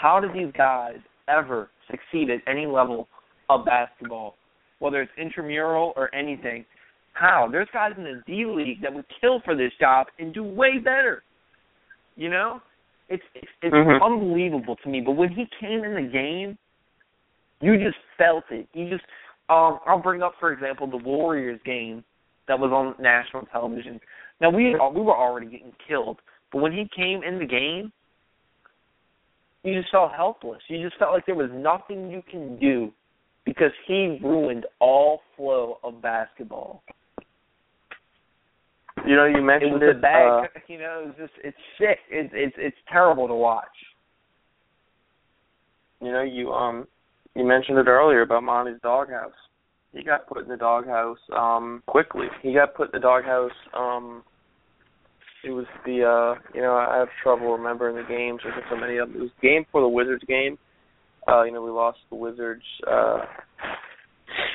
How 0.00 0.18
did 0.18 0.32
these 0.32 0.52
guys 0.56 0.96
ever 1.28 1.68
succeed 1.90 2.30
at 2.30 2.40
any 2.46 2.66
level 2.66 3.08
of 3.50 3.64
basketball? 3.64 4.36
Whether 4.78 5.02
it's 5.02 5.12
intramural 5.18 5.92
or 5.94 6.14
anything. 6.14 6.64
How? 7.12 7.48
There's 7.50 7.68
guys 7.72 7.92
in 7.98 8.04
the 8.04 8.22
D 8.26 8.46
League 8.46 8.80
that 8.82 8.92
would 8.92 9.04
kill 9.20 9.40
for 9.44 9.54
this 9.54 9.72
job 9.78 10.06
and 10.18 10.32
do 10.32 10.42
way 10.42 10.78
better. 10.78 11.22
You 12.16 12.30
know? 12.30 12.62
It's 13.10 13.22
it's, 13.34 13.48
it's 13.62 13.74
Mhm. 13.74 14.00
unbelievable 14.00 14.76
to 14.76 14.88
me. 14.88 15.00
But 15.00 15.12
when 15.12 15.28
he 15.30 15.44
came 15.58 15.84
in 15.84 15.94
the 15.94 16.08
game, 16.10 16.56
you 17.60 17.76
just 17.76 17.98
felt 18.16 18.44
it. 18.50 18.68
You 18.72 18.88
just 18.88 19.04
um 19.48 19.80
I'll 19.84 19.98
bring 19.98 20.22
up 20.22 20.34
for 20.40 20.52
example 20.52 20.86
the 20.86 20.96
Warriors 20.96 21.60
game 21.64 22.04
that 22.46 22.58
was 22.58 22.70
on 22.72 22.94
national 23.02 23.46
television. 23.46 24.00
Now 24.40 24.48
we 24.50 24.74
we 24.74 25.02
were 25.02 25.16
already 25.16 25.46
getting 25.46 25.74
killed, 25.86 26.20
but 26.52 26.62
when 26.62 26.72
he 26.72 26.88
came 26.94 27.22
in 27.22 27.38
the 27.38 27.46
game, 27.46 27.92
you 29.62 29.78
just 29.80 29.90
felt 29.90 30.12
helpless. 30.12 30.60
You 30.68 30.82
just 30.86 30.98
felt 30.98 31.12
like 31.12 31.26
there 31.26 31.34
was 31.34 31.50
nothing 31.52 32.10
you 32.10 32.22
can 32.30 32.58
do 32.58 32.92
because 33.44 33.72
he 33.86 34.18
ruined 34.22 34.66
all 34.80 35.20
flow 35.36 35.78
of 35.82 36.00
basketball. 36.02 36.82
You 39.06 39.16
know, 39.16 39.24
you 39.24 39.38
It 39.38 39.42
mentioned 39.42 39.72
was 39.72 39.82
it. 39.82 39.96
a 39.96 40.00
bad, 40.00 40.28
uh, 40.44 40.46
you 40.66 40.78
know, 40.78 41.06
it's 41.08 41.18
just 41.18 41.32
it's 41.42 41.56
sick. 41.78 41.98
It's 42.10 42.30
it's 42.34 42.56
it's 42.58 42.76
terrible 42.90 43.28
to 43.28 43.34
watch. 43.34 43.66
you 46.00 46.12
know, 46.12 46.22
you 46.22 46.50
um, 46.52 46.86
you 47.34 47.44
mentioned 47.44 47.78
it 47.78 47.86
earlier 47.86 48.22
about 48.22 48.42
Monty's 48.42 48.80
doghouse. 48.82 49.32
He 49.92 50.02
got 50.04 50.26
put 50.26 50.42
in 50.42 50.48
the 50.48 50.56
doghouse 50.56 51.18
um 51.34 51.82
quickly. 51.86 52.26
He 52.42 52.52
got 52.54 52.74
put 52.74 52.92
in 52.94 53.00
the 53.00 53.00
doghouse. 53.00 53.52
Um, 53.74 54.22
it 55.44 55.50
was 55.50 55.66
the 55.84 56.04
uh, 56.04 56.40
you 56.54 56.60
know, 56.60 56.74
I 56.74 56.98
have 56.98 57.08
trouble 57.22 57.52
remembering 57.56 57.96
the 57.96 58.08
games. 58.08 58.40
There's 58.42 58.54
so 58.70 58.76
many 58.76 58.98
of 58.98 59.08
them. 59.08 59.18
It 59.18 59.22
was 59.22 59.30
the 59.40 59.48
game 59.48 59.64
for 59.72 59.80
the 59.80 59.88
Wizards 59.88 60.24
game. 60.26 60.58
Uh, 61.28 61.42
you 61.42 61.52
know, 61.52 61.62
we 61.62 61.70
lost 61.70 61.98
the 62.10 62.16
Wizards 62.16 62.62
uh 62.90 63.20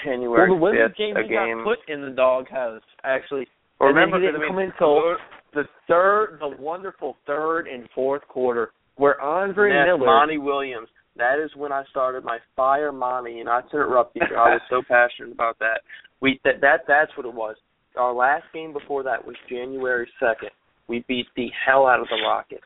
January 0.04 0.50
well, 0.50 0.58
the 0.58 0.64
Wizards 0.64 0.94
5th, 0.94 0.98
game 0.98 1.16
a 1.18 1.28
game. 1.28 1.64
got 1.64 1.78
put 1.78 1.94
in 1.94 2.02
the 2.02 2.12
doghouse 2.12 2.82
actually. 3.04 3.48
Or 3.80 3.90
and 3.90 3.98
then 3.98 4.06
remember, 4.06 4.20
he 4.20 4.26
didn't 4.28 4.42
I 4.42 4.46
mean, 4.46 4.50
come 4.50 4.60
in 4.60 4.72
until 4.72 5.18
the 5.54 5.64
third, 5.88 6.38
the 6.40 6.56
wonderful 6.62 7.18
third 7.28 7.68
and 7.68 7.90
fourth 7.94 8.22
quarter, 8.28 8.72
where 8.96 9.20
Andre 9.22 9.72
Yes, 9.72 9.86
Miller. 9.88 10.06
Monty 10.06 10.38
Williams. 10.38 10.88
That 11.18 11.40
is 11.44 11.50
when 11.56 11.72
I 11.72 11.84
started 11.92 12.26
my 12.26 12.40
fire 12.58 12.92
Monty, 12.92 13.40
and 13.40 13.46
not 13.46 13.70
to 13.72 13.78
interrupt 13.78 14.16
you. 14.16 14.22
I 14.38 14.56
was 14.56 14.62
so 14.70 14.82
passionate 14.88 15.32
about 15.32 15.58
that. 15.60 15.82
We 16.22 16.40
that 16.44 16.62
that 16.62 16.82
that's 16.88 17.12
what 17.18 17.26
it 17.26 17.34
was. 17.34 17.56
Our 17.98 18.14
last 18.14 18.44
game 18.54 18.74
before 18.74 19.04
that 19.04 19.26
was 19.26 19.36
January 19.50 20.08
second. 20.20 20.50
We 20.88 21.04
beat 21.08 21.28
the 21.36 21.48
hell 21.66 21.88
out 21.88 22.00
of 22.00 22.08
the 22.10 22.22
Rockets. 22.28 22.66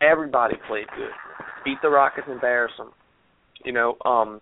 Everybody 0.00 0.54
played 0.66 0.86
good. 0.96 1.10
Beat 1.64 1.78
the 1.82 1.88
Rockets, 1.88 2.26
embarrass 2.30 2.72
them. 2.78 2.92
You 3.64 3.72
know, 3.72 3.96
um, 4.04 4.40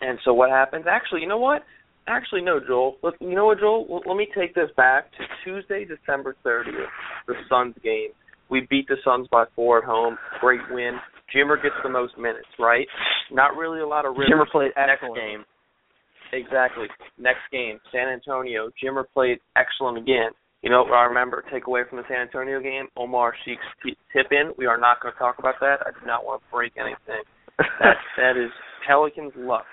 and 0.00 0.18
so 0.24 0.32
what 0.32 0.50
happens? 0.50 0.84
Actually, 0.88 1.22
you 1.22 1.28
know 1.28 1.38
what? 1.38 1.62
Actually, 2.06 2.42
no, 2.42 2.60
Joel. 2.60 2.96
Look, 3.02 3.14
you 3.20 3.34
know 3.34 3.46
what, 3.46 3.58
Joel? 3.58 3.86
L- 3.90 4.02
let 4.06 4.16
me 4.16 4.28
take 4.36 4.54
this 4.54 4.70
back 4.76 5.10
to 5.12 5.18
Tuesday, 5.44 5.84
December 5.84 6.36
30th, 6.44 6.86
the 7.26 7.34
Suns 7.48 7.74
game. 7.82 8.10
We 8.50 8.66
beat 8.70 8.86
the 8.88 8.96
Suns 9.04 9.26
by 9.30 9.44
four 9.56 9.78
at 9.78 9.84
home. 9.84 10.16
Great 10.40 10.60
win. 10.70 10.98
Jimmer 11.34 11.60
gets 11.60 11.74
the 11.82 11.88
most 11.88 12.16
minutes, 12.18 12.46
right? 12.58 12.86
Not 13.32 13.56
really 13.56 13.80
a 13.80 13.86
lot 13.86 14.04
of 14.04 14.16
Rivers. 14.16 14.30
Jimmer 14.30 14.50
played 14.50 14.72
next 14.76 14.92
excellent. 15.02 15.16
game. 15.16 15.44
Exactly. 16.32 16.86
Next 17.18 17.40
game, 17.50 17.80
San 17.90 18.08
Antonio. 18.08 18.70
Jimmer 18.82 19.04
played 19.12 19.38
excellent 19.56 19.98
again. 19.98 20.30
You 20.64 20.70
know 20.70 20.82
I 20.84 21.04
remember? 21.04 21.44
Take 21.52 21.66
away 21.66 21.82
from 21.88 21.98
the 21.98 22.04
San 22.08 22.22
Antonio 22.22 22.58
game, 22.58 22.86
Omer 22.96 23.34
Asik's 23.34 23.60
t- 23.84 23.98
tip 24.14 24.28
in. 24.30 24.52
We 24.56 24.64
are 24.64 24.78
not 24.78 24.98
going 25.02 25.12
to 25.12 25.18
talk 25.18 25.38
about 25.38 25.56
that. 25.60 25.80
I 25.84 25.90
do 25.90 26.06
not 26.06 26.24
want 26.24 26.40
to 26.40 26.50
break 26.50 26.72
anything. 26.78 27.22
That 27.58 27.96
that 28.16 28.38
is 28.38 28.50
Pelicans 28.88 29.34
luck. 29.36 29.66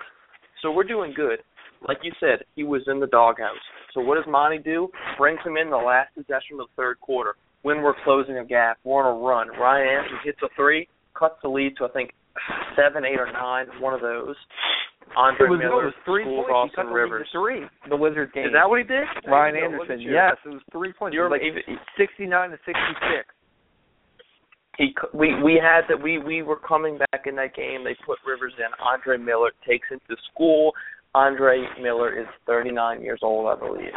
So 0.61 0.69
we're 0.69 0.83
doing 0.83 1.13
good. 1.15 1.39
Like 1.87 1.99
you 2.03 2.11
said, 2.19 2.43
he 2.57 2.65
was 2.65 2.81
in 2.87 2.99
the 2.99 3.07
doghouse. 3.07 3.55
So 3.93 4.01
what 4.01 4.15
does 4.15 4.25
Monty 4.27 4.57
do? 4.57 4.89
Brings 5.17 5.39
him 5.45 5.55
in 5.55 5.69
the 5.69 5.77
last 5.77 6.13
possession 6.13 6.59
of 6.59 6.67
the 6.67 6.75
third 6.75 6.99
quarter. 6.99 7.35
When 7.61 7.81
we're 7.81 7.95
closing 8.03 8.39
a 8.39 8.45
gap, 8.45 8.77
we're 8.83 9.01
on 9.01 9.15
a 9.15 9.19
run. 9.25 9.47
Ryan 9.47 9.87
Anderson 9.87 10.17
hits 10.25 10.39
a 10.43 10.49
three, 10.57 10.89
cuts 11.17 11.35
the 11.41 11.47
lead 11.47 11.77
to 11.77 11.85
I 11.85 11.89
think 11.89 12.11
seven, 12.75 13.05
eight, 13.05 13.17
or 13.17 13.31
nine, 13.31 13.67
one 13.79 13.93
of 13.93 14.01
those. 14.01 14.35
Andre 15.15 15.47
it 15.47 15.49
was, 15.49 15.59
Miller 15.59 15.83
it 15.83 15.91
was 15.91 15.99
three 16.05 16.23
schools 16.23 16.47
points. 16.47 16.49
He 16.49 16.55
Austin 16.55 16.75
cut 16.75 16.85
the 16.87 16.95
lead 16.95 17.11
Rivers. 17.11 17.29
three. 17.31 17.61
The 17.89 17.97
Wizards 17.97 18.31
game. 18.33 18.45
Is 18.45 18.53
that 18.53 18.67
what 18.69 18.79
he 18.79 18.87
did? 18.87 19.03
Ryan 19.27 19.53
There 19.53 19.65
you 19.65 19.71
go. 19.71 19.77
Look 19.83 19.89
Anderson? 19.91 20.13
Yes, 20.13 20.35
it 20.45 20.49
was 20.49 20.63
three 20.71 20.93
points. 20.93 21.13
You're 21.13 21.29
like 21.29 21.41
even, 21.43 21.61
sixty-nine 21.97 22.49
to 22.51 22.59
sixty-six. 22.63 23.27
he 24.77 24.95
we 25.13 25.35
we 25.43 25.59
had 25.59 25.83
that 25.89 26.01
we 26.01 26.17
we 26.17 26.43
were 26.43 26.59
coming 26.59 26.97
back 26.97 27.27
in 27.27 27.35
that 27.35 27.55
game. 27.55 27.83
They 27.83 27.95
put 28.05 28.19
Rivers 28.25 28.53
in. 28.57 28.71
Andre 28.79 29.17
Miller 29.17 29.51
takes 29.67 29.89
him 29.89 29.99
to 30.09 30.15
school. 30.31 30.71
Andre 31.13 31.65
Miller 31.81 32.17
is 32.17 32.25
39 32.47 33.01
years 33.01 33.19
old, 33.21 33.45
I 33.45 33.59
believe. 33.59 33.91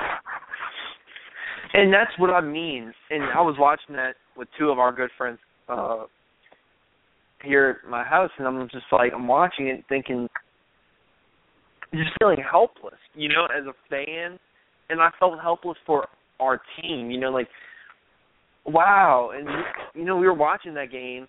And 1.73 1.93
that's 1.93 2.11
what 2.19 2.31
I 2.31 2.41
mean. 2.41 2.93
And 3.11 3.23
I 3.23 3.41
was 3.41 3.55
watching 3.57 3.95
that 3.95 4.17
with 4.37 4.49
two 4.59 4.71
of 4.71 4.79
our 4.79 4.93
good 4.93 5.11
friends 5.17 5.39
uh 5.69 6.05
here 7.43 7.81
at 7.85 7.91
my 7.91 8.03
house 8.03 8.31
and 8.39 8.47
I'm 8.49 8.69
just 8.71 8.87
like 8.91 9.13
I'm 9.15 9.29
watching 9.29 9.69
it 9.69 9.85
thinking 9.89 10.29
just 11.97 12.13
feeling 12.21 12.39
helpless, 12.51 12.99
you 13.15 13.29
know, 13.29 13.47
as 13.47 13.65
a 13.67 13.75
fan. 13.89 14.39
And 14.91 15.01
I 15.01 15.11
felt 15.19 15.41
helpless 15.41 15.79
for 15.87 16.07
our 16.41 16.61
team, 16.81 17.11
you 17.11 17.19
know, 17.19 17.31
like 17.31 17.49
wow. 18.67 19.31
And 19.35 19.49
you 19.95 20.05
know, 20.05 20.17
we 20.17 20.27
were 20.27 20.35
watching 20.35 20.75
that 20.75 20.91
game 20.91 21.27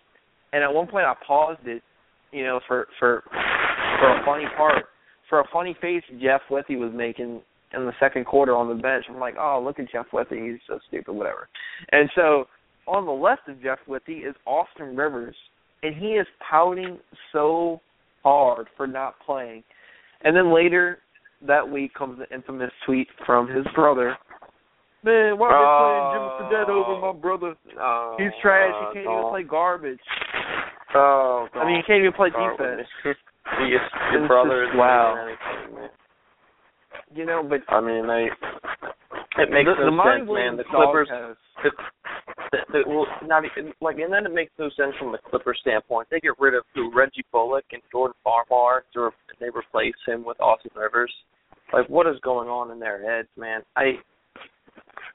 and 0.56 0.64
at 0.64 0.74
one 0.74 0.88
point 0.88 1.06
I 1.06 1.14
paused 1.26 1.68
it, 1.68 1.84
you 2.32 2.44
know, 2.44 2.62
for 2.68 2.88
for 2.98 3.24
for 4.00 4.18
a 4.18 4.26
funny 4.26 4.46
part. 4.58 4.86
For 5.30 5.40
a 5.42 5.44
funny 5.52 5.76
face 5.82 6.04
Jeff 6.22 6.42
Withey 6.50 6.78
was 6.78 6.92
making 6.94 7.42
in 7.74 7.86
the 7.86 7.92
second 8.00 8.26
quarter 8.26 8.56
on 8.56 8.70
the 8.70 8.82
bench. 8.82 9.06
I'm 9.10 9.20
like, 9.20 9.36
oh, 9.38 9.62
look 9.64 9.80
at 9.80 9.92
Jeff 9.92 10.06
Withey. 10.14 10.52
He's 10.52 10.60
so 10.68 10.80
stupid, 10.88 11.12
whatever. 11.12 11.50
And 11.92 12.10
so 12.16 12.46
on 12.88 13.06
the 13.06 13.12
left 13.12 13.50
of 13.50 13.62
Jeff 13.62 13.80
Withey 13.88 14.20
is 14.20 14.36
Austin 14.46 14.96
Rivers, 14.96 15.36
and 15.84 15.96
he 15.96 16.10
is 16.10 16.28
pouting 16.48 17.00
so 17.34 17.82
hard 18.24 18.68
for 18.78 18.88
not 18.88 19.16
playing. 19.26 19.64
And 20.26 20.36
then 20.36 20.54
later 20.54 21.00
that 21.48 21.70
week 21.70 21.94
comes 21.94 22.18
the 22.20 22.34
infamous 22.36 22.72
tweet 22.86 23.08
from 23.26 23.48
his 23.48 23.66
brother. 23.76 24.18
Man, 25.04 25.38
why 25.38 25.50
are 25.54 25.62
they 25.62 26.50
playing 26.50 26.58
Jimmer 26.58 26.66
Fredette 26.66 26.70
over 26.74 27.14
my 27.14 27.14
brother? 27.22 27.56
Oh, 27.80 28.16
He's 28.18 28.32
trash. 28.42 28.74
uh, 28.74 28.90
He 28.90 28.94
can't 28.96 29.06
don't- 29.06 29.20
even 29.20 29.30
play 29.30 29.44
garbage. 29.44 30.00
Oh, 30.96 31.48
God. 31.54 31.62
I 31.62 31.66
mean, 31.68 31.76
he 31.78 31.84
can't 31.84 32.00
even 32.00 32.14
play 32.14 32.30
with 32.34 32.58
defense. 32.58 32.88
your, 33.70 33.82
your 34.12 34.28
brother 34.28 34.64
is 34.64 34.70
wow. 34.74 35.36
You 37.14 37.26
know, 37.26 37.44
but 37.48 37.62
I 37.70 37.82
mean, 37.82 38.08
they. 38.08 38.30
It 39.38 39.52
makes 39.52 39.70
the, 39.70 39.92
no 39.92 39.96
the 39.96 40.18
sense, 40.18 40.30
man. 40.32 40.58
The 40.58 40.64
Clippers. 40.64 41.08
The, 41.64 41.70
the, 42.56 42.84
the, 42.84 42.90
well, 42.90 43.06
not 43.24 43.44
like, 43.82 43.98
and 43.98 44.12
then 44.12 44.26
it 44.26 44.34
makes 44.34 44.52
no 44.58 44.70
sense 44.70 44.94
from 45.00 45.12
the 45.12 45.18
Clippers 45.30 45.58
standpoint. 45.62 46.08
They 46.10 46.20
get 46.20 46.40
rid 46.40 46.54
of 46.54 46.64
who 46.74 46.92
Reggie 46.96 47.26
Bullock 47.32 47.66
and 47.72 47.82
Jordan 47.92 48.16
Farmar 48.26 48.82
to 48.94 49.10
they 49.40 49.48
replace 49.48 49.96
him 50.08 50.24
with 50.26 50.40
Austin 50.40 50.72
Rivers. 50.76 51.14
Like, 51.74 51.90
what 51.90 52.08
is 52.08 52.16
going 52.24 52.48
on 52.48 52.72
in 52.72 52.80
their 52.80 53.04
heads, 53.04 53.28
man? 53.38 53.62
I 53.76 53.94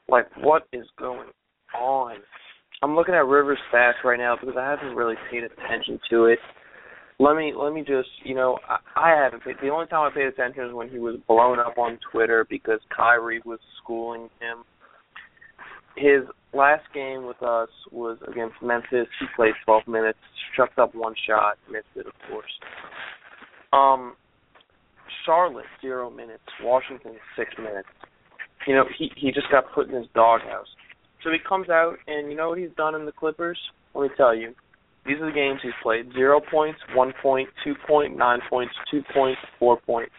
like 0.09 0.25
what 0.37 0.67
is 0.73 0.85
going 0.97 1.29
on. 1.79 2.17
I'm 2.83 2.95
looking 2.95 3.15
at 3.15 3.25
Rivers' 3.25 3.59
stats 3.73 4.03
right 4.03 4.19
now 4.19 4.35
because 4.39 4.55
I 4.57 4.69
haven't 4.69 4.95
really 4.95 5.15
paid 5.29 5.43
attention 5.43 5.99
to 6.09 6.25
it. 6.25 6.39
Let 7.19 7.35
me 7.35 7.53
let 7.55 7.73
me 7.73 7.81
just 7.81 8.09
you 8.23 8.35
know 8.35 8.57
I, 8.67 8.77
I 8.95 9.23
haven't 9.23 9.43
paid. 9.43 9.55
The 9.61 9.69
only 9.69 9.87
time 9.87 10.09
I 10.11 10.13
paid 10.13 10.25
attention 10.25 10.65
is 10.65 10.73
when 10.73 10.89
he 10.89 10.97
was 10.97 11.17
blown 11.27 11.59
up 11.59 11.77
on 11.77 11.99
Twitter 12.11 12.45
because 12.49 12.79
Kyrie 12.95 13.41
was 13.45 13.59
schooling 13.81 14.29
him. 14.39 14.63
His 15.95 16.23
last 16.53 16.83
game 16.93 17.25
with 17.25 17.41
us 17.41 17.69
was 17.91 18.17
against 18.27 18.55
Memphis. 18.61 19.07
He 19.19 19.25
played 19.35 19.53
12 19.65 19.87
minutes, 19.87 20.19
chucked 20.55 20.79
up 20.79 20.93
one 20.95 21.15
shot, 21.27 21.57
missed 21.69 21.85
it, 21.95 22.05
of 22.07 22.13
course. 22.29 22.51
Um, 23.73 24.15
Charlotte 25.25 25.65
zero 25.81 26.09
minutes, 26.09 26.43
Washington 26.61 27.13
six 27.37 27.51
minutes. 27.57 27.87
You 28.67 28.75
know, 28.75 28.85
he 28.97 29.11
he 29.15 29.31
just 29.31 29.49
got 29.51 29.71
put 29.73 29.89
in 29.89 29.95
his 29.95 30.07
doghouse. 30.13 30.67
So 31.23 31.31
he 31.31 31.37
comes 31.47 31.69
out 31.69 31.97
and 32.07 32.29
you 32.31 32.37
know 32.37 32.49
what 32.49 32.59
he's 32.59 32.75
done 32.77 32.95
in 32.95 33.05
the 33.05 33.11
Clippers? 33.11 33.57
Let 33.93 34.03
me 34.03 34.09
tell 34.17 34.35
you. 34.35 34.53
These 35.05 35.17
are 35.19 35.25
the 35.25 35.31
games 35.31 35.59
he's 35.63 35.71
played. 35.81 36.13
Zero 36.13 36.39
points, 36.51 36.79
one 36.93 37.11
point, 37.23 37.49
two 37.63 37.73
point, 37.87 38.15
nine 38.15 38.39
points, 38.49 38.73
two 38.89 39.01
points, 39.13 39.41
four 39.57 39.79
points. 39.81 40.13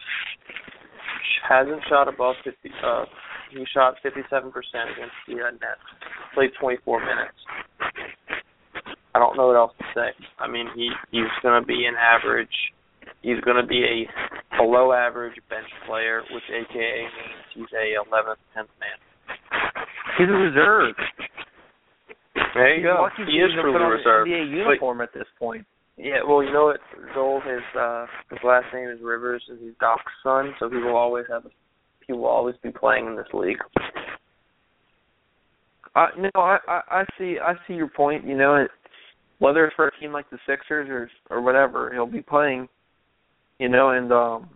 Hasn't 1.47 1.81
shot 1.89 2.07
above 2.07 2.35
fifty 2.43 2.69
uh 2.83 3.05
he 3.53 3.65
shot 3.73 3.95
fifty 4.03 4.21
seven 4.29 4.51
percent 4.51 4.89
against 4.95 5.15
the 5.27 5.41
uh, 5.41 5.51
Nets. 5.51 5.85
Played 6.33 6.51
twenty 6.59 6.77
four 6.83 6.99
minutes. 6.99 7.37
I 9.15 9.19
don't 9.19 9.37
know 9.37 9.47
what 9.47 9.55
else 9.55 9.73
to 9.77 9.85
say. 9.93 10.09
I 10.39 10.47
mean 10.47 10.67
he 10.75 10.89
he's 11.11 11.31
gonna 11.41 11.65
be 11.65 11.85
an 11.85 11.95
average 11.95 12.53
he's 13.21 13.39
gonna 13.41 13.65
be 13.65 13.83
a 13.83 14.57
below 14.57 14.93
average 14.93 15.35
bench 15.49 15.67
player, 15.87 16.21
which 16.31 16.43
AKA 16.49 17.01
means 17.01 17.45
he's 17.55 17.71
a 17.73 17.95
eleventh, 17.97 18.39
tenth 18.53 18.69
man. 18.79 18.97
He's 20.17 20.29
a 20.29 20.37
reserve. 20.37 20.95
There 22.53 22.75
you 22.75 22.81
He's 22.81 22.85
go. 22.85 23.07
He 23.17 23.37
is 23.37 23.51
truly 23.53 23.81
a 23.81 23.87
reserve. 23.87 24.27
NBA 24.27 24.51
uniform 24.51 25.01
at 25.01 25.13
this 25.13 25.27
point. 25.39 25.65
Yeah, 25.97 26.25
well, 26.27 26.43
you 26.43 26.51
know 26.51 26.73
what, 26.73 26.81
Joel, 27.13 27.41
his 27.41 27.61
uh 27.79 28.05
his 28.29 28.39
last 28.43 28.65
name 28.73 28.89
is 28.89 28.99
Rivers 29.01 29.43
and 29.47 29.59
he's 29.59 29.73
Doc's 29.79 30.11
son, 30.23 30.53
so 30.59 30.69
he 30.69 30.77
will 30.77 30.95
always 30.95 31.25
have 31.29 31.45
a, 31.45 31.49
he 32.07 32.13
will 32.13 32.25
always 32.25 32.55
be 32.63 32.71
playing 32.71 33.07
in 33.07 33.15
this 33.15 33.27
league. 33.33 33.57
Uh, 35.95 36.07
no, 36.17 36.29
I, 36.35 36.57
I 36.67 36.81
I 36.89 37.05
see 37.17 37.37
I 37.41 37.53
see 37.67 37.73
your 37.73 37.87
point. 37.87 38.25
You 38.25 38.35
know, 38.35 38.55
it, 38.55 38.71
whether 39.39 39.65
it's 39.65 39.75
for 39.75 39.87
a 39.87 39.99
team 39.99 40.11
like 40.11 40.29
the 40.29 40.39
Sixers 40.47 40.89
or 40.89 41.09
or 41.29 41.41
whatever, 41.41 41.91
he'll 41.93 42.05
be 42.05 42.21
playing. 42.21 42.67
You 43.59 43.69
know, 43.69 43.91
and 43.91 44.11
um, 44.11 44.49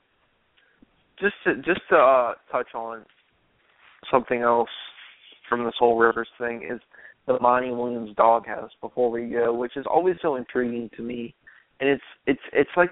just 1.20 1.36
to 1.44 1.56
just 1.58 1.82
to 1.90 1.96
uh, 1.96 2.34
touch 2.52 2.74
on 2.74 3.06
something 4.12 4.42
else 4.42 4.70
from 5.48 5.64
this 5.64 5.76
whole 5.78 5.98
Rivers 5.98 6.28
thing 6.40 6.68
is 6.70 6.80
the 7.28 7.40
Monty 7.40 7.70
Williams 7.70 8.16
doghouse 8.16 8.72
before 8.82 9.12
we 9.12 9.28
go, 9.28 9.54
which 9.54 9.78
is 9.78 9.86
always 9.90 10.16
so 10.22 10.36
intriguing 10.36 10.90
to 10.96 11.04
me, 11.04 11.36
and 11.80 11.90
it's 11.90 12.04
it's 12.26 12.42
it's 12.54 12.70
like 12.76 12.90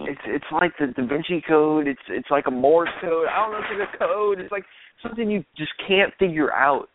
it's 0.00 0.20
it's 0.26 0.44
like 0.52 0.72
the 0.78 0.88
Da 0.88 1.06
Vinci 1.06 1.42
Code. 1.46 1.88
It's 1.88 2.00
it's 2.08 2.30
like 2.30 2.46
a 2.46 2.50
Morse 2.50 2.90
code. 3.00 3.26
I 3.28 3.36
don't 3.36 3.52
know 3.52 3.58
if 3.58 3.64
it's 3.70 3.90
a 3.94 3.98
code. 3.98 4.40
It's 4.40 4.52
like 4.52 4.64
something 5.02 5.30
you 5.30 5.44
just 5.56 5.72
can't 5.86 6.12
figure 6.18 6.52
out. 6.52 6.88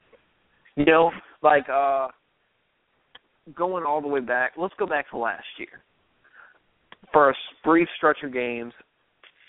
You 0.75 0.85
know, 0.85 1.11
like 1.41 1.67
uh 1.69 2.07
going 3.55 3.85
all 3.85 4.01
the 4.01 4.07
way 4.07 4.19
back. 4.19 4.53
Let's 4.57 4.73
go 4.77 4.85
back 4.85 5.09
to 5.11 5.17
last 5.17 5.45
year. 5.57 5.83
For 7.11 7.29
a 7.29 7.33
brief 7.63 7.87
stretch 7.97 8.19
of 8.23 8.31
games, 8.31 8.73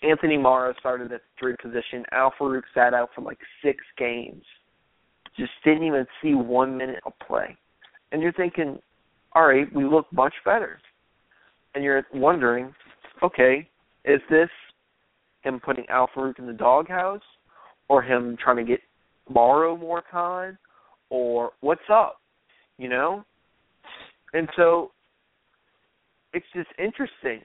Anthony 0.03 0.37
Morrow 0.37 0.75
started 0.81 1.13
at 1.13 1.23
three 1.39 1.55
position. 1.63 2.05
Al 2.13 2.33
Farouq 2.39 2.63
sat 2.75 2.95
out 2.95 3.11
for 3.15 3.21
like 3.23 3.39
six 3.65 3.79
games. 3.97 4.43
Just 5.39 5.53
didn't 5.65 5.85
even 5.85 6.07
see 6.23 6.35
one 6.35 6.77
minute 6.77 7.01
of 7.07 7.13
play. 7.27 7.57
And 8.11 8.21
you're 8.21 8.33
thinking, 8.33 8.79
all 9.35 9.47
right, 9.47 9.73
we 9.75 9.85
look 9.85 10.07
much 10.13 10.35
better. 10.45 10.79
And 11.75 11.83
you're 11.83 12.05
wondering, 12.13 12.75
okay, 13.23 13.69
is 14.05 14.21
this 14.31 14.49
him 15.43 15.61
putting 15.65 15.85
Al 15.89 16.09
Farouq 16.15 16.39
in 16.39 16.47
the 16.47 16.53
doghouse, 16.53 17.23
or 17.89 18.03
him 18.03 18.37
trying 18.43 18.57
to 18.57 18.65
get 18.65 18.81
Morrow 19.29 19.77
more 19.77 20.03
time, 20.11 20.59
or 21.11 21.53
what's 21.61 21.83
up, 21.93 22.21
you 22.79 22.89
know? 22.89 23.25
And 24.33 24.49
so 24.57 24.93
it's 26.33 26.47
just 26.55 26.69
interesting. 26.79 27.43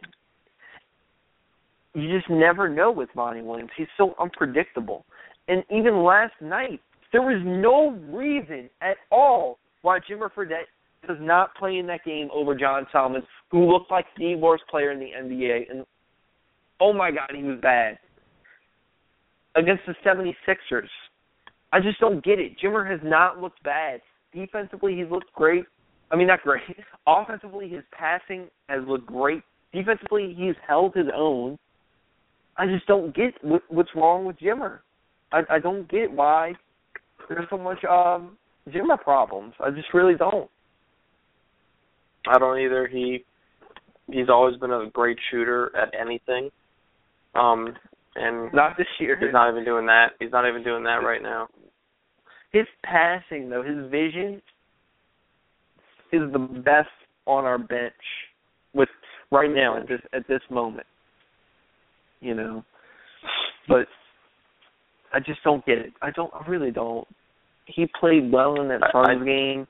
You 1.93 2.15
just 2.15 2.29
never 2.29 2.69
know 2.69 2.91
with 2.91 3.09
Monty 3.15 3.41
Williams. 3.41 3.71
He's 3.75 3.87
so 3.97 4.13
unpredictable. 4.19 5.05
And 5.47 5.63
even 5.71 6.03
last 6.03 6.33
night, 6.41 6.79
there 7.11 7.21
was 7.21 7.41
no 7.43 7.91
reason 8.15 8.69
at 8.81 8.97
all 9.11 9.57
why 9.81 9.99
Jimmer 9.99 10.29
Fredette 10.33 10.67
does 11.07 11.17
not 11.19 11.55
play 11.55 11.77
in 11.77 11.87
that 11.87 12.03
game 12.05 12.29
over 12.33 12.55
John 12.55 12.85
Salmons, 12.91 13.25
who 13.51 13.71
looked 13.71 13.91
like 13.91 14.05
the 14.17 14.35
worst 14.35 14.63
player 14.69 14.91
in 14.91 14.99
the 14.99 15.11
NBA. 15.17 15.71
And 15.71 15.85
oh 16.79 16.93
my 16.93 17.11
God, 17.11 17.31
he 17.35 17.43
was 17.43 17.59
bad 17.61 17.97
against 19.55 19.83
the 19.87 19.95
76ers. 20.05 20.87
I 21.73 21.79
just 21.79 21.99
don't 21.99 22.23
get 22.23 22.39
it. 22.39 22.53
Jimmer 22.63 22.89
has 22.89 22.99
not 23.03 23.39
looked 23.39 23.61
bad. 23.63 24.01
Defensively, 24.33 24.95
he's 24.95 25.09
looked 25.11 25.33
great. 25.33 25.65
I 26.11 26.15
mean, 26.15 26.27
not 26.27 26.41
great. 26.41 26.61
Offensively, 27.07 27.67
his 27.67 27.83
passing 27.91 28.47
has 28.69 28.81
looked 28.87 29.07
great. 29.07 29.41
Defensively, 29.73 30.33
he's 30.37 30.55
held 30.65 30.95
his 30.95 31.07
own. 31.13 31.57
I 32.55 32.65
just 32.67 32.87
don't 32.87 33.13
get 33.15 33.33
what, 33.41 33.61
what's 33.69 33.89
wrong 33.95 34.25
with 34.25 34.39
Jimmer. 34.39 34.79
I, 35.31 35.41
I 35.49 35.59
don't 35.59 35.89
get 35.89 36.11
why 36.11 36.53
there's 37.29 37.45
so 37.49 37.57
much 37.57 37.83
um 37.83 38.37
Jimmer 38.69 38.99
problems. 38.99 39.53
I 39.59 39.69
just 39.71 39.93
really 39.93 40.15
don't. 40.15 40.49
I 42.29 42.37
don't 42.37 42.59
either. 42.59 42.87
He 42.87 43.23
he's 44.09 44.29
always 44.29 44.57
been 44.57 44.71
a 44.71 44.89
great 44.93 45.17
shooter 45.31 45.71
at 45.75 45.93
anything. 45.99 46.49
Um 47.35 47.75
and 48.15 48.51
Not 48.53 48.77
this 48.77 48.87
year. 48.99 49.17
he's 49.19 49.31
not 49.33 49.51
even 49.51 49.63
doing 49.63 49.85
that. 49.87 50.13
He's 50.19 50.31
not 50.31 50.47
even 50.47 50.63
doing 50.63 50.83
that 50.83 51.03
right 51.03 51.21
now. 51.21 51.47
his 52.51 52.65
passing 52.83 53.49
though, 53.49 53.63
his 53.63 53.89
vision 53.91 54.41
is 56.11 56.21
the 56.31 56.39
best 56.39 56.89
on 57.25 57.43
our 57.43 57.57
bench 57.57 57.93
with 58.73 58.89
right 59.31 59.53
now 59.53 59.77
at 59.77 59.87
this 59.87 60.01
at 60.13 60.27
this 60.27 60.41
moment. 60.49 60.87
You 62.21 62.33
know. 62.33 62.63
But 63.67 63.87
I 65.13 65.19
just 65.19 65.43
don't 65.43 65.65
get 65.65 65.77
it. 65.77 65.93
I 66.01 66.11
don't 66.11 66.33
I 66.33 66.47
really 66.47 66.71
don't. 66.71 67.07
He 67.65 67.85
played 67.99 68.31
well 68.31 68.61
in 68.61 68.69
that 68.69 68.81
Suns 68.93 69.25
game. 69.25 69.67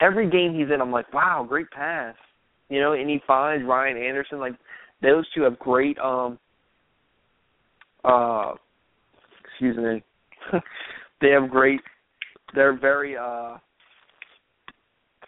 Every 0.00 0.28
game 0.30 0.54
he's 0.54 0.72
in 0.72 0.80
I'm 0.80 0.90
like, 0.90 1.12
Wow, 1.12 1.44
great 1.48 1.70
pass. 1.70 2.14
You 2.68 2.80
know, 2.80 2.92
and 2.92 3.08
he 3.10 3.20
finds 3.26 3.66
Ryan 3.66 3.96
Anderson, 3.96 4.38
like 4.38 4.54
those 5.02 5.26
two 5.34 5.42
have 5.42 5.58
great 5.58 5.98
um 5.98 6.38
uh 8.04 8.52
excuse 9.44 9.76
me. 9.76 10.02
they 11.20 11.28
have 11.30 11.50
great 11.50 11.80
they're 12.54 12.78
very 12.78 13.16
uh 13.16 13.56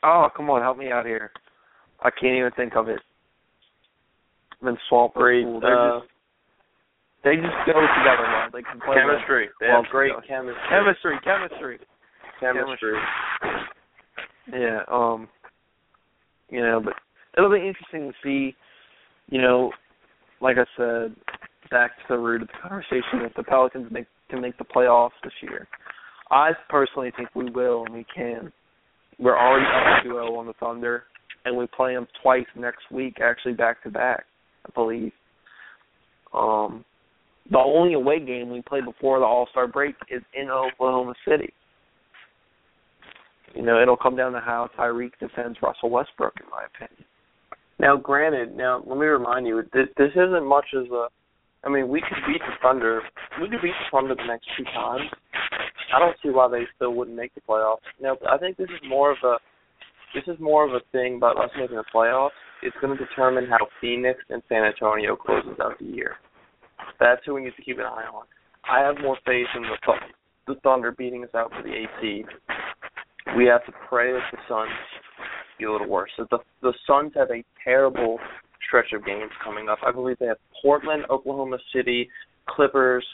oh 0.02 0.28
come 0.36 0.50
on 0.50 0.62
help 0.62 0.78
me 0.78 0.90
out 0.90 1.06
here 1.06 1.30
i 2.00 2.10
can't 2.10 2.34
even 2.36 2.50
think 2.56 2.74
of 2.76 2.88
it 2.88 3.00
been 4.62 4.78
swamped 4.88 5.16
with 5.16 5.22
Great. 5.22 5.44
They're 5.60 5.96
uh, 5.96 6.00
just 6.00 6.10
they 7.24 7.36
just 7.36 7.54
go 7.66 7.74
together 7.74 8.26
well 8.26 8.48
they 8.52 8.62
can 8.62 8.80
play 8.80 8.96
well. 8.96 9.14
chemistry. 9.14 9.48
They 9.60 9.68
well 9.68 9.82
have 9.82 9.90
great 9.90 10.12
together. 10.14 10.54
chemistry. 10.70 11.18
chemistry 11.24 11.78
chemistry 11.78 11.78
Chemistry. 12.40 12.98
Yeah 14.50 14.80
um 14.90 15.28
you 16.50 16.60
know 16.60 16.80
but 16.82 16.94
it'll 17.36 17.50
be 17.52 17.56
interesting 17.56 18.10
to 18.10 18.14
see 18.22 18.56
you 19.30 19.40
know 19.40 19.70
like 20.40 20.56
i 20.58 20.64
said 20.76 21.14
back 21.70 21.96
to 21.96 22.02
the 22.10 22.18
root 22.18 22.42
of 22.42 22.48
the 22.48 22.68
conversation 22.68 23.22
if 23.24 23.34
the 23.34 23.42
pelicans 23.42 23.90
make 23.90 24.06
can 24.32 24.40
make 24.40 24.56
the 24.58 24.64
playoffs 24.64 25.10
this 25.22 25.32
year. 25.42 25.68
I 26.30 26.52
personally 26.68 27.12
think 27.16 27.28
we 27.34 27.50
will 27.50 27.84
and 27.84 27.94
we 27.94 28.06
can. 28.14 28.50
We're 29.18 29.38
already 29.38 29.66
up 29.66 30.04
2-0 30.06 30.38
on 30.38 30.46
the 30.46 30.54
thunder 30.54 31.04
and 31.44 31.56
we 31.56 31.66
play 31.66 31.94
them 31.94 32.06
twice 32.22 32.46
next 32.56 32.90
week 32.90 33.18
actually 33.22 33.52
back 33.52 33.82
to 33.82 33.90
back 33.90 34.24
i 34.66 34.70
believe. 34.74 35.12
Um 36.32 36.84
the 37.50 37.58
only 37.58 37.94
away 37.94 38.24
game 38.24 38.50
we 38.50 38.62
play 38.62 38.80
before 38.80 39.18
the 39.18 39.24
all 39.24 39.48
star 39.50 39.66
break 39.66 39.96
is 40.08 40.22
in 40.32 40.48
oklahoma 40.48 41.14
city 41.28 41.52
you 43.54 43.62
know, 43.62 43.80
it'll 43.80 43.96
come 43.96 44.16
down 44.16 44.32
to 44.32 44.40
how 44.40 44.68
Tyreke 44.78 45.18
defends 45.20 45.58
Russell 45.62 45.90
Westbrook, 45.90 46.34
in 46.40 46.50
my 46.50 46.64
opinion. 46.74 47.04
Now, 47.78 47.96
granted, 47.96 48.56
now 48.56 48.82
let 48.86 48.98
me 48.98 49.06
remind 49.06 49.46
you, 49.46 49.62
this, 49.72 49.88
this 49.96 50.12
isn't 50.12 50.46
much 50.46 50.66
as 50.76 50.88
a. 50.90 51.08
I 51.64 51.68
mean, 51.68 51.88
we 51.88 52.00
could 52.00 52.18
beat 52.26 52.40
the 52.40 52.54
Thunder. 52.60 53.02
We 53.40 53.48
could 53.48 53.62
beat 53.62 53.74
the 53.78 53.96
Thunder 53.96 54.14
the 54.14 54.26
next 54.26 54.46
two 54.56 54.64
times. 54.64 55.08
I 55.94 55.98
don't 55.98 56.16
see 56.22 56.30
why 56.30 56.48
they 56.48 56.62
still 56.74 56.94
wouldn't 56.94 57.16
make 57.16 57.34
the 57.34 57.40
playoffs. 57.40 57.86
Now, 58.00 58.16
I 58.28 58.38
think 58.38 58.56
this 58.56 58.68
is 58.70 58.88
more 58.88 59.12
of 59.12 59.18
a. 59.24 59.36
This 60.14 60.24
is 60.26 60.40
more 60.40 60.66
of 60.66 60.74
a 60.74 60.80
thing 60.92 61.16
about 61.16 61.38
us 61.38 61.50
making 61.56 61.76
the 61.76 61.84
playoffs. 61.94 62.30
It's 62.62 62.76
going 62.80 62.96
to 62.96 63.04
determine 63.04 63.46
how 63.48 63.66
Phoenix 63.80 64.20
and 64.28 64.42
San 64.48 64.64
Antonio 64.64 65.16
closes 65.16 65.58
out 65.60 65.78
the 65.78 65.86
year. 65.86 66.16
That's 67.00 67.20
who 67.24 67.34
we 67.34 67.44
need 67.44 67.56
to 67.56 67.62
keep 67.62 67.78
an 67.78 67.84
eye 67.84 68.06
on. 68.12 68.24
I 68.70 68.80
have 68.80 68.96
more 69.02 69.16
faith 69.24 69.46
in 69.56 69.62
the 69.62 69.76
Th- 69.84 70.12
the 70.46 70.54
Thunder 70.62 70.92
beating 70.92 71.24
us 71.24 71.30
out 71.34 71.50
for 71.50 71.62
the 71.62 71.72
eight 71.72 71.88
seed. 72.00 72.26
We 73.36 73.46
have 73.46 73.64
to 73.66 73.72
pray 73.88 74.12
that 74.12 74.22
the 74.32 74.38
Suns 74.48 74.70
be 75.58 75.64
a 75.64 75.72
little 75.72 75.88
worse. 75.88 76.10
So 76.16 76.26
the 76.30 76.38
the 76.60 76.74
Suns 76.86 77.12
have 77.16 77.30
a 77.30 77.44
terrible 77.62 78.18
stretch 78.66 78.92
of 78.92 79.04
games 79.04 79.30
coming 79.44 79.68
up. 79.68 79.78
I 79.86 79.92
believe 79.92 80.16
they 80.18 80.26
have 80.26 80.38
Portland, 80.60 81.04
Oklahoma 81.10 81.58
City, 81.74 82.08
Clippers, 82.48 83.04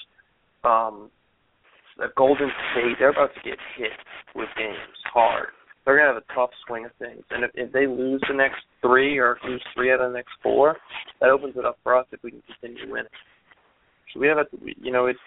um, 0.64 1.10
the 1.96 2.06
Golden 2.16 2.50
State. 2.72 2.96
They're 2.98 3.10
about 3.10 3.34
to 3.34 3.40
get 3.42 3.58
hit 3.76 3.92
with 4.34 4.48
games 4.56 4.76
hard. 5.12 5.48
they're 5.84 5.96
gonna 5.96 6.12
have 6.12 6.22
a 6.22 6.34
tough 6.34 6.50
swing 6.66 6.84
of 6.84 6.92
things. 6.98 7.24
And 7.30 7.44
if, 7.44 7.50
if 7.54 7.72
they 7.72 7.86
lose 7.86 8.20
the 8.28 8.34
next 8.34 8.60
three 8.82 9.18
or 9.18 9.38
lose 9.46 9.62
three 9.74 9.90
out 9.90 10.00
of 10.00 10.12
the 10.12 10.16
next 10.16 10.32
four, 10.42 10.76
that 11.20 11.30
opens 11.30 11.56
it 11.56 11.64
up 11.64 11.78
for 11.82 11.96
us 11.96 12.06
if 12.12 12.22
we 12.22 12.30
can 12.30 12.42
continue 12.60 12.92
winning. 12.92 13.08
So 14.12 14.20
we 14.20 14.28
have 14.28 14.38
to, 14.50 14.58
you 14.80 14.92
know, 14.92 15.06
it's 15.06 15.18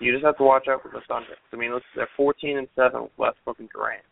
you 0.00 0.12
just 0.12 0.24
have 0.24 0.36
to 0.38 0.44
watch 0.44 0.66
out 0.68 0.82
for 0.82 0.90
the 0.90 1.00
Thunder. 1.08 1.28
I 1.52 1.56
mean, 1.56 1.72
look, 1.72 1.82
they're 1.94 2.08
14 2.16 2.58
and 2.58 2.68
seven 2.74 3.02
with 3.02 3.12
Westbrook 3.16 3.58
and 3.58 3.68
Durant. 3.70 4.02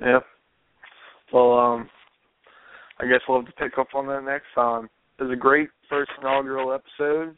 Yeah. 0.00 0.18
Well, 1.32 1.58
um, 1.58 1.90
I 3.00 3.06
guess 3.06 3.20
we'll 3.28 3.38
have 3.38 3.46
to 3.46 3.52
pick 3.52 3.78
up 3.78 3.88
on 3.94 4.06
that 4.08 4.24
next 4.24 4.46
time. 4.54 4.88
It 5.18 5.24
was 5.24 5.32
a 5.32 5.36
great 5.36 5.68
first 5.88 6.10
inaugural 6.20 6.72
episode, 6.72 7.36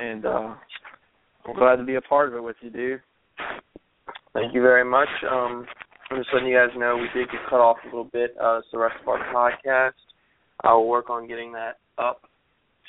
and 0.00 0.24
uh 0.24 0.54
I'm 1.46 1.54
glad 1.54 1.76
to 1.76 1.84
be 1.84 1.94
a 1.94 2.00
part 2.02 2.28
of 2.28 2.34
it 2.34 2.42
with 2.42 2.56
you, 2.60 2.70
dude. 2.70 3.00
Thank 4.34 4.54
you 4.54 4.60
very 4.60 4.84
much. 4.84 5.08
Um, 5.30 5.66
I'm 6.10 6.18
just 6.18 6.28
letting 6.32 6.48
you 6.48 6.56
guys 6.56 6.76
know 6.76 6.96
we 6.96 7.08
did 7.18 7.30
get 7.30 7.40
cut 7.48 7.60
off 7.60 7.78
a 7.84 7.86
little 7.86 8.04
bit. 8.04 8.34
Uh, 8.42 8.58
it's 8.58 8.68
the 8.70 8.78
rest 8.78 8.96
of 9.00 9.08
our 9.08 9.18
podcast. 9.32 9.92
I 10.62 10.74
will 10.74 10.88
work 10.88 11.08
on 11.08 11.26
getting 11.26 11.52
that 11.52 11.78
up 11.96 12.22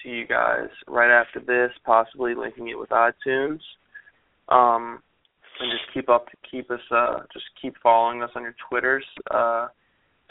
to 0.03 0.09
you 0.09 0.27
guys 0.27 0.69
right 0.87 1.11
after 1.11 1.39
this, 1.39 1.71
possibly 1.85 2.35
linking 2.35 2.69
it 2.69 2.79
with 2.79 2.89
iTunes. 2.89 3.59
Um, 4.49 5.01
and 5.59 5.71
just 5.71 5.93
keep 5.93 6.09
up 6.09 6.27
to 6.27 6.37
keep 6.49 6.71
us 6.71 6.79
uh 6.91 7.19
just 7.33 7.45
keep 7.61 7.75
following 7.83 8.23
us 8.23 8.29
on 8.35 8.43
your 8.43 8.55
Twitters. 8.69 9.05
Uh 9.29 9.67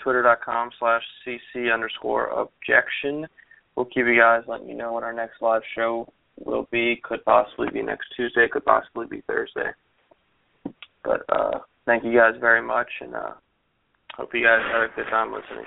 twitter.com 0.02 0.70
slash 0.78 1.02
cc 1.26 1.72
underscore 1.72 2.28
objection. 2.28 3.26
We'll 3.74 3.86
keep 3.86 4.06
you 4.06 4.18
guys 4.18 4.42
letting 4.46 4.68
you 4.68 4.76
know 4.76 4.92
when 4.92 5.04
our 5.04 5.12
next 5.12 5.42
live 5.42 5.62
show 5.74 6.12
will 6.44 6.68
be. 6.70 7.00
Could 7.02 7.24
possibly 7.24 7.68
be 7.72 7.82
next 7.82 8.06
Tuesday, 8.16 8.48
could 8.50 8.64
possibly 8.64 9.06
be 9.06 9.22
Thursday. 9.26 9.70
But 11.04 11.22
uh 11.28 11.58
thank 11.84 12.04
you 12.04 12.14
guys 12.14 12.34
very 12.40 12.62
much 12.62 12.88
and 13.00 13.14
uh 13.14 13.32
hope 14.16 14.30
you 14.34 14.44
guys 14.44 14.60
had 14.72 14.82
a 14.82 14.88
good 14.96 15.10
time 15.10 15.32
listening. 15.32 15.66